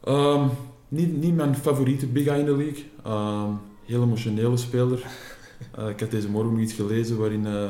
Ehm, 0.04 0.46
niet, 0.88 1.16
niet 1.16 1.34
mijn 1.34 1.54
favoriete 1.54 2.06
big 2.06 2.24
guy 2.24 2.38
in 2.38 2.44
de 2.44 2.56
league. 2.56 2.84
Ehm, 3.04 3.50
heel 3.84 4.02
emotionele 4.02 4.56
speler. 4.56 5.02
Eh, 5.72 5.88
ik 5.88 6.00
had 6.00 6.10
deze 6.10 6.28
morgen 6.28 6.52
nog 6.52 6.62
iets 6.62 6.72
gelezen 6.72 7.18
waarin, 7.18 7.46
eh, 7.46 7.68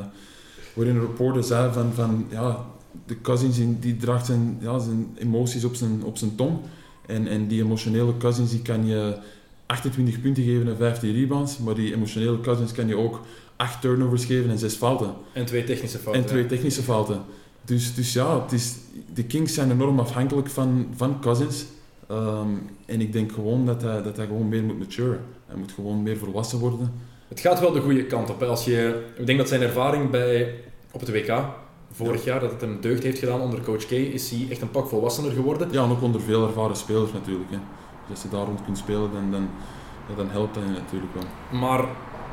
waarin 0.75 0.95
een 0.95 1.01
reporter 1.01 1.45
zei 1.45 1.73
van, 1.73 1.93
van 1.93 2.27
ja, 2.31 2.65
de 3.07 3.21
Cousins 3.21 3.59
die, 3.81 3.97
draagt 3.97 4.27
zijn, 4.27 4.57
ja, 4.61 4.79
zijn 4.79 5.17
emoties 5.19 5.65
op 5.65 5.75
zijn, 5.75 6.05
op 6.05 6.17
zijn 6.17 6.35
tong. 6.35 6.59
En, 7.07 7.27
en 7.27 7.47
die 7.47 7.63
emotionele 7.63 8.17
Cousins 8.17 8.51
die 8.51 8.63
kan 8.63 8.87
je 8.87 9.17
28 9.67 10.21
punten 10.21 10.43
geven 10.43 10.69
en 10.69 10.77
15 10.77 11.13
rebounds. 11.13 11.59
Maar 11.59 11.75
die 11.75 11.95
emotionele 11.95 12.41
Cousins 12.41 12.73
kan 12.73 12.87
je 12.87 12.97
ook 12.97 13.21
8 13.57 13.81
turnovers 13.81 14.25
geven 14.25 14.51
en 14.51 14.59
6 14.59 14.75
fouten. 14.75 15.15
En 15.33 15.45
twee 15.45 15.65
technische 15.65 15.99
fouten. 15.99 16.23
En 16.23 16.29
twee 16.29 16.47
technische 16.47 16.83
fouten. 16.83 17.23
Dus, 17.65 17.95
dus 17.95 18.13
ja, 18.13 18.43
het 18.43 18.53
is, 18.53 18.75
de 19.15 19.25
Kings 19.25 19.55
zijn 19.55 19.71
enorm 19.71 19.99
afhankelijk 19.99 20.49
van, 20.49 20.87
van 20.97 21.21
Cousins. 21.21 21.65
Ehm, 22.09 22.49
en 22.87 23.01
ik 23.01 23.13
denk 23.13 23.33
gewoon 23.33 23.67
dat 23.67 23.83
hij, 23.83 24.03
dat 24.03 24.17
hij 24.17 24.27
gewoon 24.27 24.49
meer 24.49 24.63
moet 24.63 24.79
maturen. 24.79 25.21
Hij 25.47 25.57
moet 25.57 25.73
gewoon 25.73 26.03
meer 26.03 26.17
volwassen 26.17 26.59
worden. 26.59 26.93
Het 27.35 27.43
gaat 27.43 27.61
wel 27.61 27.73
de 27.73 27.81
goede 27.81 28.05
kant 28.07 28.31
op. 28.31 28.41
hè. 28.41 28.47
Als 28.47 28.65
je, 28.65 29.05
ik 29.17 29.27
denk 29.27 29.39
dat 29.39 29.49
zijn 29.49 29.63
ervaring 29.63 30.11
bij, 30.11 30.55
op 30.93 31.01
het 31.01 31.11
WK 31.11 31.45
vorig 31.93 32.25
jaar, 32.25 32.41
dat 32.41 32.51
het 32.51 32.61
hem 32.61 32.81
deugd 32.81 33.03
heeft 33.03 33.19
gedaan 33.19 33.41
onder 33.41 33.61
coach 33.61 33.87
K, 33.87 33.91
is 33.91 34.31
hij 34.31 34.47
echt 34.51 34.61
een 34.63 34.71
pak 34.71 34.89
volwassener 34.89 35.33
geworden. 35.33 35.69
Ja, 35.71 35.83
en 35.85 35.91
ook 35.91 36.03
onder 36.03 36.21
veel 36.21 36.47
ervaren 36.47 36.77
spelers 36.77 37.13
natuurlijk. 37.13 37.51
Hè. 37.51 37.57
Dus 37.57 38.11
als 38.11 38.23
je 38.23 38.29
daar 38.29 38.47
rond 38.47 38.65
kunt 38.65 38.79
spelen, 38.79 39.11
dan, 39.13 39.31
dan, 39.31 39.49
dan 40.17 40.29
helpt 40.31 40.55
dat 40.55 40.63
je 40.63 40.71
natuurlijk 40.71 41.13
wel. 41.15 41.59
Maar 41.61 41.85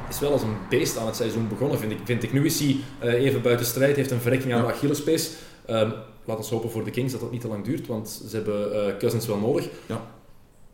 is 0.09 0.19
wel 0.19 0.31
als 0.31 0.41
een 0.41 0.55
beest 0.69 0.97
aan 0.97 1.05
het 1.05 1.15
seizoen 1.15 1.47
begonnen, 1.47 1.79
vind 1.79 1.91
ik. 1.91 1.99
Vind 2.03 2.23
ik. 2.23 2.33
Nu 2.33 2.45
is 2.45 2.59
hij 2.59 2.75
eh, 2.99 3.13
even 3.13 3.41
buiten 3.41 3.65
strijd, 3.65 3.95
heeft 3.95 4.11
een 4.11 4.19
verrekking 4.21 4.53
aan 4.53 4.59
Ja. 4.61 4.67
de 4.67 4.73
Achillespees. 4.73 5.31
Ehm 5.65 5.89
laat 6.25 6.37
ons 6.37 6.49
hopen 6.49 6.71
voor 6.71 6.83
de 6.83 6.91
Kings 6.91 7.11
dat 7.11 7.21
dat 7.21 7.31
niet 7.31 7.41
te 7.41 7.47
lang 7.47 7.63
duurt, 7.63 7.87
want 7.87 8.09
ze 8.29 8.35
hebben 8.35 8.73
eh, 8.87 8.97
Cousins 8.97 9.27
wel 9.27 9.37
nodig. 9.37 9.67
Ja. 9.85 10.01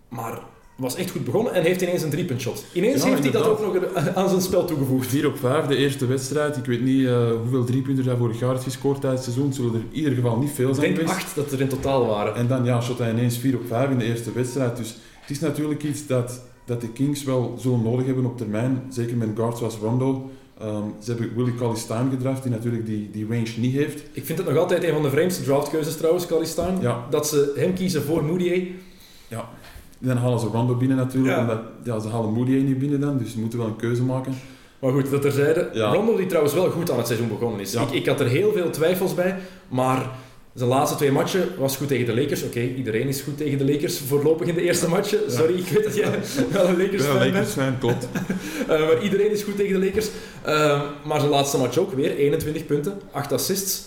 Maar 0.07 0.39
was 0.77 0.95
echt 0.95 1.11
goed 1.11 1.23
begonnen 1.23 1.53
en 1.53 1.63
heeft 1.63 1.81
ineens 1.81 2.01
een 2.01 2.09
driepuntshot. 2.09 2.65
Ineens 2.73 3.03
Ja, 3.03 3.09
heeft 3.09 3.23
hij 3.23 3.31
dat 3.31 3.47
ook 3.47 3.61
nog 3.61 3.95
aan 4.15 4.29
zijn 4.29 4.41
spel 4.41 4.65
toegevoegd. 4.65 5.07
4 5.07 5.27
op 5.27 5.37
5, 5.37 5.65
de 5.65 5.75
eerste 5.75 6.05
wedstrijd. 6.05 6.57
Ik 6.57 6.65
weet 6.65 6.81
niet 6.81 7.05
eh, 7.07 7.31
hoeveel 7.41 7.63
driepunters 7.63 8.07
hij 8.07 8.15
vorig 8.15 8.39
jaar 8.39 8.51
heeft 8.51 8.63
gescoord 8.63 9.01
tijdens 9.01 9.25
het 9.25 9.33
seizoen. 9.33 9.47
Het 9.47 9.55
zullen 9.61 9.73
er 9.73 9.85
in 9.89 9.97
ieder 9.97 10.13
geval 10.13 10.37
niet 10.37 10.51
veel 10.51 10.69
Ik 10.69 10.75
zijn 10.75 10.85
denk 10.93 11.07
geweest. 11.07 11.25
acht 11.25 11.35
dat 11.35 11.51
er 11.51 11.61
in 11.61 11.67
totaal 11.67 12.05
waren. 12.05 12.35
En 12.35 12.47
dan 12.47 12.65
ja, 12.65 12.81
shot 12.81 12.97
hij 12.97 13.11
ineens 13.11 13.37
4 13.37 13.55
op 13.55 13.67
5 13.67 13.89
in 13.89 13.97
de 13.97 14.05
eerste 14.05 14.31
wedstrijd. 14.31 14.77
Dus 14.77 14.97
het 15.21 15.29
is 15.29 15.39
natuurlijk 15.39 15.83
iets 15.83 16.07
dat, 16.07 16.41
dat 16.65 16.81
de 16.81 16.89
Kings 16.89 17.23
wel 17.23 17.57
zullen 17.59 17.81
nodig 17.83 18.05
hebben 18.05 18.25
op 18.25 18.37
termijn. 18.37 18.83
Zeker 18.89 19.17
met 19.17 19.29
guards 19.35 19.59
zoals 19.59 19.77
Rondo. 19.81 20.29
Ehm, 20.59 20.83
ze 20.99 21.11
hebben 21.11 21.35
Willie 21.35 21.55
Cauley-Stein 21.55 22.09
gedraft, 22.09 22.43
die 22.43 22.51
natuurlijk 22.51 22.85
die, 22.85 23.09
die 23.11 23.25
range 23.29 23.53
niet 23.57 23.73
heeft. 23.73 24.03
Ik 24.11 24.25
vind 24.25 24.37
het 24.37 24.47
nog 24.47 24.57
altijd 24.57 24.83
een 24.83 24.93
van 24.93 25.01
de 25.01 25.09
vreemdste 25.09 25.43
draftkeuzes 25.43 25.95
trouwens. 25.95 26.27
Ja. 26.81 27.05
Dat 27.09 27.27
ze 27.27 27.53
hem 27.55 27.73
kiezen 27.73 28.03
voor 28.03 28.23
Moutier. 28.23 28.67
Dan 29.99 30.17
halen 30.17 30.39
ze 30.39 30.45
Rondo 30.47 30.75
binnen 30.75 30.97
natuurlijk, 30.97 31.35
Ja. 31.35 31.41
omdat 31.41 31.59
ja, 31.83 31.99
ze 31.99 32.07
halen 32.07 32.33
Moody 32.33 32.51
niet 32.51 32.79
binnen 32.79 32.99
dan. 32.99 33.17
Dus 33.17 33.31
ze 33.31 33.39
moeten 33.39 33.59
wel 33.59 33.67
een 33.67 33.75
keuze 33.75 34.03
maken. 34.03 34.33
Maar 34.79 34.91
goed, 34.91 35.11
dat 35.11 35.21
terzijde. 35.21 35.69
Ja. 35.73 35.93
Rondo 35.93 36.15
die 36.17 36.25
trouwens 36.25 36.53
wel 36.53 36.69
goed 36.69 36.91
aan 36.91 36.97
het 36.97 37.07
seizoen 37.07 37.27
begonnen 37.27 37.59
is. 37.59 37.71
Ja. 37.71 37.81
Ik, 37.81 37.89
ik 37.91 38.05
had 38.05 38.19
er 38.19 38.27
heel 38.27 38.51
veel 38.51 38.69
twijfels 38.69 39.13
bij, 39.13 39.35
maar 39.67 40.09
zijn 40.53 40.69
laatste 40.69 40.97
twee 40.97 41.11
matchen 41.11 41.47
was 41.57 41.77
goed 41.77 41.87
tegen 41.87 42.05
de 42.05 42.21
Lakers. 42.21 42.43
Oké, 42.43 42.59
iedereen 42.59 43.07
is 43.07 43.21
goed 43.21 43.37
tegen 43.37 43.57
de 43.57 43.65
Lakers 43.73 43.99
voorlopig 43.99 44.47
in 44.47 44.53
de 44.55 44.61
eerste 44.61 44.89
matchen. 44.89 45.19
Sorry, 45.31 45.57
ik 45.57 45.67
weet 45.67 45.83
dat 45.83 45.95
jij 45.95 46.09
wel 46.51 46.67
een 46.67 46.77
Lakers 46.77 47.03
fan 47.03 47.31
bent. 47.31 47.47
fan, 47.47 47.77
klopt. 47.79 48.07
Eh, 48.67 48.79
maar 48.79 49.03
iedereen 49.03 49.31
is 49.31 49.43
goed 49.43 49.55
tegen 49.57 49.79
de 49.79 49.85
Lakers. 49.85 50.07
Eh, 50.41 50.81
maar 51.05 51.19
zijn 51.19 51.31
laatste 51.31 51.57
match 51.57 51.77
ook 51.77 51.93
weer, 51.93 52.15
21 52.15 52.65
punten, 52.65 52.99
8 53.11 53.31
assists. 53.31 53.85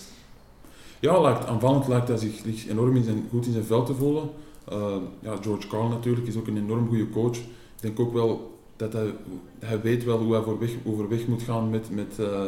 Ja, 1.01 1.21
lijkt, 1.21 1.47
aanvallend 1.47 1.89
lijkt 1.89 2.09
hij 2.09 2.17
zich, 2.17 2.33
enorm 2.71 2.97
in 2.97 3.05
zijn, 3.05 3.27
goed 3.31 3.47
in 3.47 3.53
zijn 3.53 3.65
vel 3.65 3.83
te 3.85 3.95
voelen. 3.95 4.31
Eh, 4.71 4.97
ja, 5.21 5.37
George 5.43 5.67
Carl 5.69 5.89
natuurlijk 5.89 6.27
is 6.27 6.37
ook 6.37 6.47
een 6.47 6.57
enorm 6.57 6.89
goede 6.89 7.11
coach. 7.11 7.37
Ik 7.37 7.81
denk 7.81 8.01
ook 8.01 8.13
wel 8.13 8.59
dat 8.77 8.93
hij, 8.93 9.15
hij 9.59 9.81
weet 9.81 10.05
wel 10.05 10.19
hoe 10.19 10.33
hij 10.35 10.43
voor 10.43 10.59
weg, 10.59 10.71
overweg 10.85 11.27
moet 11.27 11.43
gaan 11.43 11.71
met, 11.71 11.91
met, 11.91 12.19
eh, 12.19 12.43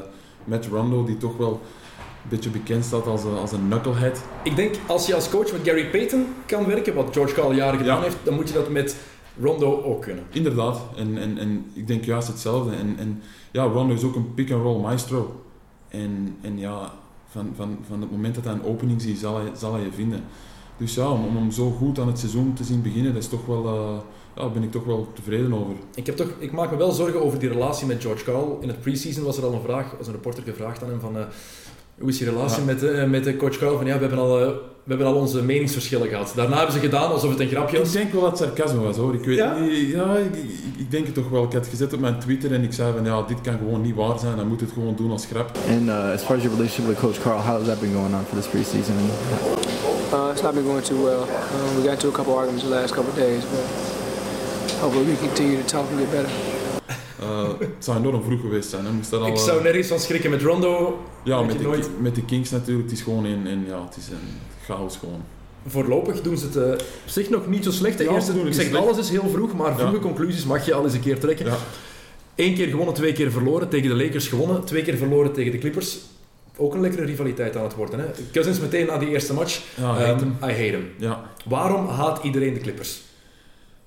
met 0.45 0.67
Rondo, 0.67 1.05
die 1.05 1.17
toch 1.17 1.37
wel 1.37 1.51
een 2.23 2.29
beetje 2.29 2.51
bekend 2.51 2.85
staat 2.85 3.07
als 3.07 3.25
een, 3.25 3.37
als 3.37 3.53
een 3.53 3.69
knucklehead. 3.69 4.23
Ik 4.45 4.57
denk, 4.57 4.75
als 4.87 5.07
je 5.07 5.15
als 5.15 5.31
coach 5.31 5.53
met 5.53 5.61
Gary 5.65 5.91
Payton 5.91 6.27
kan 6.47 6.67
werken, 6.67 6.95
wat 6.95 7.09
George 7.13 7.35
Karl 7.35 7.53
jaren 7.53 7.79
gedaan 7.79 7.97
Ja. 7.97 8.03
heeft, 8.03 8.17
dan 8.23 8.35
moet 8.35 8.49
je 8.49 8.55
dat 8.55 8.71
met 8.71 8.97
Rondo 9.41 9.83
ook 9.83 10.03
kunnen. 10.03 10.25
Inderdaad, 10.31 10.81
en, 10.97 11.19
en, 11.19 11.39
en 11.39 11.65
ik 11.73 11.87
denk 11.87 12.05
juist 12.05 12.29
hetzelfde. 12.29 12.77
En, 12.77 12.95
en 12.99 13.23
ja, 13.51 13.65
Rondo 13.65 13.95
is 13.95 14.05
ook 14.05 14.17
een 14.17 14.35
pick-and-roll 14.35 14.81
maestro. 14.81 15.43
En, 15.89 16.37
en 16.41 16.59
ja, 16.59 16.93
van, 17.29 17.53
van, 17.57 17.79
van 17.89 18.01
het 18.01 18.11
moment 18.11 18.35
dat 18.35 18.45
hij 18.45 18.53
een 18.53 18.65
opening 18.65 19.01
ziet, 19.03 19.19
zal 19.19 19.37
hij, 19.37 19.51
zal 19.57 19.73
hij 19.75 19.83
je 19.83 19.93
vinden. 19.93 20.25
Dus 20.83 20.95
ja, 20.95 21.11
om, 21.11 21.25
om 21.27 21.37
hem 21.37 21.51
zo 21.51 21.71
goed 21.71 21.99
aan 21.99 22.07
het 22.07 22.19
seizoen 22.19 22.53
te 22.55 22.65
zien 22.65 22.83
beginnen, 22.83 23.13
dat 23.15 23.23
is 23.23 23.29
toch 23.29 23.47
wel, 23.47 23.65
eh, 23.67 24.43
ja, 24.43 24.49
ben 24.49 24.63
ik 24.63 24.71
toch 24.73 24.85
wel 24.85 25.09
tevreden 25.15 25.53
over. 25.55 25.75
Ik, 25.95 26.07
heb 26.07 26.17
toch, 26.17 26.29
ik 26.39 26.53
maak 26.53 26.71
me 26.71 26.77
wel 26.77 26.91
zorgen 26.93 27.23
over 27.23 27.39
die 27.39 27.49
relatie 27.49 27.87
met 27.87 28.03
George 28.03 28.25
Karl. 28.25 28.59
In 28.61 28.69
het 28.69 28.81
preseason 28.81 29.25
was 29.25 29.37
er 29.37 29.45
al 29.45 29.53
een 29.53 29.61
vraag, 29.65 29.95
was 29.99 30.07
een 30.07 30.13
reporter 30.13 30.43
gevraagd 30.43 30.83
aan 30.83 30.89
hem 30.89 31.01
van... 31.01 31.17
eh, 31.19 31.23
hoe 31.99 32.09
is 32.09 32.19
die 32.19 32.29
relatie 32.29 32.59
Ja. 32.59 32.65
met, 32.65 32.83
eh, 32.83 33.05
met 33.09 33.25
de 33.25 33.37
coach 33.37 33.59
Karl? 33.59 33.77
Van 33.77 33.87
ja, 33.87 33.95
we 33.95 34.01
hebben, 34.01 34.19
al, 34.19 34.37
we 34.39 34.55
hebben 34.89 35.07
al 35.07 35.15
onze 35.15 35.43
meningsverschillen 35.43 36.09
gehad. 36.09 36.33
Daarna 36.37 36.57
hebben 36.57 36.75
ze 36.75 36.81
gedaan 36.81 37.11
alsof 37.13 37.31
het 37.31 37.41
een 37.41 37.49
grapje 37.49 37.77
Ik 37.77 37.83
was. 37.83 37.93
denk 37.93 38.13
wel 38.13 38.21
dat 38.23 38.31
het 38.31 38.39
sarcasme 38.49 38.81
was 38.81 38.97
hoor. 38.97 39.15
Ik 39.15 39.25
weet 39.25 39.37
Ja? 39.37 39.59
niet, 39.59 39.89
ja, 39.89 40.17
ik, 40.17 40.35
ik, 40.37 40.51
ik 40.79 40.91
denk 40.91 41.07
het 41.07 41.15
toch 41.15 41.29
wel. 41.29 41.45
Ik 41.45 41.53
had 41.53 41.67
gezet 41.67 41.93
op 41.93 42.01
mijn 42.01 42.19
Twitter 42.19 42.53
en 42.53 42.63
ik 42.63 42.73
zei 42.73 42.93
van 42.97 43.05
ja, 43.05 43.23
dit 43.23 43.41
kan 43.41 43.59
gewoon 43.59 43.81
niet 43.81 43.95
waar 43.95 44.19
zijn. 44.19 44.37
Dan 44.37 44.49
moet 44.49 44.61
het 44.61 44.71
gewoon 44.73 44.95
doen 44.97 45.11
als 45.11 45.27
grap. 45.27 45.51
And 45.71 45.89
uh, 45.89 46.13
as 46.13 46.23
far 46.23 46.37
as 46.37 46.43
your 46.43 46.57
relationship 46.57 46.87
with 46.87 46.99
Coach 46.99 47.23
Carl, 47.23 47.39
how 47.41 47.57
has 47.59 47.67
that 47.67 47.81
been 47.81 47.93
going 47.95 48.15
on 48.15 48.25
for 48.29 48.37
this 48.37 48.47
preseason? 48.47 48.95
Uh, 50.13 50.31
it's 50.33 50.43
not 50.43 50.55
been 50.55 50.65
going 50.65 50.85
too 50.85 51.03
well. 51.05 51.23
Um, 51.23 51.77
we 51.77 51.83
got 51.83 51.93
into 51.93 52.09
a 52.09 52.13
couple 52.13 52.35
arguments 52.35 52.65
the 52.65 52.71
last 52.71 52.95
couple 52.95 53.11
of 53.11 53.17
days, 53.17 53.45
but 53.45 53.65
hopefully 54.81 55.07
we 55.07 55.17
continue 55.17 55.57
to 55.63 55.65
talk 55.65 55.87
and 55.91 55.99
get 55.99 56.11
better. 56.11 56.31
Eh, 57.21 57.49
het 57.59 57.85
zou 57.85 57.99
enorm 57.99 58.23
vroeg 58.23 58.41
geweest 58.41 58.71
zijn. 58.71 58.85
Hè. 58.85 58.91
Moest 58.93 59.11
dat 59.11 59.21
al, 59.21 59.27
Ik 59.27 59.37
zou 59.37 59.63
nergens 59.63 59.87
van 59.87 59.99
schrikken 60.01 60.31
met 60.31 60.43
Rondo. 60.43 61.01
ja, 61.25 61.43
met 61.43 61.59
de, 61.59 61.65
nooit. 61.65 61.89
met 62.01 62.15
de 62.15 62.25
Kings 62.25 62.51
natuurlijk. 62.51 62.89
Het 62.91 62.99
is 62.99 63.05
gewoon 63.05 63.25
een, 63.25 63.47
een, 63.47 63.65
ja, 63.67 63.85
het 63.85 63.97
is 63.97 64.09
een 64.09 64.39
chaos 64.65 64.97
gewoon. 64.97 65.23
Voorlopig 65.67 66.23
doen 66.23 66.37
ze 66.37 66.45
het 66.47 66.57
eh, 66.57 66.71
op 66.73 66.83
zich 67.05 67.31
nog 67.31 67.47
niet 67.49 67.65
zo 67.65 67.71
slecht. 67.71 67.99
De 67.99 68.05
Ja, 68.05 68.13
eerste, 68.13 68.33
ik 68.33 68.55
zeg 68.55 68.75
alles 68.75 68.99
is 68.99 69.09
heel 69.11 69.29
vroeg, 69.33 69.53
maar 69.55 69.77
vroege 69.79 69.99
conclusies 69.99 70.45
mag 70.45 70.67
je 70.67 70.75
al 70.75 70.85
eens 70.85 70.95
een 70.95 71.01
keer 71.01 71.21
trekken. 71.21 71.47
Ja. 71.47 71.57
Eén 72.35 72.55
keer 72.55 72.69
gewonnen, 72.69 72.95
twee 72.95 73.13
keer 73.13 73.31
verloren. 73.31 73.69
Tegen 73.69 73.89
de 73.89 74.05
Lakers 74.05 74.29
gewonnen, 74.29 74.65
twee 74.65 74.83
keer 74.83 74.97
verloren 74.97 75.33
tegen 75.33 75.53
de 75.53 75.59
Clippers. 75.59 75.99
Ook 76.63 76.75
een 76.75 76.81
lekkere 76.81 77.05
rivaliteit 77.05 77.57
aan 77.57 77.63
het 77.63 77.75
worden. 77.75 77.99
Hè? 77.99 78.07
Cousins 78.33 78.61
meteen 78.61 78.87
na 78.87 78.99
die 78.99 79.09
eerste 79.09 79.35
match. 79.35 79.63
Ja, 79.77 79.97
Ehm, 79.99 80.09
hate. 80.09 80.25
I 80.25 80.31
hate 80.41 80.77
him. 80.77 80.85
Ja. 80.99 81.23
Waarom 81.45 81.87
haat 81.89 82.25
iedereen 82.25 82.55
de 82.55 82.61
Clippers? 82.61 83.01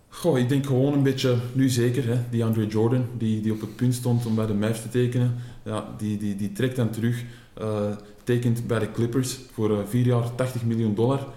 Goh, 0.10 0.38
ik 0.38 0.50
denk 0.50 0.66
gewoon 0.66 0.94
een 0.94 1.04
beetje, 1.04 1.36
nu 1.54 1.70
zeker, 1.70 2.08
hè, 2.08 2.18
die 2.30 2.44
Andre 2.44 2.68
Jordan, 2.68 3.06
die, 3.18 3.42
die 3.42 3.52
op 3.52 3.62
het 3.62 3.76
punt 3.76 3.94
stond 3.94 4.26
om 4.26 4.36
bij 4.36 4.46
de 4.46 4.54
Mavs 4.54 4.82
te 4.82 4.90
tekenen, 4.90 5.36
ja, 5.64 5.86
die, 5.98 6.18
die, 6.18 6.36
die 6.36 6.52
trekt 6.52 6.76
dan 6.76 6.90
terug. 6.90 7.24
eh, 7.54 7.92
tekent 8.24 8.68
bij 8.68 8.80
de 8.80 8.92
Clippers 8.92 9.40
voor 9.54 9.72
eh, 9.72 9.86
vier 9.88 10.06
jaar 10.06 10.36
80 10.36 10.64
miljoen 10.64 10.96
dollar. 10.96 11.28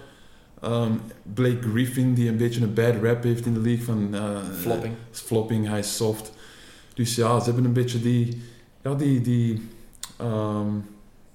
Ehm, 0.61 0.91
Blake 1.33 1.61
Griffin, 1.73 2.13
die 2.13 2.29
een 2.29 2.37
beetje 2.37 2.61
een 2.61 2.73
bad 2.73 2.93
rap 3.03 3.23
heeft 3.23 3.45
in 3.45 3.53
de 3.53 3.59
league 3.59 3.83
van... 3.83 4.09
eh, 4.11 4.21
Flopping. 4.59 4.93
flopping, 5.11 5.67
hij 5.67 5.79
is 5.79 5.95
soft. 5.95 6.31
Dus 6.93 7.15
ja, 7.15 7.39
ze 7.39 7.45
hebben 7.45 7.65
een 7.65 7.73
beetje 7.73 8.01
die... 8.01 8.41
Ja, 8.83 8.93
die... 8.93 9.21
die 9.21 9.61
ehm, 10.17 10.67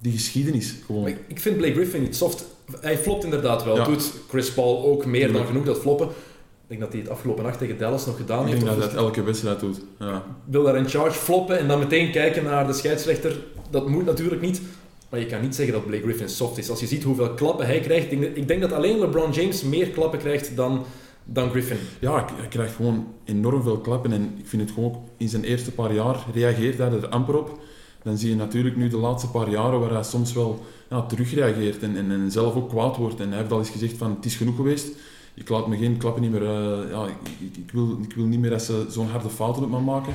die 0.04 0.12
geschiedenis 0.12 0.74
gewoon. 0.86 1.06
Ik, 1.06 1.16
ik 1.26 1.40
vind 1.40 1.56
Blake 1.56 1.74
Griffin 1.74 2.02
niet 2.02 2.16
soft. 2.16 2.44
Hij 2.80 2.98
flopt 2.98 3.24
inderdaad 3.24 3.64
wel. 3.64 3.76
Ja. 3.76 3.84
Doet 3.84 4.12
Chris 4.28 4.52
Paul 4.52 4.84
ook 4.84 5.04
meer 5.06 5.32
dan 5.32 5.46
genoeg 5.46 5.64
dat 5.64 5.78
floppen. 5.78 6.06
Ik 6.06 6.70
denk 6.70 6.80
dat 6.80 6.92
hij 6.92 7.00
het 7.00 7.10
afgelopen 7.10 7.44
nacht 7.44 7.58
tegen 7.58 7.78
Dallas 7.78 8.06
nog 8.06 8.16
gedaan 8.16 8.40
Ik 8.42 8.46
heeft. 8.46 8.64
denk 8.64 8.74
dat 8.74 8.84
hij 8.84 8.94
dat 8.94 9.04
elke 9.04 9.22
wedstrijd 9.22 9.60
doet. 9.60 9.80
Ja. 9.98 10.24
wil 10.44 10.62
daar 10.62 10.76
in 10.76 10.88
charge 10.88 11.18
floppen 11.18 11.58
en 11.58 11.68
dan 11.68 11.78
meteen 11.78 12.10
kijken 12.10 12.44
naar 12.44 12.66
de 12.66 12.72
scheidsrechter. 12.72 13.36
Dat 13.70 13.88
moet 13.88 14.04
natuurlijk 14.04 14.40
niet. 14.40 14.60
Maar 15.08 15.20
je 15.20 15.26
kan 15.26 15.40
niet 15.40 15.54
zeggen 15.54 15.74
dat 15.74 15.86
Blake 15.86 16.02
Griffin 16.02 16.28
soft 16.28 16.58
is. 16.58 16.70
Als 16.70 16.80
je 16.80 16.86
ziet 16.86 17.02
hoeveel 17.02 17.34
klappen 17.34 17.66
hij 17.66 17.80
krijgt. 17.80 18.12
Ik 18.12 18.20
denk, 18.20 18.36
ik 18.36 18.48
denk 18.48 18.60
dat 18.60 18.72
alleen 18.72 18.98
LeBron 18.98 19.32
James 19.32 19.62
meer 19.62 19.88
klappen 19.88 20.18
krijgt 20.18 20.56
dan, 20.56 20.84
dan 21.24 21.50
Griffin. 21.50 21.78
Ja, 22.00 22.14
hij 22.14 22.24
hij 22.36 22.48
krijgt 22.48 22.74
gewoon 22.74 23.06
enorm 23.24 23.62
veel 23.62 23.78
klappen 23.78 24.12
en 24.12 24.34
ik 24.38 24.46
vind 24.46 24.62
het 24.62 24.70
gewoon 24.70 24.90
ook 24.90 24.96
in 25.16 25.28
zijn 25.28 25.44
eerste 25.44 25.70
paar 25.70 25.94
jaar 25.94 26.24
reageert 26.34 26.78
hij 26.78 26.90
er 26.90 27.08
amper 27.08 27.38
op. 27.38 27.58
Dan 28.04 28.18
zie 28.18 28.28
je 28.28 28.36
natuurlijk 28.36 28.76
nu 28.76 28.88
de 28.88 28.96
laatste 28.96 29.30
paar 29.30 29.50
jaren 29.50 29.80
waar 29.80 29.92
hij 29.92 30.02
soms 30.02 30.32
wel 30.32 30.64
ja, 30.90 31.02
terugreageert 31.02 31.82
en, 31.82 31.96
en, 31.96 32.10
en 32.10 32.30
zelf 32.30 32.54
ook 32.54 32.68
kwaad 32.68 32.96
wordt. 32.96 33.20
En 33.20 33.28
hij 33.28 33.38
heeft 33.38 33.52
al 33.52 33.58
eens 33.58 33.70
gezegd 33.70 33.96
van 33.96 34.10
het 34.10 34.24
is 34.24 34.36
genoeg 34.36 34.56
geweest, 34.56 34.88
ik 35.34 35.48
laat 35.48 35.66
me 35.66 35.76
geen 35.76 35.96
klappen 35.96 36.22
niet 36.22 36.30
meer, 36.30 36.42
eh, 36.42 36.90
ja, 36.90 37.06
ik, 37.06 37.28
ik, 37.40 37.56
ik 37.56 37.70
wil, 37.72 37.98
ik 38.02 38.14
wil 38.14 38.24
niet 38.24 38.40
meer 38.40 38.50
dat 38.50 38.62
ze 38.62 38.86
zo'n 38.88 39.08
harde 39.08 39.30
fouten 39.30 39.62
op 39.62 39.70
me 39.70 39.80
maken. 39.80 40.14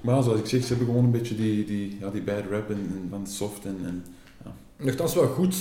Maar 0.00 0.14
ja, 0.14 0.22
zoals 0.22 0.38
ik 0.38 0.46
zeg, 0.46 0.62
ze 0.62 0.68
hebben 0.68 0.86
gewoon 0.86 1.04
een 1.04 1.10
beetje 1.10 1.34
die, 1.34 1.64
die, 1.64 1.96
ja, 2.00 2.10
die 2.10 2.22
bad 2.22 2.42
rap 2.50 2.70
en, 2.70 2.76
en 2.76 3.06
van 3.10 3.26
soft 3.26 3.64
en, 3.64 3.78
en 3.84 4.04
Nogthans 4.76 5.14
wel 5.14 5.26
goed 5.26 5.54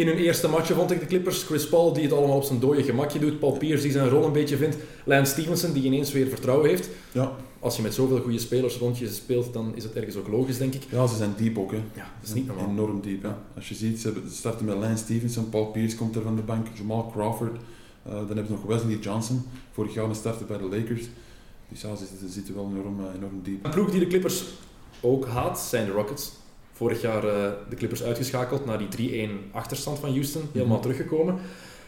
in 0.00 0.06
hun 0.06 0.16
eerste 0.16 0.48
matchen 0.48 0.76
vond 0.76 0.90
ik 0.90 1.00
de 1.00 1.06
Clippers. 1.06 1.42
Chris 1.42 1.68
Paul 1.68 1.92
die 1.92 2.02
het 2.02 2.12
allemaal 2.12 2.36
op 2.36 2.44
zijn 2.44 2.60
dode 2.60 2.82
gemakje 2.82 3.18
doet. 3.18 3.38
Paul 3.38 3.52
Pierce 3.52 3.82
die 3.82 3.92
zijn 3.92 4.08
rol 4.08 4.24
een 4.24 4.32
beetje 4.32 4.56
vindt. 4.56 4.76
Lance 5.04 5.32
Stevenson 5.32 5.72
die 5.72 5.82
ineens 5.82 6.12
weer 6.12 6.28
vertrouwen 6.28 6.68
heeft. 6.68 6.88
ja, 7.12 7.36
Als 7.60 7.76
je 7.76 7.82
met 7.82 7.94
zoveel 7.94 8.20
goede 8.20 8.38
spelers 8.38 8.76
rond 8.76 8.98
je 8.98 9.08
speelt, 9.08 9.52
dan 9.52 9.72
is 9.74 9.84
het 9.84 9.92
ergens 9.94 10.16
ook 10.16 10.28
logisch, 10.28 10.58
denk 10.58 10.74
ik. 10.74 10.82
ja, 10.90 11.06
ze 11.06 11.16
zijn 11.16 11.34
diep 11.36 11.58
ook. 11.58 11.70
Hè. 11.70 11.76
Ja, 11.76 12.10
dat 12.20 12.28
is 12.28 12.34
niet 12.34 12.46
normaal. 12.46 12.68
Enorm 12.68 13.00
diep. 13.00 13.22
Hè. 13.22 13.30
Als 13.54 13.68
je 13.68 13.74
ziet, 13.74 14.00
ze 14.00 14.12
starten 14.30 14.64
met 14.66 14.76
Lance 14.76 15.04
Stevenson, 15.04 15.48
Paul 15.48 15.66
Pierce 15.66 15.96
komt 15.96 16.16
er 16.16 16.22
van 16.22 16.36
de 16.36 16.42
bank, 16.42 16.66
Jamal 16.74 17.10
Crawford. 17.12 17.56
Eh, 18.02 18.12
dan 18.12 18.26
hebben 18.26 18.46
ze 18.46 18.52
nog 18.52 18.62
Wesley 18.62 18.96
Johnson, 18.96 19.42
vorig 19.72 19.94
jaar 19.94 20.04
een 20.08 20.14
starter 20.14 20.46
bij 20.46 20.58
de 20.58 20.64
Lakers. 20.64 21.02
Dus 21.68 21.80
ja, 21.80 21.96
ze, 21.96 22.04
ze 22.20 22.28
zitten 22.28 22.54
wel 22.54 22.70
enorm, 22.72 23.00
eh, 23.00 23.14
enorm 23.16 23.40
diep. 23.42 23.64
Een 23.64 23.70
ploeg 23.70 23.90
die 23.90 24.00
de 24.00 24.06
Clippers 24.06 24.44
ook 25.00 25.26
haat, 25.26 25.60
zijn 25.60 25.86
de 25.86 25.92
Rockets. 25.92 26.32
Vorig 26.72 27.00
jaar 27.00 27.24
eh, 27.24 27.50
de 27.68 27.76
Clippers 27.76 28.02
uitgeschakeld 28.02 28.64
na 28.64 28.76
die 28.76 28.88
3-1 29.28 29.50
achterstand 29.52 29.98
van 29.98 30.10
Houston. 30.10 30.42
Helemaal 30.52 30.72
Mhm. 30.78 30.82
teruggekomen. 30.82 31.36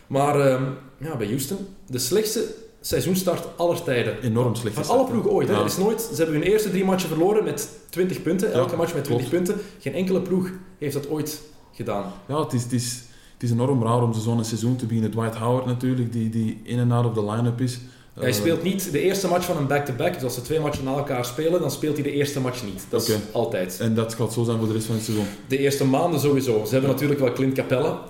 Maar 0.07 0.41
ehm, 0.41 0.65
ja, 0.99 1.17
bij 1.17 1.27
Houston, 1.27 1.59
de 1.87 1.99
slechtste 1.99 2.55
seizoenstart 2.87 3.47
aller 3.57 3.83
tijden. 3.83 4.23
Enorm 4.23 4.55
slecht. 4.55 4.75
Van 4.87 4.97
alle 4.99 5.09
ploegen 5.11 5.31
ooit. 5.31 5.49
Ja. 5.49 5.65
Is 5.65 5.77
nooit, 5.77 6.01
ze 6.01 6.15
hebben 6.23 6.35
hun 6.35 6.45
eerste 6.45 6.71
drie 6.71 6.85
matchen 6.85 7.09
verloren 7.09 7.45
met 7.45 7.69
20 7.91 8.23
punten. 8.23 8.53
Elke 8.53 8.71
Ja, 8.71 8.77
match 8.77 8.95
met 8.95 9.05
20 9.05 9.29
klopt. 9.29 9.45
punten. 9.45 9.65
Geen 9.81 9.95
enkele 9.95 10.21
ploeg 10.21 10.51
heeft 10.79 10.95
dat 10.95 11.09
ooit 11.11 11.41
gedaan. 11.73 12.13
Ja, 12.29 12.41
het 12.43 12.53
is, 12.53 12.63
het, 12.63 12.73
is, 12.73 13.03
het 13.35 13.43
is 13.43 13.51
enorm 13.51 13.83
raar 13.83 14.03
om 14.03 14.15
zo'n 14.15 14.45
seizoen 14.45 14.77
te 14.77 14.87
beginnen. 14.87 15.11
Dwight 15.11 15.35
Howard 15.37 15.67
natuurlijk, 15.67 16.13
die, 16.13 16.29
die 16.31 16.61
in 16.63 16.79
en 16.79 16.93
out 16.93 17.05
of 17.07 17.13
de 17.13 17.25
line-up 17.31 17.61
is. 17.61 17.79
Hij 18.15 18.29
Eh, 18.29 18.35
speelt 18.35 18.63
niet 18.63 18.93
de 18.93 19.01
eerste 19.01 19.29
match 19.29 19.45
van 19.47 19.57
een 19.57 19.67
back-to-back. 19.67 20.15
Dus 20.15 20.23
als 20.23 20.35
ze 20.35 20.43
twee 20.43 20.61
matchen 20.61 20.85
na 20.85 20.97
elkaar 20.97 21.25
spelen, 21.25 21.61
dan 21.61 21.71
speelt 21.71 21.95
hij 21.95 22.03
de 22.03 22.13
eerste 22.13 22.41
match 22.41 22.65
niet. 22.65 22.87
Dat 22.89 23.09
is 23.09 23.17
altijd. 23.33 23.77
En 23.81 23.95
dat 23.95 24.15
gaat 24.15 24.33
zo 24.33 24.45
zijn 24.45 24.59
voor 24.59 24.67
de 24.67 24.73
rest 24.73 24.87
van 24.87 24.95
het 24.95 25.05
seizoen. 25.05 25.27
De 25.49 25.59
eerste 25.59 25.85
maanden 25.85 26.21
sowieso. 26.21 26.65
Ze 26.65 26.73
hebben 26.73 26.91
natuurlijk 26.91 27.21
wel 27.21 27.33
Clint 27.33 27.55
Capella. 27.55 28.03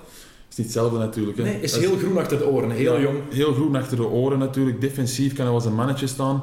Het 0.53 0.61
is 0.61 0.67
niet 0.67 0.75
hetzelfde 0.75 1.07
natuurlijk. 1.07 1.39
Hè. 1.39 1.45
Nee, 1.45 1.61
is 1.61 1.73
Dat 1.73 1.81
heel 1.81 1.97
groen 1.97 2.19
achter 2.19 2.39
de 2.39 2.47
oren. 2.47 2.71
Heel 2.71 2.95
ja, 2.95 3.01
jong. 3.01 3.19
Heel 3.31 3.53
groen 3.53 3.77
achter 3.77 3.97
de 3.97 4.07
oren 4.07 4.39
natuurlijk. 4.39 4.81
Defensief 4.81 5.33
kan 5.33 5.43
hij 5.45 5.53
wel 5.53 5.61
zijn 5.61 5.75
mannetje 5.75 6.07
staan. 6.07 6.43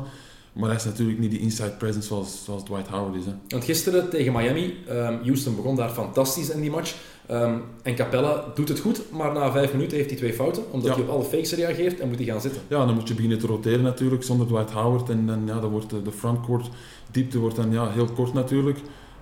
Maar 0.53 0.67
hij 0.67 0.77
is 0.77 0.83
natuurlijk 0.85 1.19
niet 1.19 1.31
die 1.31 1.39
inside 1.39 1.69
presence 1.77 2.07
zoals, 2.07 2.43
zoals 2.43 2.63
Dwight 2.63 2.87
Howard 2.87 3.15
is. 3.15 3.25
Hè. 3.25 3.31
Want 3.47 3.63
gisteren 3.63 4.09
tegen 4.09 4.33
Miami, 4.33 4.73
ehm, 4.87 5.13
Houston 5.23 5.55
begon 5.55 5.75
daar 5.75 5.89
fantastisch 5.89 6.49
in 6.49 6.61
die 6.61 6.71
match. 6.71 6.95
Ehm, 7.27 7.53
en 7.83 7.95
Capella 7.95 8.45
doet 8.55 8.69
het 8.69 8.79
goed, 8.79 9.01
maar 9.11 9.33
na 9.33 9.51
vijf 9.51 9.71
minuten 9.73 9.97
heeft 9.97 10.09
hij 10.09 10.17
twee 10.17 10.33
fouten. 10.33 10.63
Omdat 10.71 10.89
Ja. 10.89 10.93
hij 10.95 11.03
op 11.03 11.09
alle 11.09 11.23
fakes 11.23 11.51
reageert 11.53 11.99
en 11.99 12.07
moet 12.07 12.17
hij 12.17 12.25
gaan 12.25 12.41
zitten. 12.41 12.61
Ja, 12.67 12.85
dan 12.85 12.93
moet 12.95 13.07
je 13.07 13.13
beginnen 13.13 13.39
te 13.39 13.47
roteren 13.47 13.81
natuurlijk 13.81 14.23
zonder 14.23 14.47
Dwight 14.47 14.71
Howard. 14.71 15.09
En 15.09 15.25
dan, 15.25 15.41
ja, 15.45 15.59
dan 15.59 15.69
wordt 15.69 15.89
de, 15.89 16.01
de 16.01 16.11
frontcourt 16.11 16.69
diepte 17.11 17.39
wordt 17.39 17.55
dan 17.55 17.71
ja, 17.71 17.89
heel 17.91 18.05
kort 18.15 18.33
natuurlijk. 18.33 18.79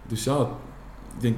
Dus 0.07 0.23
ja, 0.23 0.39
ik 1.15 1.21
denk, 1.21 1.37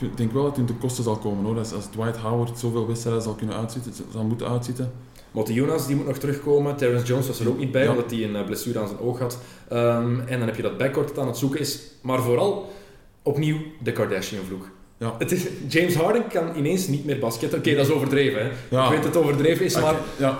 ik 0.00 0.16
denk 0.16 0.32
wel 0.32 0.42
dat 0.42 0.50
het 0.50 0.60
in 0.60 0.66
de 0.66 0.80
kosten 0.80 1.04
zal 1.04 1.16
komen 1.16 1.44
hoor. 1.44 1.58
Als, 1.58 1.72
als 1.72 1.86
Dwight 1.86 2.16
Howard 2.16 2.58
zoveel 2.58 2.86
wedstrijden 2.86 3.22
zal 3.22 3.34
kunnen 3.34 3.56
uitzitten, 3.56 3.92
zal 4.12 4.24
moeten 4.24 4.48
uitzitten. 4.48 4.92
Motte 5.30 5.52
Jonas 5.52 5.86
die 5.86 5.96
moet 5.96 6.06
nog 6.06 6.18
terugkomen. 6.18 6.76
Terrence 6.76 7.06
Jones 7.06 7.26
was 7.26 7.40
er 7.40 7.48
ook 7.48 7.58
niet 7.58 7.70
bij, 7.72 7.82
Ja. 7.84 7.90
omdat 7.90 8.10
hij 8.10 8.24
een 8.24 8.36
eh, 8.36 8.44
blessure 8.44 8.78
aan 8.78 8.88
zijn 8.88 9.00
oog 9.00 9.18
had. 9.18 9.38
Ehm, 9.68 10.20
en 10.20 10.38
dan 10.38 10.46
heb 10.46 10.56
je 10.56 10.62
dat 10.62 10.78
backcourt 10.78 11.08
dat 11.08 11.18
aan 11.18 11.26
het 11.26 11.36
zoeken 11.36 11.60
is. 11.60 11.80
Maar 12.02 12.22
vooral 12.22 12.72
opnieuw 13.22 13.56
de 13.82 13.92
Kardashian-vloeg. 13.92 14.70
Ja. 14.98 15.14
Het 15.18 15.32
is, 15.32 15.46
James 15.68 15.94
Harden 15.94 16.26
kan 16.28 16.56
ineens 16.56 16.86
niet 16.88 17.04
meer 17.04 17.18
basketten. 17.18 17.58
Oké, 17.58 17.74
dat 17.74 17.86
is 17.86 17.92
overdreven. 17.92 18.42
Hè. 18.44 18.50
Ja. 18.70 18.84
Ik 18.84 18.90
weet 18.90 19.02
dat 19.02 19.14
het 19.14 19.22
overdreven 19.22 19.64
is, 19.64 19.80
maar 19.80 19.94
Ja, 20.18 20.38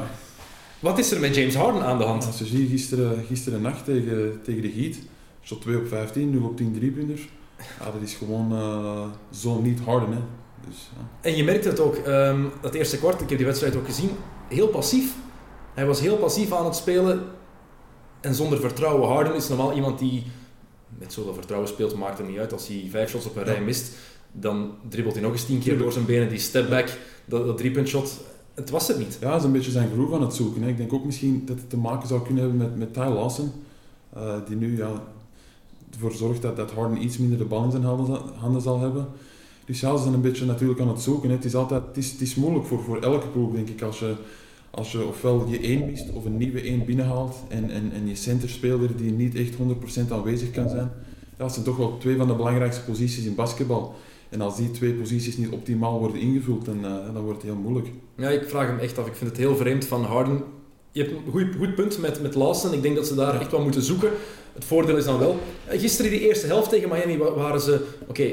wat 0.81 0.99
is 0.99 1.11
er 1.11 1.21
met 1.21 1.35
James 1.35 1.55
Harden 1.55 1.83
aan 1.83 1.99
de 1.99 2.05
hand? 2.05 2.27
als 2.27 2.39
je 2.39 2.45
ziet 2.47 2.71
gisteren, 2.71 3.25
gisteren 3.29 3.63
nacht 3.63 3.85
tegen, 3.85 4.41
tegen 4.45 4.63
de 4.63 4.73
Heat, 4.77 4.97
shot 5.43 5.61
2 5.61 5.77
op 5.77 5.89
15, 5.89 6.31
nu 6.31 6.39
op 6.39 6.57
10 6.57 6.73
driepunters. 6.79 7.29
Ja, 7.59 7.91
dat 7.91 8.03
is 8.03 8.15
gewoon 8.15 8.53
eh, 8.53 9.07
zo 9.31 9.61
niet 9.61 9.81
harden. 9.81 10.13
Hè. 10.13 10.19
Dus, 10.69 10.91
ja. 10.97 11.29
En 11.31 11.37
je 11.37 11.45
merkte 11.45 11.69
het 11.69 11.81
ook, 11.81 11.95
ehm, 11.97 12.45
dat 12.61 12.75
eerste 12.75 12.99
kwart, 12.99 13.21
ik 13.21 13.29
heb 13.29 13.39
die 13.39 13.47
wedstrijd 13.47 13.77
ook 13.77 13.87
gezien, 13.87 14.11
heel 14.49 14.69
passief. 14.69 15.15
Hij 15.75 15.87
was 15.87 16.01
heel 16.01 16.17
passief 16.17 16.53
aan 16.53 16.65
het 16.65 16.77
spelen 16.77 17.23
en 18.21 18.35
zonder 18.35 18.61
vertrouwen. 18.61 19.09
Harden 19.09 19.35
is 19.35 19.49
normaal 19.49 19.73
iemand 19.73 19.99
die 19.99 20.23
met 20.99 21.13
zoveel 21.13 21.35
vertrouwen 21.35 21.69
speelt, 21.69 21.97
maakt 21.97 22.19
het 22.19 22.29
niet 22.29 22.39
uit. 22.39 22.53
Als 22.53 22.69
hij 22.69 22.87
vijf 22.91 23.11
shots 23.11 23.27
op 23.27 23.37
een 23.37 23.45
rij 23.45 23.61
mist, 23.61 23.95
dan 24.33 24.71
dribbelt 24.89 25.15
hij 25.15 25.25
nog 25.25 25.33
eens 25.33 25.45
tien 25.47 25.59
keer 25.61 25.79
door 25.79 25.93
zijn 25.93 26.05
benen. 26.05 26.29
Die 26.29 26.39
stepback, 26.39 26.89
dat, 27.25 27.47
dat 27.47 27.57
driepuntshot, 27.59 28.21
het 28.55 28.71
was 28.71 28.89
het 28.89 28.99
niet. 28.99 29.19
Ja, 29.21 29.29
hij 29.29 29.37
is 29.37 29.45
een 29.45 29.53
beetje 29.53 29.71
zijn 29.71 29.91
groove 29.93 30.15
aan 30.15 30.21
het 30.23 30.35
zoeken. 30.35 30.63
Hè. 30.63 30.69
Ik 30.69 30.77
denk 30.77 30.93
ook 30.93 31.05
misschien 31.05 31.43
dat 31.47 31.57
het 31.57 31.71
te 31.71 31.77
maken 31.77 32.09
zou 32.09 32.23
kunnen 32.23 32.43
hebben 32.43 32.61
met, 32.61 32.77
met 32.77 32.93
Ty 32.93 32.99
Lawson. 33.01 33.53
eh, 34.15 34.35
die 34.47 34.57
nu 34.57 34.77
ja, 34.77 35.03
ervoor 35.97 36.13
zorgt 36.19 36.43
dat, 36.43 36.57
dat 36.57 36.71
Harden 36.73 37.03
iets 37.03 37.19
minder 37.19 37.39
de 37.39 37.45
bal 37.45 37.65
in 37.65 37.71
zijn 37.71 37.83
handen, 37.85 38.07
zal- 38.07 38.31
handen 38.37 38.61
zal 38.63 38.81
hebben. 38.81 39.07
Dus 39.65 39.81
ja, 39.81 39.97
ze 39.97 40.03
zijn 40.03 40.15
een 40.15 40.21
beetje 40.21 40.45
natuurlijk 40.45 40.81
aan 40.81 40.89
het 40.89 41.01
zoeken. 41.01 41.29
Hè. 41.29 41.35
Het 41.35 41.45
is 41.45 41.55
altijd 41.55 41.83
het 41.87 41.97
is, 41.97 42.11
het 42.13 42.21
is 42.21 42.35
moeilijk 42.35 42.67
voor, 42.67 42.83
voor 42.83 43.01
elke 43.03 43.27
ploeg, 43.29 43.53
denk 43.53 43.69
ik. 43.69 43.83
Als 43.83 43.99
je, 43.99 44.15
als 44.71 44.93
je 44.93 45.05
ofwel 45.07 45.47
je 45.49 45.59
één 45.59 45.87
mist 45.87 46.13
of 46.13 46.25
een 46.25 46.37
nieuwe 46.37 46.61
één 46.61 46.85
binnenhaalt 46.85 47.37
en, 47.49 47.71
en, 47.71 47.91
en 47.95 48.09
je 48.09 48.15
centerspeler 48.15 48.97
die 48.97 49.11
niet 49.13 49.35
echt 49.35 49.53
100% 50.09 50.13
aanwezig 50.13 50.51
kan 50.51 50.69
zijn. 50.69 50.91
Ja, 51.39 51.45
dat 51.45 51.53
zijn 51.53 51.65
toch 51.65 51.77
wel 51.77 51.99
twee 51.99 52.17
van 52.17 52.27
de 52.27 52.35
belangrijkste 52.35 52.83
posities 52.85 53.25
in 53.25 53.35
basketbal. 53.35 53.95
En 54.29 54.41
als 54.41 54.57
die 54.57 54.71
twee 54.71 54.93
posities 54.93 55.37
niet 55.37 55.51
optimaal 55.51 55.99
worden 55.99 56.21
ingevuld, 56.21 56.65
dan, 56.65 56.85
eh, 56.85 56.91
dan 57.15 57.23
wordt 57.23 57.43
het 57.43 57.51
heel 57.51 57.61
moeilijk. 57.61 57.89
Ja, 58.17 58.29
ik 58.29 58.49
vraag 58.49 58.67
hem 58.67 58.79
echt 58.79 58.99
af. 58.99 59.07
Ik 59.07 59.15
vind 59.15 59.31
het 59.31 59.39
heel 59.39 59.57
vreemd 59.57 59.85
van 59.85 60.05
Harden. 60.05 60.43
Je 60.93 61.03
hebt 61.03 61.15
een 61.15 61.33
goed, 61.33 61.47
goed 61.59 61.75
punt 61.75 61.99
met, 62.01 62.23
met 62.23 62.35
Lawson. 62.35 62.73
Ik 62.73 62.83
denk 62.83 62.97
dat 62.97 63.07
ze 63.07 63.15
daar 63.15 63.35
Ja. 63.35 63.41
echt 63.41 63.51
wel 63.51 63.63
moeten 63.63 63.83
zoeken. 63.83 64.11
Het 64.57 64.65
voordeel 64.65 64.97
is 64.97 65.05
dan 65.05 65.19
wel... 65.19 65.39
eh, 65.67 65.81
Gisteren 65.81 66.11
die 66.11 66.21
eerste 66.21 66.47
helft 66.47 66.71
tegen 66.71 66.89
Miami 66.89 67.19
wa- 67.19 67.33
waren 67.33 67.61
ze... 67.61 67.85
Oké, 68.09 68.31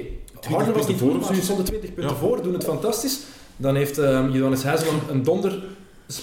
Harden 0.50 0.74
was 0.74 0.88
niet 0.88 0.98
voor 0.98 1.16
maar 1.20 1.36
ze 1.36 1.42
stonden 1.42 1.66
20 1.66 1.94
punten 1.94 2.14
Ja. 2.14 2.20
voor. 2.20 2.42
Doen 2.44 2.54
het 2.54 2.64
fantastisch. 2.64 3.20
Dan 3.58 3.76
heeft 3.76 3.98
um, 3.98 4.32
Johannes 4.32 4.64
Huizeman 4.64 5.00
een 5.10 5.24
donder, 5.24 5.64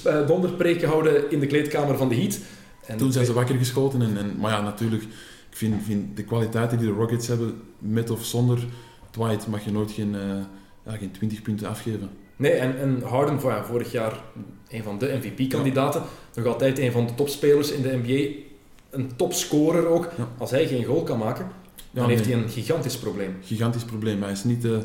eh, 0.04 0.26
donderpreek 0.26 0.80
gehouden 0.80 1.30
in 1.30 1.40
de 1.40 1.46
kleedkamer 1.46 1.96
van 1.96 2.08
de 2.08 2.14
Heat. 2.14 2.38
En 2.86 2.96
Toen 2.96 3.12
zijn 3.12 3.24
ze 3.26 3.32
wakker 3.32 3.54
geschoten. 3.56 4.02
En, 4.02 4.16
en, 4.18 4.34
maar 4.38 4.50
ja, 4.52 4.60
natuurlijk, 4.60 5.02
ik 5.02 5.56
vind, 5.56 5.74
vind 5.84 6.16
de 6.16 6.24
kwaliteiten 6.24 6.78
die 6.78 6.86
de 6.86 6.92
Rockets 6.92 7.26
hebben, 7.28 7.60
met 7.78 8.10
of 8.10 8.24
zonder 8.24 8.58
Dwight, 9.10 9.46
mag 9.46 9.64
je 9.64 9.72
nooit 9.72 9.90
geen, 9.90 10.14
eh, 10.14 10.20
ja, 10.86 10.96
geen 10.96 11.10
20 11.10 11.42
punten 11.42 11.68
afgeven. 11.68 12.10
Nee, 12.36 12.52
en, 12.52 12.78
en 12.78 13.02
Harden, 13.04 13.38
ja, 13.42 13.64
vorig 13.64 13.92
jaar 13.92 14.20
een 14.68 14.82
van 14.82 14.98
de 14.98 15.18
MVP-kandidaten. 15.22 16.02
Nog 16.34 16.46
altijd 16.46 16.78
een 16.78 16.92
van 16.92 17.06
de 17.06 17.14
topspelers 17.14 17.70
in 17.70 17.82
de 17.82 18.00
NBA. 18.02 18.48
Een 18.90 19.16
topscorer 19.16 19.86
ook. 19.86 20.08
Ja. 20.16 20.28
Als 20.38 20.50
hij 20.50 20.66
geen 20.66 20.84
goal 20.84 21.02
kan 21.02 21.18
maken, 21.18 21.46
dan 21.90 22.08
heeft 22.08 22.26
hij 22.26 22.34
een 22.34 22.48
gigantisch 22.48 22.96
probleem. 22.96 23.36
gigantisch 23.42 23.84
probleem. 23.84 24.22
Hij 24.22 24.32
is 24.32 24.44
niet, 24.44 24.64
eh, 24.64 24.78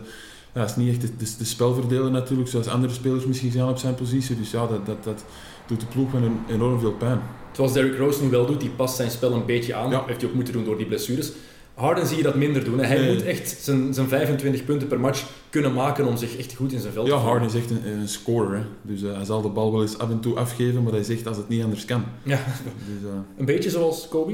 hij 0.52 0.64
is 0.66 0.76
niet 0.76 0.90
echt 0.90 1.02
de, 1.02 1.16
de, 1.16 1.26
de 1.38 1.46
spelverdeler 1.46 2.12
natuurlijk, 2.12 2.50
zoals 2.50 2.68
andere 2.68 2.94
spelers 2.94 3.26
misschien 3.26 3.52
zijn 3.52 3.68
op 3.68 3.78
zijn 3.78 3.96
positie. 3.96 4.38
Dus 4.38 4.52
ja, 4.52 4.68
dat, 4.68 4.86
dat, 4.86 5.04
dat 5.04 5.26
doet 5.68 5.80
de 5.80 5.86
ploeg 5.86 6.14
met 6.14 6.22
een, 6.22 6.40
enorm 6.50 6.80
veel 6.80 6.94
pijn. 6.94 7.20
Zoals 7.52 7.74
Derrick 7.74 7.98
Rose 7.98 8.24
nu 8.24 8.30
wel 8.30 8.46
doet, 8.46 8.60
die 8.60 8.70
past 8.70 8.96
zijn 8.96 9.12
spel 9.12 9.34
een 9.34 9.46
beetje 9.46 9.74
aan. 9.74 9.90
Ja. 9.90 10.04
Heeft 10.06 10.22
hij 10.22 10.30
ook 10.30 10.36
moeten 10.36 10.54
doen 10.54 10.66
door 10.66 10.78
die 10.78 10.86
blessures. 10.86 11.32
Harden 11.76 12.08
zie 12.08 12.18
je 12.18 12.24
dat 12.24 12.36
minder 12.36 12.64
doen. 12.64 12.78
hè. 12.80 12.86
Hij 12.86 13.00
Nee. 13.00 13.14
moet 13.14 13.24
echt 13.24 13.58
zijn, 13.60 13.94
zijn 13.94 14.08
25 14.08 14.66
punten 14.66 14.88
per 14.88 15.00
match 15.00 15.24
kunnen 15.50 15.74
maken 15.74 16.08
om 16.08 16.18
zich 16.18 16.38
echt 16.38 16.54
goed 16.56 16.72
in 16.74 16.80
zijn 16.80 16.94
veld 16.94 17.08
Ja, 17.08 17.14
te 17.14 17.20
voelen. 17.20 17.40
Harden 17.40 17.58
is 17.58 17.64
echt 17.64 17.70
een, 17.86 17.92
een 18.00 18.08
scorer. 18.08 18.58
Hè. 18.58 18.64
Dus 18.82 19.04
eh, 19.04 19.16
hij 19.16 19.26
zal 19.26 19.42
de 19.42 19.50
bal 19.50 19.72
wel 19.72 19.82
eens 19.82 19.98
af 19.98 20.10
en 20.10 20.20
toe 20.20 20.36
afgeven, 20.36 20.84
maar 20.84 20.92
hij 20.94 21.04
zegt 21.04 21.28
als 21.28 21.38
het 21.38 21.48
niet 21.50 21.64
anders 21.64 21.86
kan. 21.86 22.04
Ja, 22.24 22.40
Dus, 22.46 23.10
eh, 23.10 23.18
een 23.40 23.46
beetje 23.46 23.70
zoals 23.70 24.08
Kobe, 24.08 24.34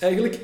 eigenlijk. 0.00 0.38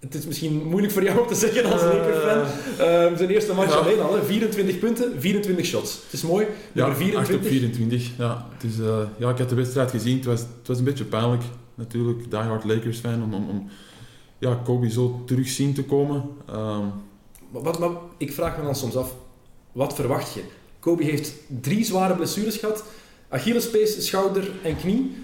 Het 0.00 0.14
is 0.14 0.26
misschien 0.26 0.62
moeilijk 0.66 0.92
voor 0.92 1.02
jou 1.02 1.20
om 1.20 1.26
te 1.26 1.34
zeggen 1.34 1.64
als 1.72 1.82
Lakers-fan. 1.82 2.38
Ehm, 2.86 3.16
zijn 3.16 3.30
eerste 3.30 3.54
match 3.54 3.72
Ja. 3.72 3.78
alleen 3.80 4.00
al, 4.00 4.14
hè. 4.14 4.22
24 4.24 4.78
punten, 4.78 5.12
24 5.18 5.66
shots. 5.66 5.92
Het 6.04 6.12
is 6.12 6.22
mooi. 6.22 6.46
Ja, 6.72 6.86
Nummer 6.88 7.16
8 7.18 7.34
op 7.34 7.42
24. 7.42 7.50
24. 7.50 8.10
Ja, 8.18 8.46
het 8.54 8.70
is, 8.72 8.78
eh, 8.78 8.98
ja, 9.18 9.30
ik 9.30 9.38
had 9.38 9.48
de 9.48 9.54
wedstrijd 9.54 9.90
gezien. 9.90 10.16
Het 10.16 10.24
was, 10.24 10.40
het 10.40 10.66
was 10.66 10.78
een 10.78 10.84
beetje 10.84 11.04
pijnlijk, 11.04 11.42
natuurlijk. 11.74 12.30
Die 12.30 12.38
hard 12.38 12.64
Lakers 12.64 12.98
fan, 12.98 13.22
om, 13.22 13.34
om, 13.34 13.48
om 13.48 13.68
ja, 14.38 14.54
Kobe 14.64 14.90
zo 14.90 15.22
terug 15.26 15.48
zien 15.48 15.74
te 15.74 15.84
komen. 15.84 16.24
Ehm, 16.48 16.84
Maar 17.52 17.62
Wat, 17.62 17.78
maar 17.78 17.90
ik 18.16 18.32
vraag 18.32 18.56
me 18.58 18.64
dan 18.64 18.74
soms 18.74 18.96
af, 18.96 19.14
wat 19.72 19.94
verwacht 19.94 20.34
je? 20.34 20.40
Kobe 20.80 21.04
heeft 21.04 21.32
drie 21.60 21.84
zware 21.84 22.14
blessures 22.14 22.56
gehad. 22.56 22.84
Achillespees, 23.28 24.06
schouder 24.06 24.50
en 24.62 24.76
knie. 24.76 25.16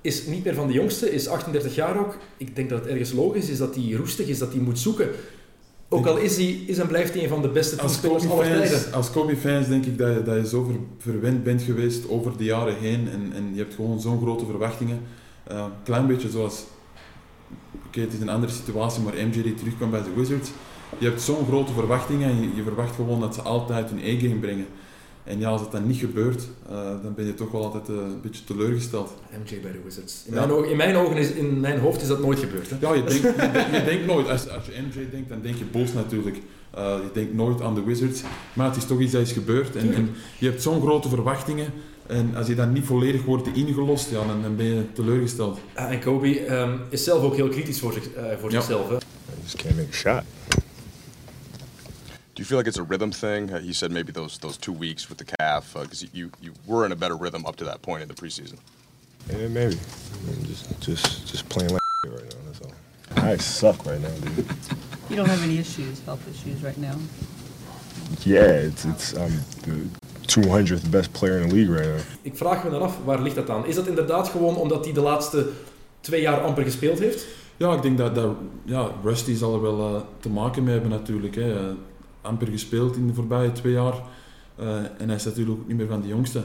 Is 0.00 0.26
niet 0.26 0.44
meer 0.44 0.54
van 0.54 0.66
de 0.66 0.72
jongste, 0.72 1.12
is 1.12 1.28
38 1.28 1.74
jaar 1.74 1.98
ook. 1.98 2.16
Ik 2.36 2.56
denk 2.56 2.68
dat 2.70 2.78
het 2.78 2.88
ergens 2.88 3.12
logisch 3.12 3.48
is 3.48 3.58
dat 3.58 3.74
hij 3.74 3.92
roestig 3.92 4.26
is, 4.26 4.38
dat 4.38 4.52
hij 4.52 4.60
moet 4.62 4.78
zoeken. 4.78 5.08
Ook 5.88 6.06
al 6.06 6.16
is 6.16 6.36
hij 6.36 6.46
is 6.46 6.78
en 6.78 6.86
blijft 6.86 7.14
hij 7.14 7.22
een 7.22 7.28
van 7.28 7.42
de 7.42 7.48
beste 7.48 7.76
teamspelers 7.76 8.28
aller 8.28 8.44
tijden. 8.44 8.92
als 8.92 9.10
Kobe-fans 9.10 9.68
denk 9.68 9.86
ik 9.86 9.98
dat 9.98 10.14
je, 10.14 10.22
dat 10.22 10.36
je 10.36 10.46
zo 10.48 10.64
ver- 10.64 11.12
verwend 11.12 11.44
bent 11.44 11.62
geweest 11.62 12.08
over 12.08 12.36
de 12.36 12.44
jaren 12.44 12.76
heen. 12.78 13.08
En, 13.08 13.32
en 13.34 13.50
je 13.52 13.58
hebt 13.58 13.74
gewoon 13.74 14.00
zo'n 14.00 14.20
grote 14.20 14.44
verwachtingen. 14.44 15.00
Een 15.46 15.70
klein 15.84 16.06
beetje 16.06 16.30
zoals... 16.30 16.64
Oké, 17.86 18.00
het 18.00 18.12
is 18.12 18.20
een 18.20 18.28
andere 18.28 18.52
situatie, 18.52 19.02
maar 19.02 19.12
MJ 19.14 19.42
die 19.42 19.54
terugkwam 19.54 19.90
bij 19.90 20.02
de 20.02 20.10
Wizards. 20.16 20.50
Je 20.98 21.06
hebt 21.06 21.22
zo'n 21.22 21.46
grote 21.46 21.72
verwachtingen 21.72 22.30
en 22.30 22.40
je, 22.42 22.48
je 22.54 22.62
verwacht 22.62 22.94
gewoon 22.94 23.20
dat 23.20 23.34
ze 23.34 23.42
altijd 23.42 23.90
hun 23.90 23.98
A-game 23.98 24.38
brengen. 24.40 24.66
En 25.24 25.38
ja, 25.38 25.48
als 25.48 25.60
het 25.60 25.72
dan 25.72 25.86
niet 25.86 25.98
gebeurt, 25.98 26.48
eh, 26.68 26.74
dan 27.02 27.14
ben 27.14 27.26
je 27.26 27.34
toch 27.34 27.50
wel 27.50 27.64
altijd 27.64 27.88
eh, 27.88 27.94
een 27.94 28.20
beetje 28.22 28.44
teleurgesteld. 28.44 29.12
MJ 29.44 29.60
bij 29.60 29.72
de 29.72 29.80
Wizards. 29.84 30.22
In, 30.26 30.34
Ja. 30.34 30.40
mijn, 30.40 30.52
ogen, 30.52 30.70
in 30.70 30.76
mijn 30.76 30.96
ogen 30.96 31.16
is, 31.16 31.30
in 31.32 31.60
mijn 31.60 31.78
hoofd 31.78 32.02
is 32.02 32.08
dat 32.08 32.20
nooit 32.20 32.38
gebeurd. 32.38 32.70
Hè? 32.70 32.76
Ja, 32.80 32.94
je 32.94 33.04
denkt, 33.04 33.22
je, 33.42 33.50
denkt- 33.52 33.74
je 33.76 33.84
denkt 33.84 34.06
nooit, 34.06 34.28
als, 34.28 34.48
als 34.48 34.66
je 34.66 34.72
MJ 34.82 35.10
denkt, 35.10 35.28
dan 35.28 35.40
denk 35.42 35.56
je 35.56 35.64
Bulls 35.64 35.92
natuurlijk. 35.92 36.36
Eh, 36.70 36.82
je 37.02 37.10
denkt 37.12 37.34
nooit 37.34 37.60
aan 37.62 37.74
de 37.74 37.82
Wizards. 37.82 38.22
Maar 38.52 38.66
het 38.66 38.76
is 38.76 38.84
toch 38.84 39.00
iets 39.00 39.12
dat 39.12 39.22
is 39.22 39.32
gebeurd. 39.32 39.76
En, 39.76 39.94
en 39.94 40.10
je 40.38 40.46
hebt 40.48 40.62
zo'n 40.62 40.80
grote 40.80 41.08
verwachtingen. 41.08 41.72
En 42.10 42.34
als 42.36 42.46
je 42.46 42.54
dan 42.54 42.72
niet 42.72 42.84
volledig 42.84 43.24
wordt 43.24 43.46
ingelost, 43.46 44.10
ja, 44.10 44.26
dan, 44.26 44.42
dan 44.42 44.56
ben 44.56 44.66
je 44.66 44.92
teleurgesteld. 44.92 45.58
En 45.74 46.00
Kobe 46.00 46.40
ehm, 46.40 46.76
is 46.88 47.04
zelf 47.04 47.22
ook 47.22 47.36
heel 47.36 47.48
kritisch 47.48 47.78
voor, 47.78 47.92
zich, 47.92 48.12
eh, 48.12 48.24
voor 48.40 48.52
Ja. 48.52 48.60
zichzelf. 48.60 48.88
Hè? 48.88 48.96
I 48.96 49.00
just 49.42 49.56
can't 49.56 49.76
make 49.76 49.88
a 49.88 49.92
shot. 49.92 50.22
Do 52.32 52.42
you 52.42 52.44
feel 52.46 52.56
like 52.58 52.68
it's 52.68 52.78
a 52.78 52.84
rhythm 52.88 53.10
thing? 53.10 53.50
Uh, 53.50 53.56
he 53.66 53.72
said 53.72 53.90
maybe 53.90 54.12
those 54.12 54.38
those 54.38 54.58
two 54.58 54.72
weeks 54.78 55.08
with 55.08 55.18
the 55.18 55.24
calf 55.36 55.72
because 55.72 56.06
you 56.12 56.30
you 56.40 56.52
were 56.64 56.86
in 56.86 56.92
a 56.92 56.96
better 56.96 57.16
rhythm 57.20 57.44
up 57.46 57.56
to 57.56 57.64
that 57.64 57.80
point 57.82 58.02
in 58.02 58.08
the 58.08 58.14
preseason. 58.14 58.58
Yeah, 59.28 59.48
maybe. 59.48 59.76
I'm 60.28 60.46
just, 60.46 60.80
just, 60.80 61.26
just 61.30 61.48
playing 61.48 61.72
like 61.72 61.82
right 62.06 62.22
now. 62.22 62.38
That's 62.46 62.60
all. 62.62 63.30
I 63.32 63.36
suck 63.38 63.84
right 63.84 64.00
now, 64.00 64.14
dude. 64.20 64.46
You 65.08 65.16
don't 65.16 65.28
have 65.28 65.42
any 65.42 65.58
issues, 65.58 66.00
health 66.06 66.22
issues 66.30 66.62
right 66.62 66.78
now. 66.78 66.96
Yeah, 68.24 68.66
it's, 68.68 68.84
it's. 68.84 69.12
I'm 69.16 69.32
the 69.62 69.88
200th 70.38 70.90
best 70.90 71.12
player 71.12 71.40
in 71.40 71.48
the 71.48 71.54
league 71.54 71.74
right 71.76 71.88
now. 71.88 71.98
Ik 72.22 72.36
vraag 72.36 72.64
me 72.64 72.70
dan 72.70 72.82
af, 72.82 72.98
waar 73.04 73.22
ligt 73.22 73.34
dat 73.34 73.50
aan? 73.50 73.66
Is 73.66 73.74
dat 73.74 73.86
inderdaad 73.86 74.28
gewoon 74.28 74.56
omdat 74.56 74.84
hij 74.84 74.94
de 74.94 75.00
laatste 75.00 75.48
twee 76.00 76.20
jaar 76.20 76.40
amper 76.40 76.64
gespeeld 76.64 76.98
heeft? 76.98 77.26
Ja, 77.56 77.74
ik 77.74 77.82
denk 77.82 77.98
dat, 77.98 78.14
dat 78.14 78.36
ja, 78.64 78.90
Rusty 79.02 79.34
zal 79.34 79.54
er 79.54 79.62
wel 79.62 79.94
eh, 79.94 80.00
te 80.20 80.28
maken 80.28 80.62
mee 80.62 80.72
hebben 80.72 80.90
natuurlijk. 80.90 81.34
Hè. 81.34 81.54
Eh, 81.54 81.74
amper 82.20 82.46
gespeeld 82.46 82.96
in 82.96 83.06
de 83.06 83.14
voorbije 83.14 83.52
twee 83.52 83.72
jaar. 83.72 83.94
Eh, 84.56 84.76
en 84.76 85.06
hij 85.06 85.14
is 85.14 85.24
natuurlijk 85.24 85.60
ook 85.60 85.68
niet 85.68 85.76
meer 85.76 85.86
van 85.86 86.00
de 86.00 86.08
jongste. 86.08 86.42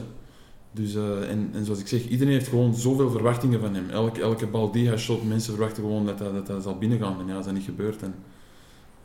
Dus, 0.72 0.94
eh, 0.94 1.30
en, 1.30 1.50
en 1.52 1.64
zoals 1.64 1.80
ik 1.80 1.86
zeg, 1.86 2.08
iedereen 2.08 2.32
heeft 2.32 2.48
gewoon 2.48 2.74
zoveel 2.74 3.10
verwachtingen 3.10 3.60
van 3.60 3.74
hem. 3.74 3.90
Elke, 3.90 4.20
elke 4.20 4.46
bal 4.46 4.70
die 4.70 4.88
hij 4.88 4.96
shot, 4.96 5.28
mensen 5.28 5.54
verwachten 5.54 5.82
gewoon 5.82 6.06
dat 6.06 6.18
hij, 6.18 6.32
dat 6.32 6.48
hij 6.48 6.60
zal 6.60 6.78
binnengaan. 6.78 7.20
En 7.20 7.26
ja, 7.26 7.40
dat 7.40 7.52
niet 7.52 7.64
gebeurt, 7.64 8.00
dan, 8.00 8.08
ja, 8.08 8.14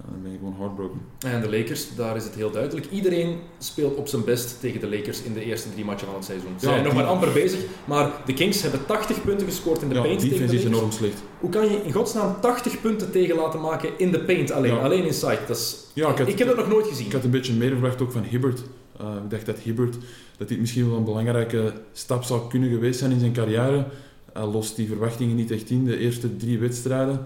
dan 0.10 0.22
ben 0.22 0.32
je 0.32 0.38
gewoon 0.38 0.56
heartbroken. 0.58 1.00
En 1.20 1.42
de 1.42 1.50
Lakers, 1.58 1.96
daar 1.96 2.16
is 2.16 2.24
het 2.24 2.36
heel 2.36 2.52
duidelijk. 2.52 2.88
Iedereen 2.92 3.38
speelt 3.58 3.96
op 3.96 4.08
zijn 4.08 4.24
best 4.24 4.60
tegen 4.60 4.80
de 4.80 4.90
Lakers 4.90 5.22
in 5.22 5.34
de 5.34 5.44
eerste 5.46 5.72
drie 5.74 5.86
matchen 5.86 6.06
van 6.08 6.16
het 6.16 6.26
seizoen. 6.26 6.50
Ze 6.60 6.66
Ja, 6.66 6.72
zijn 6.72 6.84
nog 6.84 6.94
maar 6.94 7.04
amper 7.06 7.32
bezig, 7.32 7.60
maar 7.86 8.12
de 8.26 8.34
Kings 8.34 8.62
hebben 8.62 8.86
80 8.86 9.22
punten 9.24 9.48
gescoord 9.48 9.82
in 9.82 9.90
de 9.90 9.96
Ja, 9.96 10.02
paint 10.02 10.20
tegen 10.20 10.48
de 10.48 10.56
is 10.56 10.64
enorm 10.66 10.92
slecht. 10.92 11.22
Hoe 11.40 11.50
kan 11.50 11.70
je 11.72 11.82
in 11.84 11.92
godsnaam 11.92 12.36
80 12.42 12.82
punten 12.82 13.12
tegen 13.12 13.36
laten 13.36 13.62
maken 13.62 13.90
in 13.98 14.12
de 14.12 14.20
paint 14.20 14.52
alleen? 14.52 14.74
Ja. 14.74 14.80
Alleen 14.80 15.06
inside. 15.06 15.40
Dat 15.48 15.58
is... 15.58 15.78
Ja, 15.94 16.10
ik 16.10 16.18
had- 16.18 16.28
ik 16.28 16.38
heb 16.40 16.48
dat 16.48 16.58
nog 16.58 16.68
nooit 16.68 16.88
gezien. 16.88 17.06
Ik 17.06 17.12
had 17.12 17.24
een 17.24 17.30
beetje 17.32 17.54
meer 17.54 17.70
verwacht 17.72 18.02
ook 18.02 18.12
van 18.12 18.24
Hibbert. 18.24 18.62
Eh, 19.00 19.08
ik 19.24 19.30
dacht 19.30 19.46
dat 19.46 19.58
Hibbert 19.58 19.96
dat 20.38 20.48
dit 20.48 20.60
misschien 20.60 20.88
wel 20.90 20.98
een 20.98 21.04
belangrijke 21.04 21.74
stap 21.94 22.24
zou 22.24 22.50
kunnen 22.50 22.70
geweest 22.70 23.00
zijn 23.00 23.12
in 23.12 23.20
zijn 23.20 23.34
carrière. 23.34 23.86
Hij 24.34 24.46
lost 24.46 24.76
die 24.76 24.88
verwachtingen 24.88 25.36
niet 25.36 25.52
echt 25.52 25.70
in, 25.70 25.86
de 25.86 25.98
eerste 25.98 26.38
drie 26.38 26.60
wedstrijden. 26.60 27.26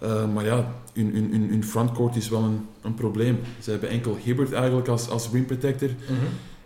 Eh, 0.00 0.32
maar 0.32 0.44
ja, 0.44 0.72
hun, 0.94 1.10
hun, 1.14 1.28
hun, 1.32 1.48
hun 1.50 1.64
frontcourt 1.64 2.16
is 2.16 2.28
wel 2.28 2.42
een, 2.42 2.66
een 2.82 2.94
probleem. 2.94 3.38
Ze 3.60 3.70
hebben 3.70 3.88
enkel 3.88 4.16
Hibbert 4.22 4.52
eigenlijk 4.52 4.88
als, 4.88 5.08
als 5.08 5.28
rim 5.32 5.46
protector. 5.46 5.88
Mhm. 5.88 6.14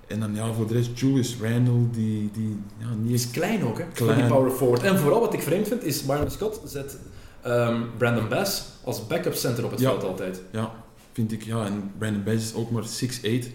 En 0.06 0.20
dan 0.20 0.34
ja, 0.34 0.52
voor 0.52 0.66
de 0.66 0.74
rest 0.74 0.98
Julius 0.98 1.36
Randle, 1.42 1.90
die, 1.90 2.30
die 2.32 2.56
ja, 2.78 2.86
niet 2.94 3.06
Die 3.06 3.14
is 3.14 3.30
klein 3.30 3.64
ook, 3.64 3.78
hè? 3.78 3.84
Voor 3.92 4.06
Klein. 4.06 4.20
die 4.20 4.28
power 4.28 4.50
forward. 4.50 4.82
En 4.82 4.98
vooral 4.98 5.20
wat 5.20 5.34
ik 5.34 5.42
vreemd 5.42 5.68
vind, 5.68 5.84
is 5.84 6.02
Byron 6.02 6.30
Scott 6.30 6.60
zet 6.64 6.96
ehm, 7.42 7.80
Brandon 7.98 8.28
Bass 8.28 8.64
als 8.84 9.06
backup 9.06 9.34
center 9.34 9.64
op 9.64 9.70
het 9.70 9.80
Ja. 9.80 9.88
veld 9.90 10.04
altijd. 10.04 10.42
Ja, 10.50 10.72
vind 11.12 11.32
ik. 11.32 11.42
Ja, 11.42 11.66
en 11.66 11.90
Brandon 11.98 12.22
Bass 12.24 12.36
is 12.44 12.54
ook 12.54 12.70
maar 12.70 12.82
6'8". 12.84 13.46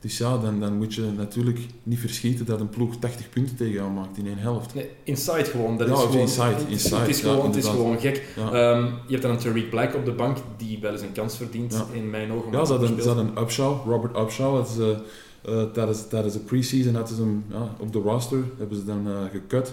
Dus 0.00 0.18
ja, 0.18 0.38
dan, 0.38 0.60
dan 0.60 0.76
moet 0.76 0.94
je 0.94 1.02
natuurlijk 1.16 1.58
niet 1.82 1.98
verschieten 1.98 2.46
dat 2.46 2.60
een 2.60 2.68
ploeg 2.68 2.96
80 2.96 3.28
punten 3.28 3.56
tegen 3.56 3.72
jou 3.72 3.90
maakt 3.90 4.18
in 4.18 4.26
één 4.26 4.38
helft. 4.38 4.74
Nee, 4.74 4.88
inside 5.04 5.44
gewoon. 5.44 5.76
Dat 5.78 5.88
Ja, 5.88 5.94
is 5.94 6.00
gewoon 6.00 6.18
inside, 6.18 6.44
Het 6.46 6.60
is, 6.60 6.68
inside, 6.70 6.96
het 6.96 7.08
is 7.08 7.20
ja, 7.20 7.28
gewoon, 7.30 7.46
het 7.46 7.56
is 7.56 7.64
inderdaad. 7.64 7.80
gewoon 7.86 8.00
gek. 8.00 8.26
Ja. 8.36 8.52
Ehm, 8.52 8.84
je 8.84 9.16
hebt 9.16 9.22
dan 9.22 9.30
een 9.30 9.38
Tariq 9.66 9.70
Black 9.70 9.94
op 9.94 10.04
de 10.04 10.12
bank, 10.12 10.36
die 10.56 10.78
wel 10.80 10.92
eens 10.92 11.00
een 11.02 11.12
kans 11.12 11.36
verdient, 11.36 11.72
Ja. 11.72 11.86
in 11.92 12.10
mijn 12.10 12.32
ogen. 12.32 12.52
Ja, 12.52 12.64
ze 12.64 12.72
hadden, 12.72 13.02
ze 13.02 13.08
hadden 13.08 13.26
een 13.26 13.42
Upshaw, 13.42 13.86
Robert 13.86 14.16
Upshaw. 14.16 14.54
Dat 14.56 14.68
is, 14.68 14.78
eh, 14.78 14.90
eh, 15.60 15.70
tijdens, 15.72 16.08
tijdens 16.08 16.34
de 16.34 16.40
pre-season 16.40 16.94
hadden 16.94 17.16
ze 17.16 17.22
hem 17.22 17.44
op 17.78 17.92
de 17.92 17.98
roster, 17.98 18.38
hebben 18.58 18.76
ze 18.76 18.84
dan 18.84 19.06
eh 19.08 19.14
gekut. 19.32 19.72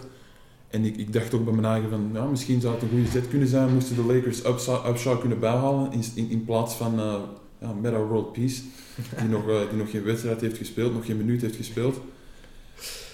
En 0.68 0.86
ik, 0.86 0.98
ik 0.98 1.14
dacht 1.14 1.34
ook 1.34 1.44
bij 1.46 1.54
mijn 1.54 1.66
eigen 1.74 1.90
van, 1.90 2.10
ja, 2.14 2.26
misschien 2.26 2.62
zou 2.62 2.74
het 2.74 2.84
een 2.84 2.90
goede 2.90 3.08
zet 3.12 3.28
kunnen 3.28 3.48
zijn, 3.48 3.74
moesten 3.74 3.96
de 3.96 4.14
Lakers 4.14 4.46
Upshaw, 4.46 4.88
Upshaw 4.88 5.20
kunnen 5.20 5.40
bijhalen 5.40 5.92
in, 5.92 6.04
in, 6.16 6.30
in 6.30 6.46
plaats 6.46 6.74
van 6.76 7.00
uh, 7.00 7.14
ja, 7.62 7.74
Meta 7.82 7.98
World 8.00 8.34
Peace, 8.34 8.62
die 9.20 9.28
nog, 9.30 9.50
eh, 9.50 9.60
die 9.70 9.78
nog 9.78 9.90
geen 9.92 10.04
wedstrijd 10.04 10.42
heeft 10.42 10.58
gespeeld, 10.58 10.94
nog 10.94 11.06
geen 11.06 11.18
minuut 11.18 11.42
heeft 11.42 11.56
gespeeld. 11.56 12.00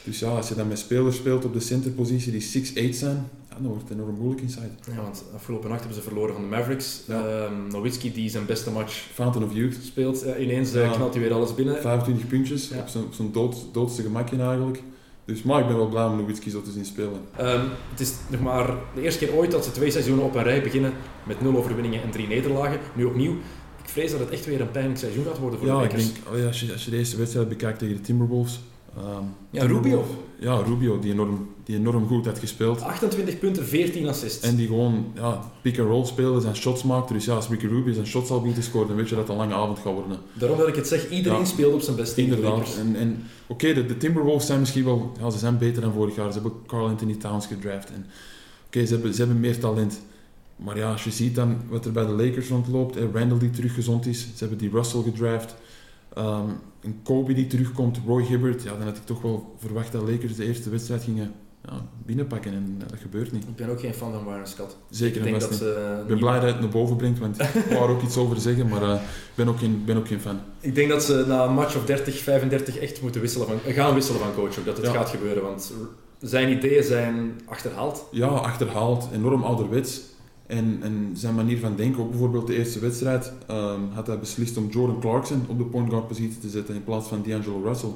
Dus 0.03 0.19
ja, 0.19 0.27
als 0.27 0.47
je 0.49 0.55
dan 0.55 0.67
met 0.67 0.79
spelers 0.79 1.15
speelt 1.15 1.45
op 1.45 1.53
de 1.53 1.59
centerpositie 1.59 2.31
die 2.31 2.41
6'8 2.41 2.95
zijn, 2.97 3.29
ja, 3.49 3.55
dan 3.59 3.67
wordt 3.67 3.89
het 3.89 3.97
enorm 3.97 4.15
moeilijk 4.15 4.41
inside. 4.41 4.69
Ja, 4.95 5.01
want 5.01 5.23
afgelopen 5.35 5.69
nacht 5.69 5.79
hebben 5.81 5.97
ze 6.01 6.03
verloren 6.07 6.33
van 6.33 6.43
de 6.43 6.49
Mavericks. 6.49 7.01
Ja. 7.07 7.27
Ehm, 7.45 7.67
Nowitzki, 7.71 8.13
die 8.13 8.29
zijn 8.29 8.45
beste 8.45 8.71
match 8.71 8.93
Fountain 9.13 9.47
of 9.49 9.55
Youth, 9.55 9.77
speelt, 9.83 10.21
ja, 10.25 10.37
ineens 10.37 10.73
eh, 10.73 10.81
Ja. 10.83 10.91
knalt 10.91 11.13
hij 11.13 11.23
weer 11.23 11.33
alles 11.33 11.55
binnen. 11.55 11.81
25 11.81 12.27
puntjes, 12.27 12.67
Ja. 12.69 12.77
op 12.79 12.87
zijn, 12.87 13.03
op 13.03 13.13
zijn 13.13 13.31
dood, 13.31 13.65
doodste 13.71 14.01
gemakje 14.01 14.37
eigenlijk. 14.37 14.81
Dus, 15.25 15.43
maar 15.43 15.59
ik 15.61 15.67
ben 15.67 15.75
wel 15.75 15.87
blij 15.89 16.05
om 16.05 16.17
Nowitzki 16.17 16.49
zo 16.49 16.61
te 16.61 16.71
zien 16.71 16.85
spelen. 16.85 17.19
Ehm, 17.37 17.65
het 17.91 17.99
is 17.99 18.13
nog 18.29 18.41
maar 18.41 18.75
de 18.95 19.01
eerste 19.01 19.25
keer 19.25 19.35
ooit 19.35 19.51
dat 19.51 19.65
ze 19.65 19.71
twee 19.71 19.91
seizoenen 19.91 20.25
op 20.25 20.35
een 20.35 20.43
rij 20.43 20.61
beginnen 20.61 20.93
met 21.23 21.41
nul 21.41 21.57
overwinningen 21.57 22.03
en 22.03 22.11
drie 22.11 22.27
nederlagen. 22.27 22.79
Nu 22.95 23.03
opnieuw. 23.05 23.35
Ik 23.93 23.99
vrees 23.99 24.11
dat 24.11 24.19
het 24.19 24.29
echt 24.29 24.45
weer 24.45 24.61
een 24.61 24.71
pijnlijk 24.71 24.99
seizoen 24.99 25.23
gaat 25.25 25.37
worden 25.37 25.59
voor 25.59 25.67
Ja, 25.67 25.77
de 25.77 25.83
ik 25.83 25.91
Lakers. 25.91 26.13
denk, 26.13 26.27
oh 26.33 26.37
ja, 26.39 26.47
als, 26.47 26.59
je, 26.59 26.71
als 26.71 26.85
je 26.85 26.91
de 26.91 26.97
eerste 26.97 27.17
wedstrijd 27.17 27.49
bekijkt 27.49 27.79
tegen 27.79 27.95
de 27.95 28.01
Timberwolves. 28.01 28.59
ehm, 28.97 29.23
Ja, 29.49 29.65
Rubio. 29.65 30.05
Ja, 30.39 30.55
Rubio, 30.55 30.99
die 30.99 31.11
enorm, 31.11 31.47
die 31.63 31.75
enorm 31.75 32.07
goed 32.07 32.25
had 32.25 32.39
gespeeld. 32.39 32.81
28 32.81 33.39
punten, 33.39 33.65
14 33.65 34.07
assists. 34.07 34.39
En 34.47 34.55
die 34.55 34.67
gewoon 34.67 35.05
ja, 35.15 35.51
pick-and-roll 35.61 36.05
speelde, 36.05 36.41
zijn 36.41 36.55
shots 36.55 36.83
maakte. 36.83 37.13
Dus 37.13 37.25
ja, 37.25 37.33
als 37.35 37.47
Ricky 37.49 37.65
Rubio 37.67 37.93
zijn 37.93 38.05
shots 38.07 38.27
zal 38.27 38.41
moeten 38.45 38.63
scoren, 38.63 38.87
dan 38.87 38.95
weet 38.97 39.09
je 39.09 39.15
dat 39.15 39.23
het 39.23 39.31
een 39.33 39.37
lange 39.41 39.53
avond 39.53 39.79
gaat 39.79 39.93
worden. 39.93 40.17
Daarom 40.33 40.57
dat 40.57 40.67
ik 40.67 40.75
het 40.75 40.87
zeg, 40.87 41.09
iedereen 41.09 41.39
Ja. 41.39 41.45
speelt 41.45 41.73
op 41.73 41.81
zijn 41.81 41.95
best 41.95 42.17
Inderdaad. 42.17 42.75
En, 42.79 42.95
en, 42.95 43.23
Oké, 43.47 43.73
de, 43.73 43.85
de 43.85 43.97
Timberwolves 43.97 44.45
zijn 44.45 44.59
misschien 44.59 44.83
wel... 44.83 45.11
Ja, 45.19 45.29
ze 45.29 45.37
zijn 45.37 45.57
beter 45.57 45.81
dan 45.81 45.93
vorig 45.93 46.15
jaar. 46.15 46.31
Ze 46.33 46.39
hebben 46.39 46.59
Carl 46.67 46.87
Anthony 46.87 47.13
Towns 47.15 47.47
gedraft. 47.47 47.89
En 47.91 48.05
Oké, 48.67 48.85
ze, 48.85 48.93
hebben, 48.93 49.13
ze 49.13 49.21
hebben 49.21 49.39
meer 49.39 49.59
talent. 49.59 50.01
Maar 50.55 50.77
ja, 50.77 50.91
als 50.91 51.03
je 51.03 51.11
ziet 51.11 51.35
dan 51.35 51.57
wat 51.69 51.85
er 51.85 51.91
bij 51.91 52.05
de 52.05 52.11
Lakers 52.11 52.47
rondloopt. 52.49 52.95
eh, 52.97 53.03
Randall 53.13 53.37
die 53.39 53.49
terug 53.49 53.73
gezond 53.73 54.05
is. 54.05 54.21
Ze 54.21 54.29
hebben 54.39 54.57
die 54.57 54.69
Russell 54.69 55.01
gedraft. 55.01 55.55
ehm, 56.13 56.45
een 56.81 56.99
Kobe 57.03 57.33
die 57.33 57.47
terugkomt. 57.47 57.99
Roy 58.05 58.23
Hibbert. 58.23 58.63
Ja, 58.63 58.71
dan 58.77 58.81
had 58.87 58.97
ik 58.97 59.05
toch 59.05 59.21
wel 59.21 59.55
verwacht 59.57 59.91
dat 59.91 60.09
Lakers 60.09 60.35
de 60.35 60.45
eerste 60.45 60.69
wedstrijd 60.69 61.03
gingen 61.03 61.31
ja, 61.65 61.85
binnenpakken. 62.05 62.53
En 62.53 62.75
dat 62.77 62.99
gebeurt 63.01 63.31
niet. 63.31 63.43
Ik 63.43 63.55
ben 63.55 63.69
ook 63.69 63.79
geen 63.79 63.93
fan 63.93 64.11
van 64.11 64.23
Warren 64.23 64.47
Scott. 64.47 64.77
Zeker 64.89 65.15
ik 65.21 65.25
en 65.25 65.29
denk 65.29 65.41
dat 65.41 65.49
niet. 65.49 65.59
ze 65.59 65.97
Ik 66.01 66.07
ben 66.07 66.17
blij 66.17 66.33
dat 66.33 66.41
hij 66.41 66.51
het 66.51 66.59
naar 66.59 66.69
boven 66.69 66.95
brengt, 66.95 67.19
want 67.19 67.39
ik 67.41 67.65
wou 67.69 67.83
er 67.89 67.95
ook 67.95 68.01
iets 68.01 68.17
over 68.17 68.37
zeggen, 68.39 68.67
maar 68.67 68.81
eh, 68.83 68.93
ik 68.93 68.99
ben, 69.35 69.47
ook 69.47 69.57
geen, 69.59 69.83
ben 69.85 69.97
ook 69.97 70.07
geen 70.07 70.19
fan. 70.19 70.39
Ik 70.59 70.75
denk 70.75 70.89
dat 70.89 71.03
ze 71.03 71.25
na 71.27 71.45
een 71.45 71.53
match 71.53 71.75
of 71.75 71.85
30, 71.85 72.19
35 72.19 72.77
echt 72.77 73.01
moeten 73.01 73.21
wisselen 73.21 73.47
van, 73.47 73.73
gaan 73.73 73.93
wisselen 73.93 74.19
van 74.21 74.33
coach. 74.33 74.59
Ook 74.59 74.65
dat 74.65 74.77
het 74.77 74.85
Ja. 74.85 74.91
gaat 74.93 75.09
gebeuren, 75.09 75.43
want 75.43 75.73
zijn 76.19 76.49
ideeën 76.51 76.83
zijn 76.83 77.41
achterhaald. 77.45 78.05
Ja, 78.11 78.27
achterhaald, 78.27 79.07
enorm 79.13 79.43
ouderwets. 79.43 80.01
En, 80.53 80.79
en 80.81 81.11
zijn 81.13 81.35
manier 81.35 81.59
van 81.59 81.75
denken, 81.75 82.01
ook 82.03 82.09
bijvoorbeeld 82.09 82.47
de 82.47 82.57
eerste 82.57 82.79
wedstrijd, 82.79 83.33
ehm, 83.47 83.79
had 83.93 84.07
hij 84.07 84.19
beslist 84.19 84.57
om 84.57 84.67
Jordan 84.69 84.99
Clarkson 84.99 85.45
op 85.47 85.57
de 85.57 85.63
point 85.63 85.89
guard 85.89 86.07
positie 86.07 86.39
te 86.39 86.49
zetten 86.49 86.75
in 86.75 86.83
plaats 86.83 87.07
van 87.07 87.23
D'Angelo 87.27 87.61
Russell. 87.63 87.93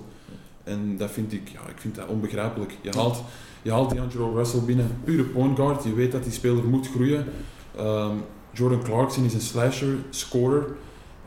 En 0.64 0.98
dat 0.98 1.12
vind 1.12 1.34
ik, 1.34 1.48
ja, 1.48 1.60
ik 1.60 1.78
vind 1.78 1.96
dat 1.96 2.08
onbegrijpelijk. 2.08 2.78
Je 2.82 2.90
haalt, 2.90 3.24
je 3.62 3.72
haalt 3.72 3.96
D'Angelo 3.96 4.34
Russell 4.36 4.62
binnen, 4.62 4.88
pure 5.04 5.24
point 5.24 5.56
guard. 5.56 5.84
Je 5.84 5.94
weet 5.94 6.12
dat 6.12 6.24
die 6.24 6.32
speler 6.32 6.64
moet 6.64 6.88
groeien. 6.88 7.26
Ehm, 7.76 8.16
Jordan 8.52 8.84
Clarkson 8.84 9.24
is 9.24 9.34
een 9.34 9.42
slasher, 9.42 9.96
scorer. 10.10 10.76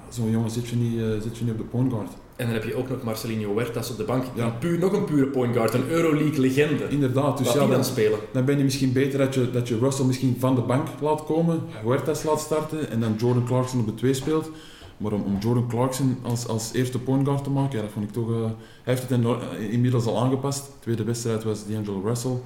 Zo'n 0.08 0.30
jongen 0.30 0.50
zit 0.50 0.68
je, 0.68 0.76
niet, 0.76 0.94
uh, 0.94 1.20
zit 1.20 1.36
je 1.38 1.44
niet 1.44 1.52
op 1.52 1.58
de 1.58 1.64
point 1.64 1.92
guard. 1.92 2.10
En 2.41 2.47
dan 2.47 2.55
heb 2.55 2.64
je 2.64 2.74
ook 2.74 2.88
nog 2.88 3.03
Marcelinho 3.03 3.53
Huertas 3.53 3.91
op 3.91 3.97
de 3.97 4.05
bank. 4.05 4.24
Ja. 4.34 4.45
Een 4.45 4.59
puur, 4.59 4.78
nog 4.78 4.93
een 4.93 5.05
pure 5.05 5.26
point 5.26 5.55
guard, 5.55 5.74
een 5.74 5.88
Euroleague-legende. 5.88 6.88
Inderdaad. 6.88 7.38
Dus 7.38 7.53
ja, 7.53 7.66
dan, 7.66 7.84
spelen. 7.84 8.18
dan 8.32 8.45
ben 8.45 8.59
je 8.59 8.64
misschien 8.64 8.93
beter 8.93 9.18
dat 9.18 9.34
je, 9.34 9.51
dat 9.51 9.68
je 9.68 9.78
Russell 9.78 10.05
misschien 10.05 10.36
van 10.38 10.55
de 10.55 10.61
bank 10.61 10.88
laat 11.01 11.24
komen, 11.24 11.62
Huertas 11.84 12.22
laat 12.22 12.41
starten 12.41 12.91
en 12.91 13.01
dan 13.01 13.14
Jordan 13.18 13.45
Clarkson 13.45 13.80
op 13.80 13.86
de 13.86 13.95
2 13.95 14.14
speelt. 14.14 14.51
Maar 14.97 15.12
om, 15.12 15.22
om, 15.22 15.36
Jordan 15.41 15.68
Clarkson 15.68 16.18
als, 16.22 16.47
als 16.47 16.70
eerste 16.72 16.99
point 16.99 17.26
guard 17.26 17.45
te 17.45 17.51
maken, 17.51 17.76
ja, 17.76 17.84
dat 17.84 17.93
vond 17.93 18.05
ik 18.05 18.12
toch... 18.12 18.30
Uh, 18.30 18.43
hij 18.82 18.95
heeft 18.95 19.09
het 19.09 19.24
eh, 19.24 19.72
inmiddels 19.72 20.07
al 20.07 20.20
aangepast. 20.20 20.66
De 20.66 20.72
tweede 20.80 21.05
wedstrijd 21.05 21.45
was 21.45 21.66
D'Angelo 21.66 22.01
Russell, 22.05 22.36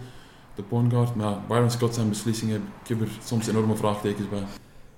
de 0.55 0.63
point 0.63 0.93
guard. 0.93 1.15
Maar 1.15 1.39
Byron 1.49 1.71
Scott 1.71 1.95
zijn 1.95 2.09
beslissingen, 2.09 2.57
ik 2.83 2.89
heb 2.89 3.01
er 3.01 3.09
soms 3.25 3.47
enorme 3.49 3.77
vraagtekens 3.77 4.29
bij. 4.29 4.43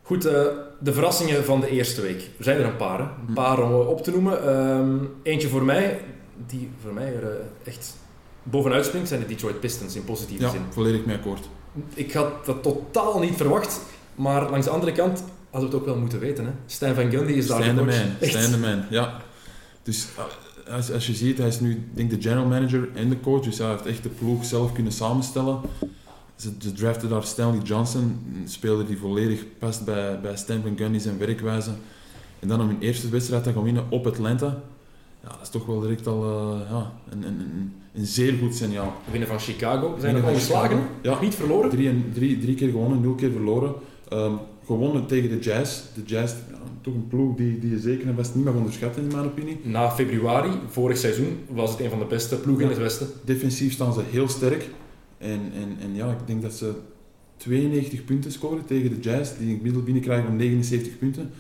Goed, 0.07 0.27
uh, 0.27 0.33
de 0.79 0.93
verrassingen 0.93 1.45
van 1.45 1.61
de 1.61 1.71
eerste 1.71 2.01
week. 2.01 2.31
Er 2.39 2.45
zijn 2.45 2.59
er 2.59 2.65
een 2.65 2.77
paar, 2.77 2.99
hè? 2.99 3.05
een 3.05 3.27
hm. 3.27 3.33
paar 3.33 3.63
om 3.63 3.73
op 3.73 4.03
te 4.03 4.11
noemen. 4.11 4.59
Um, 4.79 5.11
eentje 5.23 5.49
voor 5.49 5.65
mij, 5.65 6.01
die 6.47 6.71
voor 6.83 6.93
mij 6.93 7.15
er 7.15 7.41
echt 7.65 7.97
bovenuit 8.43 8.85
springt, 8.85 9.09
zijn 9.09 9.21
de 9.21 9.27
Detroit 9.27 9.61
Pistons 9.61 9.97
in 9.97 10.05
positieve 10.05 10.43
ja, 10.43 10.51
zin. 10.51 10.61
volledig 10.71 11.05
mee 11.05 11.17
akkoord. 11.17 11.49
Ik 11.95 12.13
had 12.13 12.47
dat 12.47 12.63
totaal 12.63 13.19
niet 13.19 13.37
verwacht, 13.37 13.81
maar 14.15 14.51
langs 14.51 14.67
de 14.67 14.73
andere 14.73 14.93
kant 14.93 15.25
hadden 15.51 15.71
we 15.71 15.77
het 15.77 15.85
ook 15.85 15.85
wel 15.85 16.01
moeten 16.01 16.21
weten. 16.21 16.45
Hè? 16.45 16.51
Stijn 16.67 16.95
van 16.95 17.11
Gundy 17.11 17.33
is 17.33 17.47
daar 17.47 17.61
Stijn 17.61 17.77
de 17.77 17.83
man, 17.83 18.29
Stijn 18.29 18.51
de 18.51 18.59
man, 18.59 18.85
ja. 18.91 19.21
Dus 19.83 20.07
eh, 20.17 20.75
als, 20.75 20.93
als 20.93 21.07
je 21.07 21.15
ziet, 21.15 21.39
hij 21.39 21.49
is 21.49 21.61
nu 21.61 21.89
denk 21.95 22.11
de 22.11 22.21
general 22.21 22.47
manager 22.47 22.89
en 22.95 23.09
de 23.09 23.21
coach, 23.21 23.43
dus 23.43 23.59
hij 23.59 23.69
heeft 23.69 23.87
echt 23.87 24.03
de 24.03 24.09
ploeg 24.09 24.45
zelf 24.45 24.73
kunnen 24.73 24.93
samenstellen. 24.93 25.61
Ze, 26.37 26.51
ze 26.59 26.73
draften 26.73 27.09
daar 27.09 27.25
Stanley 27.25 27.63
Johnson, 27.63 28.19
een 28.35 28.49
speler 28.49 28.87
die 28.87 28.99
volledig 28.99 29.45
past 29.59 29.85
bij, 29.85 30.21
bij 30.21 30.37
Stan 30.37 30.63
Gundy 30.77 30.99
zijn 30.99 31.19
werkwijze. 31.19 31.71
En 32.39 32.49
dan 32.49 32.61
om 32.61 32.67
hun 32.67 32.81
eerste 32.81 33.09
wedstrijd 33.09 33.43
te 33.43 33.53
gaan 33.53 33.63
winnen 33.63 33.85
op 33.89 34.07
Atlanta. 34.07 34.63
Ja, 35.23 35.29
dat 35.29 35.43
is 35.43 35.49
toch 35.49 35.67
wel 35.67 35.81
direct 35.81 36.07
al 36.07 36.25
uh, 36.25 36.71
ja, 36.71 36.93
een, 37.11 37.23
een, 37.23 37.73
een, 37.95 38.07
zeer 38.07 38.35
goed 38.39 38.55
signaal. 38.55 38.93
Winnen 39.11 39.29
van 39.29 39.39
Chicago. 39.39 39.97
Zijn 40.01 40.15
nog 40.15 40.29
ongeslagen, 40.29 40.81
ja. 41.03 41.21
niet 41.21 41.35
verloren. 41.35 41.71
Drie, 41.71 42.11
drie, 42.13 42.39
drie 42.39 42.55
keer 42.55 42.71
gewonnen, 42.71 43.01
nul 43.01 43.15
keer 43.15 43.31
verloren. 43.31 43.75
Um, 44.13 44.39
gewonnen 44.67 45.07
tegen 45.07 45.29
de 45.29 45.39
Jazz. 45.39 45.83
De 45.95 46.03
Jazz, 46.05 46.35
ja, 46.51 46.59
toch 46.81 46.95
een 46.95 47.09
ploeg 47.09 47.37
die, 47.37 47.59
die 47.59 47.71
je 47.71 47.79
zeker 47.79 48.09
en 48.09 48.15
best 48.15 48.35
niet 48.35 48.45
mag 48.45 48.55
onderschatten 48.55 49.03
in 49.03 49.09
mijn 49.09 49.25
opinie. 49.25 49.61
Na 49.63 49.91
februari, 49.91 50.51
vorig 50.69 50.97
seizoen, 50.97 51.39
was 51.49 51.71
het 51.71 51.81
een 51.81 51.91
van 51.91 51.99
de 51.99 52.05
beste 52.05 52.37
ploegen 52.37 52.65
in 52.65 52.71
het 52.71 52.79
Westen. 52.79 53.07
Defensief 53.25 53.73
staan 53.73 53.93
ze 53.93 54.01
heel 54.11 54.29
sterk. 54.29 54.69
En, 55.19 55.41
en, 55.55 55.77
en 55.81 55.95
ja, 55.95 56.11
ik 56.11 56.27
denk 56.27 56.43
dat 56.43 56.53
ze 56.53 56.75
92 57.37 58.05
punten 58.05 58.33
scoren 58.33 58.65
tegen 58.65 58.91
de 58.91 59.01
Jazz, 59.01 59.37
die 59.39 59.57
gemiddeld 59.57 59.85
binnenkrijgen 59.85 60.29
om 60.29 60.37
79 60.37 60.99
punten. 60.99 61.31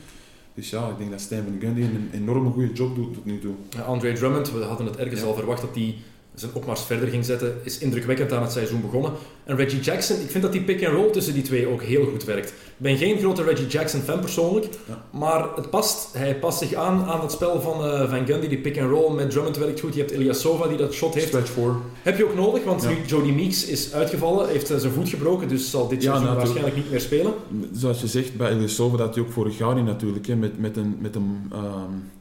Dus 0.54 0.70
ja, 0.70 0.88
ik 0.88 0.98
denk 0.98 1.10
dat 1.10 1.20
Stijn 1.20 1.44
van 1.44 1.60
Gundy 1.60 1.80
een 1.80 2.10
enorme 2.12 2.50
goede 2.50 2.72
job 2.72 2.94
doet 2.94 3.14
tot 3.14 3.24
nu 3.24 3.38
toe. 3.38 3.54
Andre 3.86 4.12
Drummond, 4.12 4.52
we 4.52 4.62
hadden 4.62 4.86
het 4.86 4.96
ergens 4.96 5.22
al 5.22 5.34
verwacht 5.34 5.60
dat 5.60 5.74
hij 5.74 5.94
zijn 6.36 6.50
opmars 6.54 6.82
verder 6.82 7.08
ging 7.08 7.24
zetten, 7.24 7.54
is 7.62 7.78
indrukwekkend 7.78 8.32
aan 8.32 8.42
het 8.42 8.52
seizoen 8.52 8.80
begonnen. 8.80 9.12
En 9.44 9.56
Reggie 9.56 9.80
Jackson, 9.80 10.20
ik 10.20 10.30
vind 10.30 10.42
dat 10.42 10.52
die 10.52 10.62
pick-and-roll 10.62 11.10
tussen 11.10 11.34
die 11.34 11.42
twee 11.42 11.66
ook 11.66 11.82
heel 11.82 12.04
goed 12.04 12.24
werkt. 12.24 12.48
Ik 12.48 12.54
ben 12.76 12.96
geen 12.96 13.18
grote 13.18 13.42
Reggie 13.42 13.66
Jackson 13.66 14.00
fan 14.00 14.20
persoonlijk, 14.20 14.68
maar 15.10 15.48
het 15.56 15.70
past. 15.70 16.08
Hij 16.12 16.38
past 16.38 16.58
zich 16.58 16.74
aan 16.74 17.04
aan 17.04 17.20
het 17.20 17.32
spel 17.32 17.60
van 17.60 17.84
uh, 17.84 18.10
Van 18.10 18.26
Gundy, 18.26 18.48
die 18.48 18.58
pick-and-roll 18.58 19.14
met 19.14 19.30
Drummond 19.30 19.56
werkt 19.56 19.80
goed. 19.80 19.94
Je 19.94 20.00
hebt 20.00 20.12
Ilyasova 20.12 20.68
die 20.68 20.76
dat 20.76 20.92
shot 20.92 21.14
heeft. 21.14 21.26
Stretch 21.26 21.50
four. 21.50 21.76
Heb 22.02 22.18
je 22.18 22.24
ook 22.24 22.34
nodig, 22.34 22.64
want 22.64 22.88
nu 22.88 22.96
Jody 23.06 23.30
Meeks 23.30 23.66
is 23.66 23.92
uitgevallen, 23.92 24.48
heeft 24.48 24.66
zijn 24.66 24.92
voet 24.92 25.08
gebroken, 25.08 25.48
dus 25.48 25.70
zal 25.70 25.88
dit 25.88 26.02
seizoen 26.02 26.34
waarschijnlijk 26.34 26.76
niet 26.76 26.90
meer 26.90 27.00
spelen. 27.00 27.34
Zoals 27.72 28.00
je 28.00 28.06
zegt, 28.06 28.36
bij 28.36 28.52
Ilyasova 28.52 28.96
dat 28.96 29.14
hij 29.14 29.24
ook 29.24 29.32
vorig 29.32 29.58
jaar 29.58 29.74
niet 29.74 29.84
natuurlijk, 29.84 30.26
hè, 30.26 30.36
met, 30.36 30.58
met 30.58 30.76
een... 30.76 30.96
Met 31.00 31.14
een 31.14 31.52
um, 31.52 32.14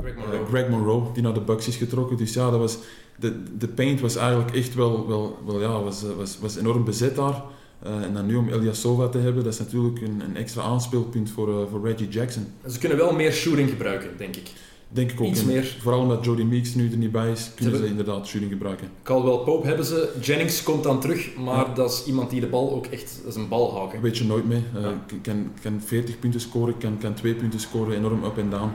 Greg 0.00 0.14
Monroe. 0.16 0.46
Greg 0.46 0.68
Monroe, 0.68 1.12
die 1.12 1.22
naar 1.22 1.34
de 1.34 1.40
Bucks 1.40 1.68
is 1.68 1.76
getrokken. 1.76 2.16
Dus 2.16 2.34
ja, 2.34 2.50
dat 2.50 2.58
was 2.58 2.78
de, 3.18 3.42
de 3.58 3.68
paint 3.68 4.00
was 4.00 4.16
eigenlijk 4.16 4.56
echt 4.56 4.74
wel, 4.74 5.08
wel, 5.08 5.38
wel 5.46 5.60
ja, 5.60 5.82
was, 5.82 6.02
was, 6.16 6.38
was 6.38 6.56
enorm 6.56 6.84
bezet 6.84 7.16
daar. 7.16 7.42
Uh, 7.86 8.02
en 8.02 8.14
dan 8.14 8.26
nu 8.26 8.36
om 8.36 8.48
Eliasova 8.48 9.08
te 9.08 9.18
hebben, 9.18 9.44
dat 9.44 9.52
is 9.52 9.58
natuurlijk 9.58 10.00
een, 10.00 10.20
een 10.20 10.36
extra 10.36 10.62
aanspeelpunt 10.62 11.30
voor, 11.30 11.48
uh, 11.48 11.54
voor 11.70 11.86
Reggie 11.86 12.08
Jackson. 12.08 12.46
Ze 12.66 12.78
kunnen 12.78 12.98
wel 12.98 13.12
meer 13.12 13.32
shooting 13.32 13.68
gebruiken, 13.68 14.10
denk 14.16 14.36
ik. 14.36 14.50
Denk 14.88 15.12
ik 15.12 15.20
ook. 15.20 15.26
Iets 15.26 15.44
meer. 15.44 15.76
Vooral 15.80 16.00
omdat 16.00 16.24
Jody 16.24 16.42
Meeks 16.42 16.74
nu 16.74 16.90
er 16.90 16.96
niet 16.96 17.12
bij 17.12 17.30
is, 17.30 17.50
kunnen 17.54 17.76
ze, 17.76 17.86
inderdaad 17.86 18.26
shooting 18.26 18.52
gebruiken. 18.52 18.88
Caldwell 19.02 19.38
Pope 19.44 19.66
hebben 19.66 19.86
ze. 19.86 20.12
Jennings 20.20 20.62
komt 20.62 20.82
dan 20.82 21.00
terug, 21.00 21.36
maar 21.36 21.74
dat 21.74 21.90
is 21.90 22.04
iemand 22.06 22.30
die 22.30 22.40
de 22.40 22.46
bal 22.46 22.72
ook 22.72 22.86
echt 22.86 23.22
als 23.26 23.36
een 23.36 23.48
bal 23.48 23.72
houdt. 23.72 24.00
Weet 24.00 24.18
je 24.18 24.24
nooit 24.24 24.48
mee. 24.48 24.62
Uh, 24.76 24.88
kan, 25.22 25.52
kan 25.62 25.80
40 25.84 26.18
punten 26.18 26.40
scoren, 26.40 26.78
kan, 26.78 26.98
kan 26.98 27.14
2 27.14 27.34
punten 27.34 27.60
scoren, 27.60 27.96
enorm 27.96 28.24
up 28.24 28.38
en 28.38 28.50
down. 28.50 28.70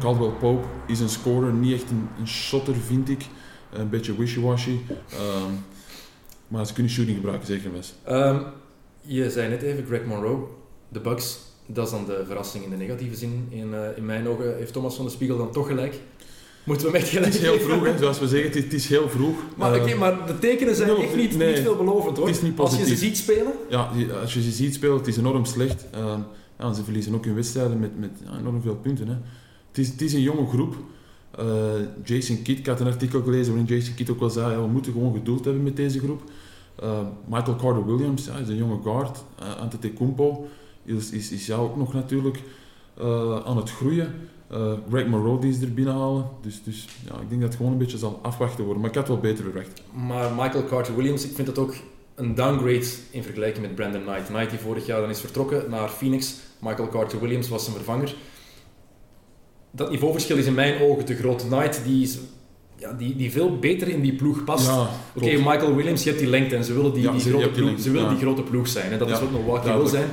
Caldwell 0.00 0.30
Pope 0.40 0.66
is 0.86 1.00
een 1.00 1.08
scorer, 1.08 1.52
niet 1.52 1.74
echt 1.74 1.90
een, 1.90 2.08
een 2.18 2.28
shotter, 2.28 2.74
vind 2.74 3.08
ik 3.08 3.26
een 3.72 3.88
beetje 3.88 4.16
wishy-washy. 4.16 4.70
Um, 4.70 5.64
maar 6.48 6.66
ze 6.66 6.72
kunnen 6.72 6.92
shooting 6.92 7.16
gebruiken, 7.16 7.46
zeker 7.46 7.70
best. 7.70 7.94
Um, 8.10 8.42
je 9.00 9.30
zei 9.30 9.48
net 9.48 9.62
even 9.62 9.84
Greg 9.86 10.04
Monroe, 10.04 10.38
de 10.88 11.00
Bucks. 11.00 11.38
Dat 11.66 11.86
is 11.86 11.92
dan 11.92 12.04
de 12.04 12.22
verrassing 12.26 12.64
in 12.64 12.70
de 12.70 12.76
negatieve 12.76 13.16
zin. 13.16 13.46
In, 13.48 13.68
uh, 13.68 13.96
in 13.96 14.04
mijn 14.04 14.28
ogen 14.28 14.56
heeft 14.56 14.72
Thomas 14.72 14.94
van 14.94 15.04
de 15.04 15.10
Spiegel 15.10 15.36
dan 15.36 15.52
toch 15.52 15.66
gelijk. 15.66 16.00
Moeten 16.64 16.86
we 16.86 16.92
met 16.92 17.08
gelijk 17.08 17.24
Het 17.24 17.34
is 17.34 17.40
heel 17.40 17.58
vroeg, 17.58 17.84
hè, 17.84 17.98
zoals 17.98 18.18
we 18.18 18.28
zeggen, 18.28 18.62
het 18.62 18.72
is, 18.72 18.88
heel 18.88 19.08
vroeg. 19.08 19.36
Maar, 19.56 19.76
uh, 19.76 19.82
okay, 19.82 19.94
maar 19.94 20.26
de 20.26 20.38
tekenen 20.38 20.74
zijn 20.74 20.96
echt 20.96 21.16
niet, 21.16 21.36
nee, 21.36 21.52
niet 21.52 21.62
veelbelovend 21.62 22.16
hoor. 22.16 22.26
Het 22.26 22.36
is 22.36 22.42
niet 22.42 22.54
positief. 22.54 22.80
Als 22.80 22.90
je 22.90 22.96
ze 22.96 23.04
ziet 23.04 23.16
spelen? 23.16 23.52
Ja, 23.68 23.90
als 24.20 24.34
je 24.34 24.42
ze 24.42 24.50
ziet 24.50 24.74
spelen, 24.74 24.96
het 24.96 25.06
is 25.06 25.16
enorm 25.16 25.44
slecht. 25.44 25.86
Uh, 25.94 26.14
ja, 26.58 26.72
ze 26.72 26.84
verliezen 26.84 27.14
ook 27.14 27.24
hun 27.24 27.34
wedstrijden 27.34 27.80
met, 27.80 27.98
met 27.98 28.10
enorm 28.38 28.62
veel 28.62 28.76
punten. 28.76 29.08
Hè. 29.08 29.16
Het, 29.72 30.00
is, 30.00 30.12
een 30.12 30.20
jonge 30.20 30.46
groep. 30.46 30.76
Uh, 31.40 31.46
Jason 32.04 32.42
Kidd, 32.42 32.58
ik 32.58 32.66
had 32.66 32.80
een 32.80 32.86
artikel 32.86 33.22
gelezen 33.22 33.54
waarin 33.54 33.76
Jason 33.76 33.94
Kidd 33.94 34.10
ook 34.10 34.20
wel 34.20 34.30
zei, 34.30 34.52
ja, 34.52 34.60
we 34.60 34.66
moeten 34.66 34.92
gewoon 34.92 35.12
geduld 35.12 35.44
hebben 35.44 35.62
met 35.62 35.76
deze 35.76 35.98
groep. 35.98 36.22
Uh, 36.82 37.00
Michael 37.28 37.56
Carter 37.56 37.86
Williams 37.86 38.24
ja, 38.24 38.36
is 38.36 38.48
een 38.48 38.56
jonge 38.56 38.82
guard. 38.82 39.18
Uh, 39.42 39.56
Antetokounmpo 39.56 40.48
is, 40.84 41.10
is, 41.10 41.30
is 41.30 41.46
ja, 41.46 41.56
ook 41.56 41.76
nog 41.76 41.92
natuurlijk 41.92 42.42
aan 43.44 43.56
het 43.56 43.70
groeien. 43.70 44.14
Greg 44.90 45.06
Monroe 45.06 45.48
is 45.48 45.62
er 45.62 45.74
binnenhalen. 45.74 46.24
Dus, 46.40 46.62
dus 46.62 46.88
ja, 47.06 47.20
ik 47.20 47.28
denk 47.28 47.40
dat 47.40 47.48
het 47.50 47.56
gewoon 47.56 47.72
een 47.72 47.78
beetje 47.78 47.98
zal 47.98 48.18
afwachten 48.22 48.64
worden. 48.64 48.82
Maar 48.82 48.90
ik 48.90 48.96
had 48.96 49.08
wel 49.08 49.18
beter 49.18 49.44
verwacht. 49.44 49.82
Maar 49.92 50.30
Michael 50.30 50.64
Carter 50.64 50.96
Williams, 50.96 51.24
ik 51.24 51.34
vind 51.34 51.46
dat 51.46 51.58
ook 51.58 51.74
een 52.14 52.34
downgrade 52.34 52.86
in 53.10 53.22
vergelijking 53.22 53.66
met 53.66 53.74
Brandon 53.74 54.02
Knight. 54.02 54.26
Knight 54.26 54.50
die 54.50 54.58
vorig 54.58 54.86
jaar 54.86 55.00
dan 55.00 55.10
is 55.10 55.20
vertrokken 55.20 55.70
naar 55.70 55.88
Phoenix. 55.88 56.36
Michael 56.58 56.88
Carter 56.88 57.20
Williams 57.20 57.48
was 57.48 57.64
zijn 57.64 57.76
vervanger 57.76 58.14
dat 59.70 59.90
niveauverschil 59.90 60.36
is 60.36 60.46
in 60.46 60.54
mijn 60.54 60.82
ogen 60.82 61.04
te 61.04 61.14
groot. 61.14 61.46
Knight 61.48 61.80
die, 61.84 62.02
is, 62.02 62.18
ja, 62.76 62.92
die, 62.92 63.16
die 63.16 63.30
veel 63.30 63.58
beter 63.58 63.88
in 63.88 64.00
die 64.00 64.14
ploeg 64.14 64.44
past. 64.44 64.70
Oké, 65.14 65.36
Michael 65.36 65.74
Williams, 65.74 66.02
je 66.02 66.08
hebt 66.08 66.20
die 66.20 66.30
lengte 66.30 66.56
en 66.56 66.64
ze 66.64 66.74
willen 66.74 66.92
die, 66.92 67.10
die, 67.10 67.20
grote, 67.20 67.48
ploeg, 67.48 67.80
ze 67.80 67.90
willen 67.90 68.08
die 68.08 68.18
grote 68.18 68.42
ploeg 68.42 68.68
zijn. 68.68 68.92
En 68.92 68.98
dat 68.98 69.10
is 69.10 69.20
wat 69.20 69.30
Milwaukee 69.30 69.72
wil 69.72 69.86
zijn. 69.86 70.08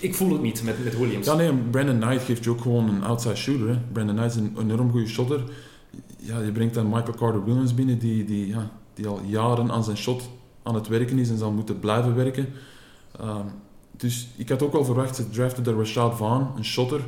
Ik 0.00 0.14
voel 0.14 0.32
het 0.32 0.42
niet 0.42 0.62
met, 0.64 0.84
met 0.84 0.98
Williams. 0.98 1.26
Ja, 1.26 1.34
nee, 1.34 1.52
Brandon 1.70 1.98
Knight 1.98 2.24
geeft 2.24 2.44
je 2.44 2.50
ook 2.50 2.60
gewoon 2.60 2.88
een 2.88 3.04
outside 3.04 3.36
shooter. 3.36 3.68
Hè. 3.68 3.78
Brandon 3.92 4.16
Knight 4.16 4.34
is 4.34 4.40
een 4.40 4.70
enorm 4.70 4.90
goede 4.90 5.06
shotter. 5.06 5.42
Ja, 6.16 6.40
je 6.40 6.52
brengt 6.52 6.74
dan 6.74 6.88
Michael 6.88 7.14
Carter 7.14 7.44
Williams 7.44 7.74
binnen, 7.74 7.98
die, 7.98 8.24
die, 8.24 8.46
ja, 8.46 8.70
die 8.94 9.06
al 9.06 9.20
jaren 9.26 9.70
aan 9.70 9.84
zijn 9.84 9.96
shot 9.96 10.28
aan 10.62 10.74
het 10.74 10.88
werken 10.88 11.18
is 11.18 11.30
en 11.30 11.38
zal 11.38 11.50
moeten 11.50 11.78
blijven 11.78 12.14
werken. 12.14 12.48
Um, 13.20 13.44
dus 13.96 14.28
ik 14.36 14.48
had 14.48 14.62
ook 14.62 14.74
al 14.74 14.84
verwacht, 14.84 15.16
ze 15.16 15.30
draften 15.30 15.64
de 15.64 15.74
Rashad 15.74 16.16
Vaughn, 16.16 16.56
een 16.56 16.64
shotter. 16.64 17.00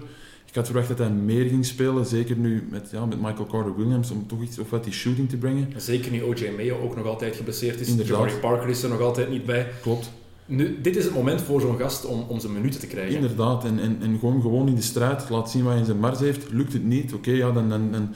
Ik 0.55 0.61
had 0.61 0.69
verwacht 0.69 0.89
dat 0.89 0.99
hij 0.99 1.11
meer 1.11 1.49
ging 1.49 1.67
spelen, 1.67 2.07
zeker 2.07 2.37
nu 2.37 2.67
met, 2.71 2.89
ja, 2.91 3.07
met 3.07 3.21
Michael 3.21 3.47
Carter 3.47 3.77
Williams, 3.77 4.11
om 4.11 4.27
toch 4.27 4.43
iets 4.43 4.59
of 4.59 4.71
wat 4.71 4.85
die 4.85 4.93
shooting 4.93 5.29
te 5.29 5.37
brengen. 5.37 5.73
Zeker 5.77 6.11
nu 6.11 6.23
OJ 6.23 6.53
Mayo 6.57 6.81
ook 6.81 6.97
nog 6.97 7.07
altijd 7.07 7.37
geblesseerd 7.37 7.81
is. 7.81 7.95
Jabari 7.95 8.33
Parker 8.33 8.69
is 8.69 8.83
er 8.83 8.89
nog 8.89 9.01
altijd 9.01 9.31
niet 9.31 9.47
bij. 9.47 9.69
Klopt. 9.83 10.11
Nu, 10.47 10.81
dit 10.81 10.97
is 10.97 11.05
het 11.05 11.15
moment 11.15 11.43
voor 11.43 11.61
zo'n 11.61 11.79
gast 11.79 12.05
om, 12.05 12.25
om 12.29 12.41
zijn 12.41 12.53
minuten 12.53 12.81
te 12.81 12.87
krijgen. 12.87 13.15
Inderdaad, 13.15 13.65
en, 13.65 13.79
en, 13.79 13.99
en 14.01 14.19
gewoon, 14.19 14.41
gewoon 14.41 14.69
in 14.69 14.75
de 14.75 14.83
strijd 14.83 15.29
laat 15.29 15.51
zien 15.51 15.63
wat 15.63 15.71
hij 15.71 15.81
in 15.81 15.87
zijn 15.87 15.99
mars 15.99 16.19
heeft. 16.19 16.53
Lukt 16.53 16.73
het 16.73 16.85
niet, 16.85 17.15
oké, 17.15 17.31
ja, 17.31 17.51
dan, 17.51 17.69
dan, 17.69 17.93
dan, 17.93 18.15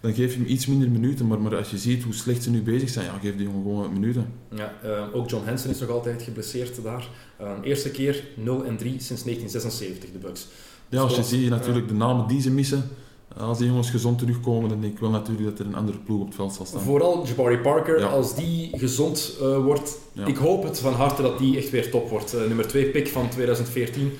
dan 0.00 0.14
geef 0.14 0.32
je 0.32 0.38
hem 0.38 0.48
iets 0.48 0.66
minder 0.66 0.90
minuten. 0.90 1.26
Maar, 1.26 1.40
maar 1.40 1.56
als 1.56 1.70
je 1.70 1.78
ziet 1.78 2.02
hoe 2.02 2.14
slecht 2.14 2.42
ze 2.42 2.50
nu 2.50 2.62
bezig 2.62 2.88
zijn, 2.88 3.06
ja, 3.06 3.18
geef 3.18 3.36
die 3.36 3.46
jongen 3.46 3.62
gewoon 3.62 3.92
minuten. 3.92 4.26
Ja, 4.54 4.72
uh, 4.84 5.16
ook 5.16 5.30
John 5.30 5.46
Hansen 5.46 5.70
is 5.70 5.78
nog 5.78 5.90
altijd 5.90 6.22
geblesseerd 6.22 6.82
daar. 6.82 7.08
Uh, 7.40 7.50
eerste 7.62 7.90
keer 7.90 8.24
0 8.36 8.64
en 8.64 8.76
3 8.76 8.90
sinds 8.90 9.22
1976, 9.22 10.10
de 10.12 10.18
Bucks. 10.18 10.46
Ja, 10.92 11.00
als 11.00 11.16
je 11.16 11.22
ziet 11.22 11.48
natuurlijk 11.48 11.88
de 11.88 11.94
namen 11.94 12.28
die 12.28 12.40
ze 12.40 12.50
missen, 12.50 12.90
als 13.36 13.58
die 13.58 13.66
jongens 13.66 13.90
gezond 13.90 14.18
terugkomen, 14.18 14.68
dan 14.68 14.80
denk 14.80 14.92
ik 14.92 14.98
wel 14.98 15.10
natuurlijk 15.10 15.48
dat 15.48 15.58
er 15.58 15.66
een 15.66 15.74
andere 15.74 15.98
ploeg 15.98 16.20
op 16.20 16.26
het 16.26 16.34
veld 16.34 16.52
zal 16.52 16.66
staan. 16.66 16.80
Vooral 16.80 17.26
Jabari 17.26 17.58
Parker, 17.58 18.04
als 18.04 18.34
die 18.34 18.78
gezond 18.78 19.36
uh, 19.40 19.64
wordt. 19.64 19.98
Ik 20.26 20.36
hoop 20.36 20.62
het 20.62 20.78
van 20.78 20.92
harte 20.92 21.22
dat 21.22 21.38
die 21.38 21.56
echt 21.56 21.70
weer 21.70 21.90
top 21.90 22.08
wordt. 22.08 22.34
Uh, 22.34 22.40
nummer 22.40 22.68
2 22.68 22.86
pick 22.86 23.08
van 23.08 23.28
2014. 23.28 24.12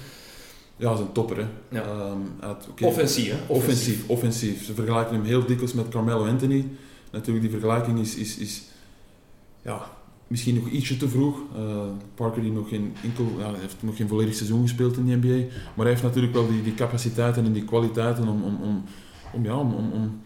Ja, 0.76 0.88
dat 0.88 0.98
is 0.98 1.04
een 1.04 1.12
topper. 1.12 1.36
Hè. 1.36 1.46
Ja. 1.68 2.10
Um, 2.10 2.50
okay. 2.70 2.88
Offensief, 2.88 3.30
hè? 3.30 3.36
Offensief. 3.46 4.08
Offensief, 4.08 4.64
Ze 4.64 4.74
vergelijken 4.74 5.14
hem 5.14 5.24
heel 5.24 5.46
dikwijls 5.46 5.72
met 5.72 5.88
Carmelo 5.88 6.26
Anthony. 6.26 6.68
Natuurlijk, 7.10 7.50
die 7.50 7.60
vergelijking 7.60 7.98
is, 8.00 8.16
is, 8.16 8.38
is 8.38 8.62
ja, 9.62 9.90
misschien 10.32 10.54
nog 10.54 10.68
ietsje 10.68 10.96
te 10.96 11.08
vroeg. 11.08 11.36
Uh, 11.56 11.82
Parker 12.14 12.42
die 12.42 12.52
nog 12.52 12.68
geen 12.68 12.92
enkel, 13.02 13.26
ja, 13.38 13.54
heeft 13.54 13.76
nog 13.80 13.96
geen 13.96 14.08
volledig 14.08 14.34
seizoen 14.34 14.62
gespeeld 14.62 14.96
in 14.96 15.06
de 15.06 15.16
NBA. 15.16 15.46
Maar 15.74 15.84
hij 15.84 15.88
heeft 15.88 16.02
natuurlijk 16.02 16.32
wel 16.32 16.48
die, 16.48 16.62
die 16.62 16.74
capaciteiten 16.74 17.44
en 17.44 17.52
die 17.52 17.64
kwaliteiten 17.64 18.28
om, 18.28 18.42
om, 18.42 18.58
om, 18.62 18.84
om, 19.32 19.44
ja, 19.44 19.56
om, 19.56 19.74
om, 19.74 20.20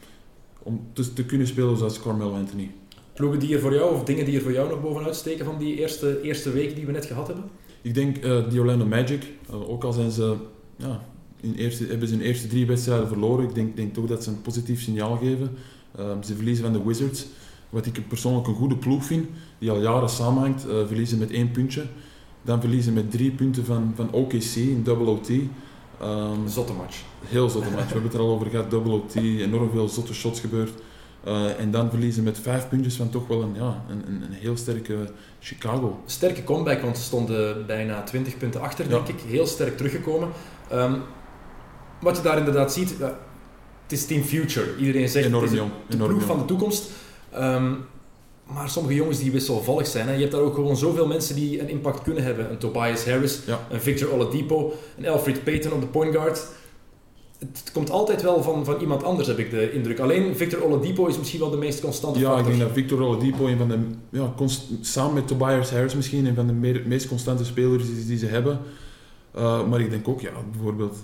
om, 0.62 0.80
te, 0.92 1.12
te 1.12 1.24
kunnen 1.24 1.46
spelen 1.46 1.76
zoals 1.76 2.00
Carmelo 2.00 2.34
Anthony. 2.34 2.70
Ploegen 3.14 3.38
die 3.38 3.54
er 3.54 3.60
voor 3.60 3.74
jou, 3.74 3.94
of 3.94 4.04
dingen 4.04 4.24
die 4.24 4.36
er 4.36 4.42
voor 4.42 4.52
jou 4.52 4.68
nog 4.68 4.80
bovenuit 4.80 5.16
steken 5.16 5.44
van 5.44 5.58
die 5.58 5.78
eerste, 5.80 6.20
eerste 6.22 6.50
week 6.50 6.74
die 6.74 6.86
we 6.86 6.92
net 6.92 7.04
gehad 7.04 7.26
hebben? 7.26 7.44
Ik 7.82 7.94
denk 7.94 8.24
uh, 8.24 8.50
die 8.50 8.60
Orlando 8.60 8.86
Magic. 8.86 9.22
Uh, 9.50 9.70
ook 9.70 9.84
al 9.84 9.92
zijn 9.92 10.10
ze, 10.10 10.36
ja, 10.76 11.04
in 11.40 11.54
eerste, 11.54 11.84
hebben 11.84 12.08
ze 12.08 12.14
hun 12.14 12.24
eerste 12.24 12.46
drie 12.46 12.66
wedstrijden 12.66 13.08
verloren. 13.08 13.48
Ik 13.48 13.54
denk, 13.54 13.76
denk 13.76 13.94
toch 13.94 14.06
dat 14.06 14.24
ze 14.24 14.30
een 14.30 14.42
positief 14.42 14.82
signaal 14.82 15.16
geven. 15.16 15.50
Uh, 15.98 16.10
ze 16.24 16.34
verliezen 16.34 16.64
van 16.64 16.72
de 16.72 16.84
Wizards. 16.84 17.26
Wat 17.70 17.86
ik 17.86 18.08
persoonlijk 18.08 18.46
een 18.46 18.54
goede 18.54 18.76
ploeg 18.76 19.04
vind, 19.04 19.26
die 19.58 19.70
al 19.70 19.80
jaren 19.80 20.08
samenhangt. 20.08 20.60
verliezen 20.86 21.18
met 21.18 21.30
één 21.30 21.50
puntje. 21.50 21.82
Dan 22.42 22.60
verliezen 22.60 22.92
met 22.92 23.10
drie 23.10 23.30
punten 23.30 23.64
van, 23.64 23.92
van 23.94 24.10
OKC 24.10 24.54
in 24.54 24.82
double 24.82 25.06
OT. 25.06 25.28
Um, 26.02 26.48
zotte 26.48 26.72
match. 26.72 27.02
Heel 27.24 27.48
zotte 27.48 27.70
match. 27.70 27.86
We 27.86 27.92
hebben 27.92 28.10
het 28.10 28.14
er 28.14 28.20
al 28.20 28.30
over 28.30 28.46
gehad. 28.46 28.70
Double 28.70 28.92
OT, 28.92 29.14
enorm 29.14 29.70
veel 29.70 29.88
zotte 29.88 30.14
shots 30.14 30.40
gebeurd. 30.40 30.72
Uh, 31.26 31.60
en 31.60 31.70
dan 31.70 31.90
verliezen 31.90 32.22
met 32.22 32.38
vijf 32.38 32.68
puntjes 32.68 32.96
van 32.96 33.10
toch 33.10 33.26
wel 33.26 33.42
een, 33.42 33.54
ja, 33.54 33.84
een, 33.88 34.04
een, 34.06 34.32
heel 34.32 34.56
sterke 34.56 35.12
Chicago. 35.40 36.00
Sterke 36.06 36.44
comeback, 36.44 36.80
want 36.80 36.96
ze 36.98 37.02
stonden 37.02 37.66
bijna 37.66 38.02
20 38.02 38.36
punten 38.36 38.60
achter, 38.60 38.88
denk 38.88 39.08
ik. 39.08 39.20
Heel 39.20 39.46
sterk 39.46 39.76
teruggekomen. 39.76 40.28
Um, 40.72 41.02
wat 42.00 42.16
je 42.16 42.22
daar 42.22 42.38
inderdaad 42.38 42.72
ziet, 42.72 42.94
uh, 43.00 43.06
het 43.82 43.92
is 43.92 44.06
Team 44.06 44.22
Future. 44.22 44.76
Iedereen 44.76 45.08
zegt 45.08 45.26
Enorm 45.26 45.42
het 45.42 45.52
is 45.52 45.58
jong. 45.58 45.70
de 45.88 45.94
Enorm 45.94 46.08
ploeg 46.08 46.22
jong. 46.22 46.32
van 46.32 46.46
de 46.46 46.52
toekomst. 46.54 46.90
Um, 47.34 47.84
maar 48.54 48.68
sommige 48.70 48.94
jongens 48.94 49.18
die 49.18 49.30
wisselvallig 49.30 49.86
zijn. 49.86 50.06
Hè. 50.06 50.12
Je 50.14 50.20
hebt 50.20 50.32
daar 50.32 50.40
ook 50.40 50.54
gewoon 50.54 50.76
zoveel 50.76 51.06
mensen 51.06 51.34
die 51.34 51.60
een 51.60 51.68
impact 51.68 52.02
kunnen 52.02 52.22
hebben. 52.22 52.50
Een 52.50 52.58
Tobias 52.58 53.04
Harris, 53.04 53.40
Ja. 53.46 53.66
een 53.70 53.80
Victor 53.80 54.12
Oladipo, 54.12 54.72
een 54.98 55.08
Alfred 55.08 55.44
Payton 55.44 55.72
op 55.72 55.80
de 55.80 55.86
point 55.86 56.14
guard. 56.14 56.46
Het 57.38 57.70
komt 57.72 57.90
altijd 57.90 58.22
wel 58.22 58.42
van, 58.42 58.64
van 58.64 58.80
iemand 58.80 59.02
anders, 59.04 59.28
heb 59.28 59.38
ik 59.38 59.50
de 59.50 59.72
indruk. 59.72 59.98
Alleen 59.98 60.36
Victor 60.36 60.64
Oladipo 60.64 61.06
is 61.06 61.18
misschien 61.18 61.40
wel 61.40 61.50
de 61.50 61.56
meest 61.56 61.80
constante 61.80 62.18
Ja, 62.18 62.24
ik 62.28 62.32
factor. 62.32 62.50
denk 62.52 62.62
dat 62.64 62.72
Victor 62.72 63.02
Oladipo 63.02 63.46
een 63.46 63.58
van 63.58 63.68
de, 63.68 63.78
ja, 64.10 64.32
const- 64.36 64.64
samen 64.80 65.14
met 65.14 65.26
Tobias 65.28 65.70
Harris 65.70 65.94
misschien, 65.94 66.26
een 66.26 66.34
van 66.34 66.46
de 66.46 66.82
meest 66.86 67.08
constante 67.08 67.44
spelers 67.44 67.84
die, 67.86 68.06
die 68.06 68.18
ze 68.18 68.26
hebben. 68.26 68.58
Uh, 69.36 69.66
maar 69.68 69.80
ik 69.80 69.90
denk 69.90 70.08
ook, 70.08 70.20
ja, 70.20 70.30
bijvoorbeeld 70.52 70.96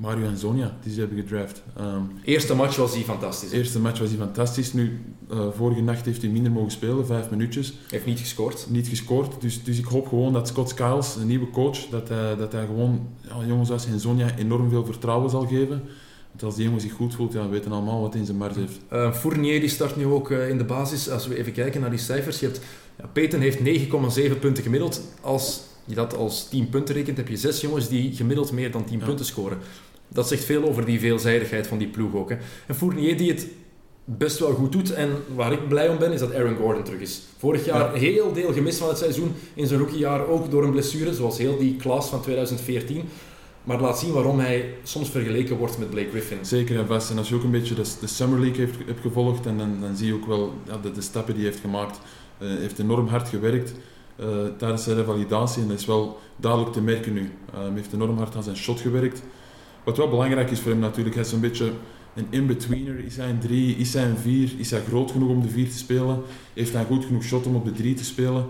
Mario 0.00 0.26
en 0.26 0.36
Zonia, 0.36 0.76
die 0.82 0.92
ze 0.92 1.00
hebben 1.00 1.18
gedraft. 1.18 1.62
Um, 1.80 2.10
Eerste 2.24 2.54
match 2.54 2.76
was 2.76 2.94
hij 2.94 3.02
fantastisch. 3.02 3.50
hè. 3.50 3.56
eerste 3.56 3.80
match 3.80 3.98
was 4.00 4.08
hij 4.08 4.18
fantastisch. 4.18 4.72
Nu, 4.72 5.00
uh, 5.32 5.46
vorige 5.56 5.80
nacht 5.80 6.04
heeft 6.04 6.22
hij 6.22 6.30
minder 6.30 6.52
mogen 6.52 6.70
spelen, 6.70 7.06
vijf 7.06 7.30
minuutjes. 7.30 7.74
Heeft 7.90 8.06
niet 8.06 8.18
gescoord. 8.18 8.66
Niet 8.70 8.88
gescoord. 8.88 9.40
Dus, 9.40 9.64
dus 9.64 9.78
ik 9.78 9.84
hoop 9.84 10.08
gewoon 10.08 10.32
dat 10.32 10.48
Scott 10.48 10.68
Skiles, 10.68 11.16
een 11.16 11.26
nieuwe 11.26 11.50
coach, 11.50 11.78
dat 11.90 12.08
hij, 12.08 12.36
dat 12.36 12.52
hij 12.52 12.66
gewoon 12.66 13.08
ja, 13.28 13.46
jongens 13.46 13.70
als 13.70 13.86
Zonia 13.96 14.36
enorm 14.36 14.68
veel 14.70 14.84
vertrouwen 14.84 15.30
zal 15.30 15.46
geven. 15.46 15.82
Want 16.30 16.42
als 16.42 16.54
die 16.54 16.64
jongen 16.64 16.80
zich 16.80 16.92
goed 16.92 17.14
voelt, 17.14 17.32
ja, 17.32 17.42
we 17.42 17.48
weten 17.48 17.72
allemaal 17.72 18.00
wat 18.00 18.10
hij 18.10 18.20
in 18.20 18.26
zijn 18.26 18.38
mars 18.38 18.54
heeft. 18.56 18.80
Uh, 18.92 19.12
Fournier 19.12 19.60
die 19.60 19.68
start 19.68 19.96
nu 19.96 20.04
ook 20.06 20.30
uh, 20.30 20.48
in 20.48 20.58
de 20.58 20.64
basis. 20.64 21.10
Als 21.10 21.26
we 21.26 21.36
even 21.38 21.52
kijken 21.52 21.80
naar 21.80 21.90
die 21.90 21.98
cijfers. 21.98 22.40
Je 22.40 22.46
hebt, 22.46 22.60
ja, 22.98 23.06
Peyton 23.12 23.40
heeft 23.40 23.58
9,7 23.58 24.38
punten 24.40 24.62
gemiddeld. 24.62 25.00
Als 25.20 25.60
je 25.84 25.94
dat 25.94 26.16
als 26.16 26.48
10 26.48 26.68
punten 26.68 26.94
rekent, 26.94 27.16
heb 27.16 27.28
je 27.28 27.36
zes 27.36 27.60
jongens 27.60 27.88
die 27.88 28.12
gemiddeld 28.14 28.52
meer 28.52 28.70
dan 28.70 28.84
10 28.84 28.98
Ja. 28.98 29.04
punten 29.04 29.26
scoren. 29.26 29.58
Dat 30.08 30.28
zegt 30.28 30.44
veel 30.44 30.62
over 30.68 30.84
die 30.84 31.00
veelzijdigheid 31.00 31.66
van 31.66 31.78
die 31.78 31.88
ploeg 31.88 32.14
ook. 32.14 32.30
Hè. 32.30 32.36
En 32.66 32.74
Fournier 32.74 33.16
die 33.16 33.30
het 33.30 33.46
best 34.04 34.38
wel 34.38 34.52
goed 34.52 34.72
doet. 34.72 34.92
En 34.92 35.10
waar 35.34 35.52
ik 35.52 35.68
blij 35.68 35.88
om 35.88 35.98
ben, 35.98 36.12
is 36.12 36.20
dat 36.20 36.34
Aaron 36.34 36.56
Gordon 36.56 36.82
terug 36.82 37.00
is. 37.00 37.22
Vorig 37.38 37.64
jaar 37.64 37.92
Ja. 37.94 38.00
heel 38.00 38.32
deel 38.32 38.52
gemist 38.52 38.78
van 38.78 38.88
het 38.88 38.98
seizoen. 38.98 39.34
In 39.54 39.66
zijn 39.66 39.80
rookiejaar 39.80 40.26
ook 40.26 40.50
door 40.50 40.64
een 40.64 40.70
blessure, 40.70 41.14
zoals 41.14 41.38
heel 41.38 41.58
die 41.58 41.76
klas 41.76 42.08
van 42.08 42.22
2014. 42.22 43.02
Maar 43.64 43.80
laat 43.80 43.98
zien 43.98 44.12
waarom 44.12 44.38
hij 44.38 44.74
soms 44.82 45.10
vergeleken 45.10 45.56
wordt 45.56 45.78
met 45.78 45.90
Blake 45.90 46.08
Griffin. 46.10 46.38
Zeker 46.42 46.78
en 46.78 46.86
vast. 46.86 47.10
En 47.10 47.18
als 47.18 47.28
je 47.28 47.34
ook 47.34 47.42
een 47.42 47.50
beetje 47.50 47.74
de, 47.74 47.84
de 48.00 48.06
Summer 48.06 48.40
League 48.40 48.58
heeft, 48.64 48.76
hebt 48.86 49.00
gevolgd, 49.00 49.46
en 49.46 49.58
dan, 49.58 49.80
dan 49.80 49.96
zie 49.96 50.06
je 50.06 50.14
ook 50.14 50.26
wel 50.26 50.52
ja, 50.66 50.78
de, 50.82 50.92
de 50.92 51.00
stappen 51.00 51.34
die 51.34 51.42
hij 51.42 51.52
heeft 51.52 51.64
gemaakt. 51.64 51.98
Hij 52.38 52.48
heeft 52.48 52.78
enorm 52.78 53.06
hard 53.06 53.28
gewerkt 53.28 53.72
uh, 54.20 54.26
tijdens 54.58 54.82
zijn 54.82 54.96
revalidatie 54.96 55.62
en 55.62 55.68
dat 55.68 55.78
is 55.78 55.86
wel 55.86 56.18
duidelijk 56.36 56.72
te 56.72 56.80
merken 56.80 57.12
nu. 57.12 57.20
Uh, 57.20 57.60
hij 57.60 57.70
heeft 57.74 57.92
enorm 57.92 58.16
hard 58.18 58.36
aan 58.36 58.42
zijn 58.42 58.56
shot 58.56 58.80
gewerkt. 58.80 59.22
Wat 59.88 59.96
wel 59.96 60.08
belangrijk 60.08 60.50
is 60.50 60.60
voor 60.60 60.70
hem 60.70 60.80
natuurlijk, 60.80 61.14
hij 61.14 61.24
is 61.24 61.32
een 61.32 61.40
beetje 61.40 61.70
een 62.14 62.26
in-betweener. 62.30 63.04
Is 63.04 63.16
hij 63.16 63.28
een 63.28 63.38
3, 63.38 63.76
is 63.76 63.94
hij 63.94 64.04
een 64.04 64.16
4, 64.16 64.50
is 64.58 64.70
hij 64.70 64.80
groot 64.88 65.10
genoeg 65.10 65.28
om 65.28 65.42
de 65.42 65.48
4 65.48 65.68
te 65.68 65.76
spelen? 65.76 66.22
Heeft 66.54 66.72
hij 66.72 66.84
goed 66.84 67.04
genoeg 67.04 67.22
shot 67.22 67.46
om 67.46 67.54
op 67.54 67.64
de 67.64 67.72
3 67.72 67.94
te 67.94 68.04
spelen? 68.04 68.46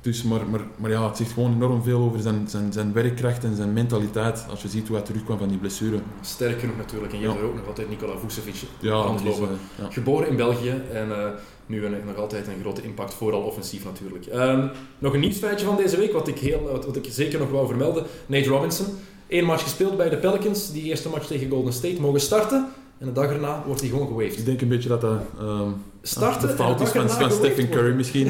Dus, 0.00 0.22
maar, 0.22 0.40
maar, 0.50 0.60
maar 0.76 0.90
ja, 0.90 1.06
het 1.06 1.16
zegt 1.16 1.32
gewoon 1.32 1.52
enorm 1.54 1.82
veel 1.82 2.00
over 2.00 2.20
zijn, 2.20 2.48
zijn, 2.48 2.72
zijn 2.72 2.92
werkkracht 2.92 3.44
en 3.44 3.56
zijn 3.56 3.72
mentaliteit. 3.72 4.46
Als 4.50 4.62
je 4.62 4.68
ziet 4.68 4.86
hoe 4.88 4.96
hij 4.96 5.04
terugkwam 5.06 5.38
van 5.38 5.48
die 5.48 5.58
blessure. 5.58 5.98
Sterk 6.20 6.60
genoeg 6.60 6.76
natuurlijk. 6.76 7.12
En 7.12 7.18
je 7.18 7.24
Ja. 7.24 7.30
hebt 7.30 7.42
er 7.42 7.48
ook 7.48 7.56
nog 7.56 7.66
altijd 7.66 7.88
Nikola 7.88 8.18
Vucevic 8.18 8.54
Ja, 8.80 8.92
rondlopen. 9.02 9.48
uh, 9.48 9.84
ja. 9.84 9.90
Geboren 9.90 10.28
in 10.28 10.36
België 10.36 10.74
en 10.92 11.08
uh, 11.08 11.28
nu 11.66 11.84
een, 11.84 11.94
nog 12.06 12.16
altijd 12.16 12.46
een 12.46 12.60
grote 12.60 12.82
impact, 12.82 13.14
vooral 13.14 13.40
offensief 13.42 13.84
natuurlijk. 13.84 14.26
Um, 14.34 14.70
nog 14.98 15.14
een 15.14 15.20
nieuwsfeitje 15.20 15.66
van 15.66 15.76
deze 15.76 15.96
week, 15.96 16.12
wat 16.12 16.28
ik, 16.28 16.38
heel, 16.38 16.62
wat, 16.72 16.86
wat 16.86 16.96
ik 16.96 17.06
zeker 17.10 17.38
nog 17.38 17.50
wou 17.50 17.66
vermelden. 17.66 18.04
Nate 18.26 18.48
Robinson, 18.48 18.86
één 19.26 19.44
match 19.44 19.62
gespeeld 19.62 19.96
bij 19.96 20.08
de 20.08 20.16
Pelicans. 20.16 20.72
Die 20.72 20.82
eerste 20.82 21.08
match 21.08 21.26
tegen 21.26 21.50
Golden 21.50 21.72
State 21.72 22.00
mogen 22.00 22.20
starten. 22.20 22.68
En 22.98 23.06
de 23.06 23.12
dag 23.12 23.30
erna 23.30 23.62
wordt 23.66 23.80
hij 23.80 23.90
gewoon 23.90 24.06
gewaved. 24.06 24.38
Ik 24.38 24.44
denk 24.44 24.60
een 24.60 24.68
beetje 24.68 24.88
dat 24.88 25.00
dat 25.00 25.20
um, 25.40 25.74
Starten 26.02 26.48
de 26.48 26.54
fout 26.54 26.80
is 26.80 26.88
van, 26.88 27.10
Stephen 27.10 27.54
Curry 27.54 27.70
worden. 27.70 27.96
misschien. 27.96 28.26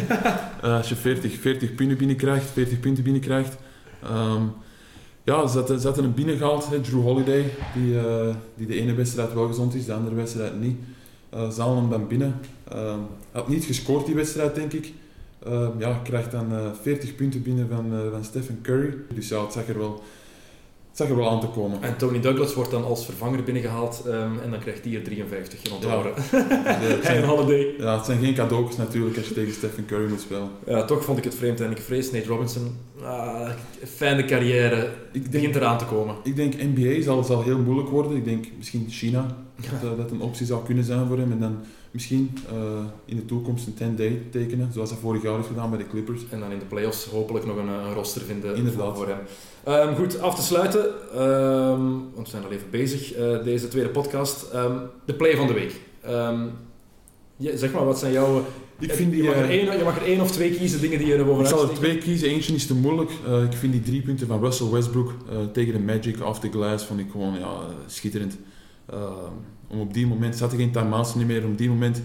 uh, 0.64 0.76
als 0.76 0.88
je 0.88 0.97
40, 0.97 1.40
40 1.40 1.74
punten 1.74 1.97
binnenkrijgt, 1.97 2.51
40 2.51 2.80
punten 2.80 3.05
binnenkrijgt. 3.05 3.57
Um, 4.05 4.53
ja, 5.24 5.47
ze 5.47 5.59
hadden, 5.59 5.80
ze 5.80 5.86
hadden 5.86 6.05
hem 6.05 6.14
binnengehaald, 6.14 6.70
hè, 6.70 6.80
Drew 6.80 7.03
Holiday, 7.03 7.51
die, 7.74 7.95
uh, 7.95 8.34
die 8.57 8.66
de 8.66 8.80
ene 8.80 8.95
wedstrijd 8.95 9.32
wel 9.32 9.47
gezond 9.47 9.74
is, 9.74 9.84
de 9.84 9.92
andere 9.92 10.14
wedstrijd 10.14 10.61
niet. 10.61 10.76
Uh, 11.34 11.51
ze 11.51 11.61
halen 11.61 11.76
hem 11.76 11.90
dan 11.90 12.09
binnen. 12.09 12.40
Uh, 12.72 12.95
had 13.32 13.49
niet 13.49 13.64
gescoord 13.64 14.07
die 14.07 14.14
wedstrijd, 14.14 14.55
denk 14.55 14.72
ik. 14.72 14.92
Ja, 15.78 16.01
krijgt 16.05 16.30
dan 16.30 16.53
uh, 16.53 16.59
40 16.82 17.14
punten 17.14 17.42
binnen 17.42 17.68
van, 17.68 17.92
van 18.11 18.24
Stephen 18.24 18.59
Curry. 18.62 18.95
Dus 19.14 19.28
ja, 19.28 19.42
het 19.42 19.53
zag 19.53 19.68
er 19.68 19.78
wel, 19.78 20.03
zag 20.95 21.09
er 21.09 21.16
wel 21.16 21.30
aan 21.30 21.40
te 21.40 21.47
komen. 21.47 21.82
En 21.82 21.97
Tony 21.97 22.20
Douglas 22.20 22.55
wordt 22.55 22.70
dan 22.70 22.84
als 22.84 23.05
vervanger 23.05 23.42
binnengehaald 23.42 24.03
um, 24.07 24.38
en 24.38 24.51
dan 24.51 24.61
krijgt 24.61 24.84
hij 24.84 24.95
er 24.95 25.03
53 25.03 25.62
in 25.62 25.72
onthouden. 25.72 26.12
Ja. 26.32 26.42
Geen 27.03 27.24
holiday. 27.30 27.74
Ja, 27.78 27.97
het 27.97 28.05
zijn 28.05 28.20
geen 28.20 28.34
cadeautjes 28.34 28.76
natuurlijk 28.76 29.16
als 29.16 29.28
je 29.28 29.34
tegen 29.34 29.53
Stephen 29.53 29.86
Curry 29.86 30.09
moet 30.09 30.20
spelen. 30.20 30.49
Ja, 30.66 30.84
toch 30.84 31.05
vond 31.05 31.18
ik 31.18 31.24
het 31.24 31.34
vreemd 31.34 31.61
en 31.61 31.70
ik 31.70 31.78
vrees 31.78 32.11
Nate 32.11 32.26
Robinson. 32.26 32.76
Ah, 33.03 33.51
fijne 33.84 34.24
carrière, 34.24 34.88
ik 35.12 35.30
begint 35.30 35.55
eraan 35.55 35.78
te 35.78 35.84
komen. 35.84 36.14
Ik 36.22 36.36
denk 36.36 36.55
NBA 36.62 37.03
zal, 37.03 37.24
zal 37.24 37.42
heel 37.42 37.59
moeilijk 37.59 37.88
worden. 37.88 38.16
Ik 38.16 38.24
denk 38.24 38.47
misschien 38.57 38.86
China, 38.88 39.36
dat, 39.57 39.90
uh, 39.90 39.97
dat 39.97 40.11
een 40.11 40.20
optie 40.20 40.47
zou 40.47 40.64
kunnen 40.64 40.84
zijn 40.84 41.07
voor 41.07 41.18
hem. 41.18 41.32
En 41.32 41.40
dan 41.40 41.57
misschien 41.90 42.38
uh, 42.53 42.84
in 43.05 43.16
de 43.16 43.24
toekomst 43.24 43.66
een 43.66 43.95
10-day 43.95 44.22
tekenen, 44.30 44.72
zoals 44.72 44.90
hij 44.90 44.99
vorig 44.99 45.22
jaar 45.22 45.34
heeft 45.34 45.47
gedaan 45.49 45.70
bij 45.70 45.78
de 45.78 45.86
Clippers. 45.86 46.22
En 46.30 46.40
dan 46.40 46.51
in 46.53 46.59
de 46.59 46.64
playoffs 46.64 47.05
hopelijk 47.05 47.47
nog 47.47 47.57
een, 47.57 47.68
een 47.68 47.95
roster 47.95 48.22
vinden 48.22 48.57
Inderdaad. 48.57 48.97
voor 48.97 49.09
hem. 49.09 49.18
Um, 49.68 49.94
goed, 49.94 50.20
af 50.20 50.34
te 50.34 50.42
sluiten, 50.42 50.84
um, 51.22 52.10
want 52.14 52.26
we 52.26 52.30
zijn 52.30 52.44
al 52.44 52.50
even 52.50 52.70
bezig, 52.70 53.18
uh, 53.18 53.44
deze 53.44 53.68
tweede 53.68 53.88
podcast. 53.88 54.46
Um, 54.54 54.80
de 55.04 55.14
play 55.14 55.36
van 55.36 55.46
de 55.46 55.52
week. 55.52 55.80
Ja, 57.36 57.56
zeg 57.56 57.72
maar, 57.72 57.84
wat 57.84 57.98
zijn 57.98 58.12
jouw... 58.12 58.44
Ik 58.78 58.92
vind 58.92 59.10
die, 59.10 59.22
je, 59.22 59.28
mag 59.28 59.36
er 59.36 59.44
uh, 59.44 59.50
één, 59.50 59.78
je 59.78 59.84
mag 59.84 59.96
er 59.96 60.06
één 60.06 60.20
of 60.20 60.30
twee 60.30 60.50
kiezen, 60.50 60.80
dingen 60.80 60.98
die 60.98 61.06
je 61.06 61.14
er 61.14 61.24
bovenuit 61.24 61.50
Ik 61.50 61.56
zal 61.56 61.68
er 61.68 61.74
twee 61.74 61.98
kiezen, 61.98 62.28
eentje 62.28 62.54
is 62.54 62.66
te 62.66 62.74
moeilijk. 62.74 63.10
Uh, 63.28 63.42
ik 63.42 63.52
vind 63.52 63.72
die 63.72 63.82
drie 63.82 64.02
punten 64.02 64.26
van 64.26 64.40
Russell 64.40 64.70
Westbrook 64.70 65.12
tegen 65.52 65.72
de 65.72 65.78
Magic 65.78 66.26
off 66.26 66.40
the 66.40 66.50
glass 66.50 66.84
vond 66.84 67.00
ik 67.00 67.06
gewoon 67.10 67.38
ja, 67.38 67.56
schitterend. 67.86 68.36
om 69.68 69.80
op 69.80 69.94
die 69.94 70.06
moment, 70.06 70.36
zat 70.36 70.52
er 70.52 70.58
geen 70.58 70.72
time-outs 70.72 71.14
niet 71.14 71.26
meer, 71.26 71.44
om 71.44 71.56
die 71.56 71.68
moment 71.68 72.02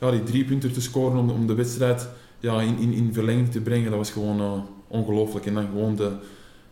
ja, 0.00 0.10
die 0.10 0.22
drie 0.22 0.44
punten 0.44 0.72
te 0.72 0.80
scoren 0.80 1.18
om, 1.18 1.30
om 1.30 1.46
de 1.46 1.54
wedstrijd 1.54 2.08
ja, 2.38 2.60
in, 2.60 2.78
in, 2.78 2.92
in 2.92 3.12
verlenging 3.12 3.50
te 3.50 3.60
brengen, 3.60 3.90
dat 3.90 3.98
was 3.98 4.10
gewoon 4.10 4.66
ongelooflijk. 4.88 5.46
En 5.46 5.54
dan 5.54 5.66
gewoon 5.66 5.96
de, 5.96 6.10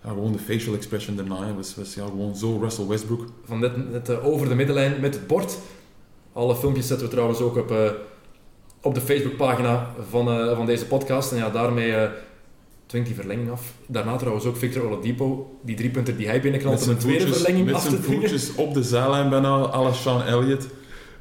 ja, 0.04 0.08
gewoon 0.08 0.32
de 0.32 0.38
facial 0.38 0.74
expression 0.74 1.16
daarna, 1.16 1.54
was, 1.54 1.74
was 1.74 1.94
ja, 1.94 2.04
gewoon 2.04 2.36
zo 2.36 2.58
Russell 2.60 2.86
Westbrook. 2.86 3.24
Van 3.44 3.58
net, 3.58 3.90
net 3.90 4.08
uh, 4.08 4.26
over 4.26 4.48
de 4.48 4.54
middenlijn 4.54 5.00
met 5.00 5.14
het 5.14 5.26
bord. 5.26 5.58
Alle 6.32 6.56
filmpjes 6.56 6.86
zetten 6.86 7.06
we 7.06 7.12
trouwens 7.12 7.40
ook 7.40 7.56
op, 7.56 7.70
uh, 7.70 7.90
op 8.80 8.94
de 8.94 9.00
Facebookpagina 9.00 9.94
van, 10.08 10.28
uh, 10.28 10.56
van 10.56 10.66
deze 10.66 10.86
podcast. 10.86 11.32
En 11.32 11.38
ja, 11.38 11.50
daarmee 11.50 12.08
dwingt 12.90 13.08
die 13.08 13.16
verlenging 13.16 13.50
af. 13.50 13.72
Daarna 13.86 14.16
trouwens 14.16 14.44
ook 14.44 14.56
Victor 14.56 14.82
Oladipo, 14.86 15.58
die 15.62 15.76
drie 15.76 15.90
punten 15.90 16.16
die 16.16 16.26
hij 16.26 16.40
binnenknalt 16.40 16.82
om 16.82 16.88
een 16.88 16.96
tweede 16.96 17.20
voetjes, 17.20 17.42
verlenging 17.42 17.66
met 17.66 17.74
af 17.74 17.82
te 17.82 17.90
zijn 17.90 18.02
dwingen. 18.02 18.20
voetjes 18.20 18.54
op 18.54 18.74
de 18.74 18.82
zijlijn 18.82 19.30
bijna, 19.30 19.48
à 19.48 19.82
la 19.82 19.92
Sean 19.92 20.22
Elliott. 20.22 20.66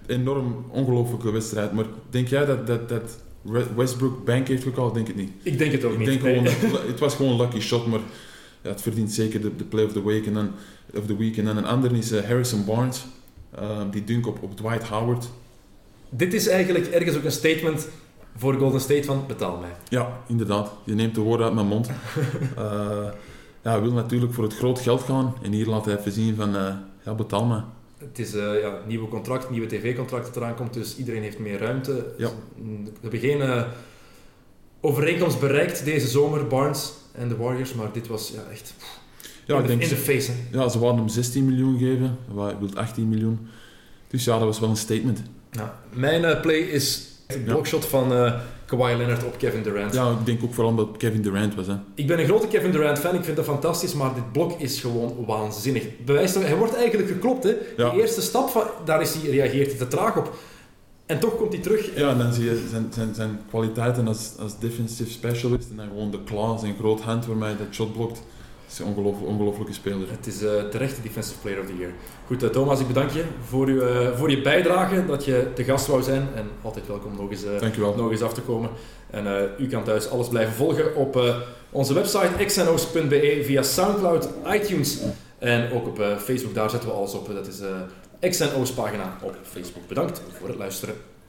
Enorm 0.07 0.65
ongelooflijke 0.71 1.31
wedstrijd. 1.31 1.73
Maar 1.73 1.85
denk 2.09 2.27
jij 2.27 2.45
dat, 2.45 2.67
dat, 2.67 2.89
dat 2.89 3.19
Westbrook 3.75 4.25
bank 4.25 4.47
heeft 4.47 4.63
gekald? 4.63 4.93
Denk 4.93 5.07
het 5.07 5.15
niet. 5.15 5.31
Ik 5.43 5.57
denk 5.57 5.71
het 5.71 5.83
ook 5.83 5.91
ik 5.91 5.97
niet. 5.97 6.07
Denk 6.07 6.21
nee. 6.21 6.47
gewoon 6.47 6.81
het 6.91 6.99
was 6.99 7.15
gewoon 7.15 7.31
een 7.31 7.37
lucky 7.37 7.59
shot, 7.59 7.87
maar 7.87 7.99
het 8.61 8.81
verdient 8.81 9.11
zeker 9.11 9.41
de, 9.41 9.55
de 9.55 9.63
play 9.63 9.85
of 9.85 9.91
the 9.91 10.05
week. 10.05 10.25
En 10.25 10.33
dan, 10.33 10.51
of 10.95 11.05
the 11.05 11.17
week. 11.17 11.37
En 11.37 11.45
dan 11.45 11.57
een 11.57 11.65
ander 11.65 11.95
is 11.95 12.11
uh, 12.11 12.21
Harrison 12.21 12.65
Barnes. 12.65 13.05
Uh, 13.61 13.81
die 13.91 14.03
dunk 14.03 14.27
op, 14.27 14.43
op 14.43 14.57
Dwight 14.57 14.83
Howard. 14.83 15.29
Dit 16.09 16.33
is 16.33 16.47
eigenlijk 16.47 16.87
ergens 16.87 17.17
ook 17.17 17.23
een 17.23 17.31
statement 17.31 17.87
voor 18.35 18.53
Golden 18.53 18.81
State 18.81 19.03
van 19.03 19.23
betaal 19.27 19.57
mij. 19.57 19.75
Ja, 19.89 20.19
inderdaad. 20.27 20.71
Je 20.83 20.93
neemt 20.93 21.15
de 21.15 21.21
woorden 21.21 21.45
uit 21.45 21.55
mijn 21.55 21.67
mond. 21.67 21.89
Eh, 22.57 23.07
ja, 23.63 23.71
hij 23.71 23.81
wil 23.81 23.91
natuurlijk 23.91 24.33
voor 24.33 24.43
het 24.43 24.55
groot 24.55 24.79
geld 24.79 25.01
gaan. 25.01 25.35
En 25.41 25.51
hier 25.51 25.65
laat 25.65 25.85
hij 25.85 25.97
even 25.97 26.11
zien 26.11 26.35
van, 26.35 26.55
eh, 26.55 26.73
ja, 27.05 27.13
betaal 27.13 27.45
me. 27.45 27.61
Het 27.97 28.19
is 28.19 28.33
een 28.33 28.59
ja, 28.59 28.77
nieuwe 28.87 29.07
contract, 29.07 29.49
nieuwe 29.49 29.67
tv-contract 29.67 30.25
dat 30.25 30.35
eraan 30.35 30.55
komt, 30.55 30.73
dus 30.73 30.97
iedereen 30.97 31.21
heeft 31.21 31.39
meer 31.39 31.59
ruimte. 31.59 32.13
Ja. 32.17 32.29
We 32.55 32.91
hebben 33.01 33.19
geen 33.19 33.41
eh, 33.41 33.63
overeenkomst 34.81 35.39
bereikt 35.39 35.85
deze 35.85 36.07
zomer, 36.07 36.47
Barnes 36.47 36.93
en 37.19 37.29
de 37.29 37.37
Warriors, 37.37 37.73
maar 37.73 37.87
dit 37.93 38.07
was 38.07 38.31
ja, 38.35 38.51
echt 38.51 38.73
Ja, 39.45 39.55
in, 39.55 39.61
ik 39.61 39.67
de, 39.67 39.77
denk, 39.77 39.81
in 39.81 39.89
de 39.89 39.95
face. 39.95 40.31
hè. 40.31 40.57
ja, 40.59 40.69
ze 40.69 40.79
wilden 40.79 40.97
hem 40.97 41.07
16 41.07 41.45
miljoen 41.45 41.77
geven. 41.77 42.17
Hij 42.35 42.55
wil 42.59 42.69
18 42.73 43.09
miljoen. 43.09 43.47
Dus 44.07 44.23
ja, 44.23 44.37
dat 44.37 44.47
was 44.47 44.59
wel 44.59 44.69
een 44.69 44.75
statement. 44.77 45.21
Ja, 45.51 45.79
mijn 45.93 46.25
eh, 46.25 46.41
play 46.41 46.57
is 46.59 47.07
het 47.27 47.45
blokshot 47.45 47.85
van 47.85 48.13
eh 48.13 48.33
Kawhi 48.65 48.95
Leonard 48.97 49.23
op 49.23 49.37
Kevin 49.37 49.63
Durant. 49.63 49.93
Ja, 49.93 50.09
ik 50.11 50.25
denk 50.25 50.43
ook 50.43 50.53
vooral 50.53 50.75
dat 50.75 50.97
Kevin 50.97 51.21
Durant 51.21 51.55
was. 51.55 51.67
Hè. 51.67 51.73
Ik 51.95 52.07
ben 52.07 52.19
een 52.19 52.25
grote 52.25 52.47
Kevin 52.47 52.71
Durant 52.71 52.99
fan, 52.99 53.15
ik 53.15 53.23
vind 53.23 53.35
dat 53.35 53.45
fantastisch, 53.45 53.93
maar 53.93 54.13
dit 54.13 54.31
blok 54.31 54.59
is 54.59 54.79
gewoon 54.81 55.25
waanzinnig. 55.27 55.83
Bewijs 56.05 56.33
dat, 56.33 56.43
hij 56.43 56.55
wordt 56.55 56.75
eigenlijk 56.75 57.09
geklopt, 57.09 57.43
hè. 57.43 57.53
De 57.77 57.91
eerste 57.95 58.21
stap, 58.21 58.49
van, 58.49 58.63
daar 58.85 59.01
is 59.01 59.13
hij, 59.13 59.29
reageert 59.29 59.67
hij 59.69 59.77
te 59.77 59.87
traag 59.87 60.17
op. 60.17 60.33
En 61.09 61.19
toch 61.19 61.35
komt 61.35 61.53
hij 61.53 61.61
terug. 61.61 61.95
Ja, 61.95 62.09
en 62.09 62.17
dan 62.17 62.33
zie 62.33 62.45
je 62.45 62.67
zijn, 62.69 62.91
zijn, 62.93 63.15
zijn 63.15 63.39
kwaliteiten 63.49 64.07
als, 64.07 64.31
als 64.39 64.59
defensive 64.59 65.11
specialist. 65.11 65.69
En 65.69 65.75
dan 65.75 65.87
gewoon 65.87 66.11
de 66.11 66.23
claw, 66.23 66.59
zijn 66.59 66.75
groot 66.79 67.01
hand 67.01 67.25
waarmee 67.25 67.49
hij 67.49 67.57
dat 67.57 67.73
shot 67.73 67.93
blokt. 67.93 68.15
Dat 68.15 68.71
is 68.71 68.79
een 68.79 68.85
ongelofelijk, 68.85 69.31
ongelofelijke 69.31 69.73
speler. 69.73 70.09
Het 70.09 70.27
is 70.27 70.43
eh 70.43 70.63
terecht 70.63 70.95
de 70.95 71.01
Defensive 71.01 71.39
Player 71.39 71.59
of 71.59 71.65
the 71.65 71.77
Year. 71.77 71.91
Goed, 72.27 72.43
eh, 72.43 72.49
Thomas, 72.49 72.79
ik 72.79 72.87
bedank 72.87 73.09
je 73.09 73.23
voor, 73.43 73.67
uw, 73.67 73.81
eh, 73.81 74.17
voor 74.17 74.29
je 74.29 74.41
bijdrage, 74.41 75.05
dat 75.05 75.25
je 75.25 75.47
te 75.55 75.63
gast 75.63 75.87
wou 75.87 76.01
zijn. 76.01 76.27
En 76.35 76.45
altijd 76.61 76.87
welkom 76.87 77.15
nog 77.15 77.31
eens, 77.31 77.43
nog 77.95 78.11
eens 78.11 78.21
af 78.21 78.33
te 78.33 78.41
komen. 78.41 78.69
En 79.09 79.27
eh, 79.27 79.43
u 79.57 79.67
kan 79.67 79.83
thuis 79.83 80.09
alles 80.09 80.27
blijven 80.27 80.53
volgen 80.53 80.95
op 80.95 81.15
eh, 81.15 81.35
onze 81.71 81.93
website 81.93 82.45
xnos.be 82.45 83.41
via 83.43 83.61
Soundcloud, 83.61 84.29
iTunes 84.53 84.99
en 85.39 85.71
ook 85.71 85.87
op 85.87 85.99
eh, 85.99 86.17
Facebook. 86.17 86.53
Daar 86.53 86.69
zetten 86.69 86.89
we 86.89 86.95
alles 86.95 87.13
op. 87.13 87.33
Dat 87.33 87.47
is 87.47 87.59
eh 87.59 87.67
XNO's 88.19 88.71
pagina 88.71 89.17
op 89.21 89.35
Facebook. 89.43 89.87
Bedankt 89.87 90.21
voor 90.39 90.47
het 90.47 90.57
luisteren. 90.57 90.95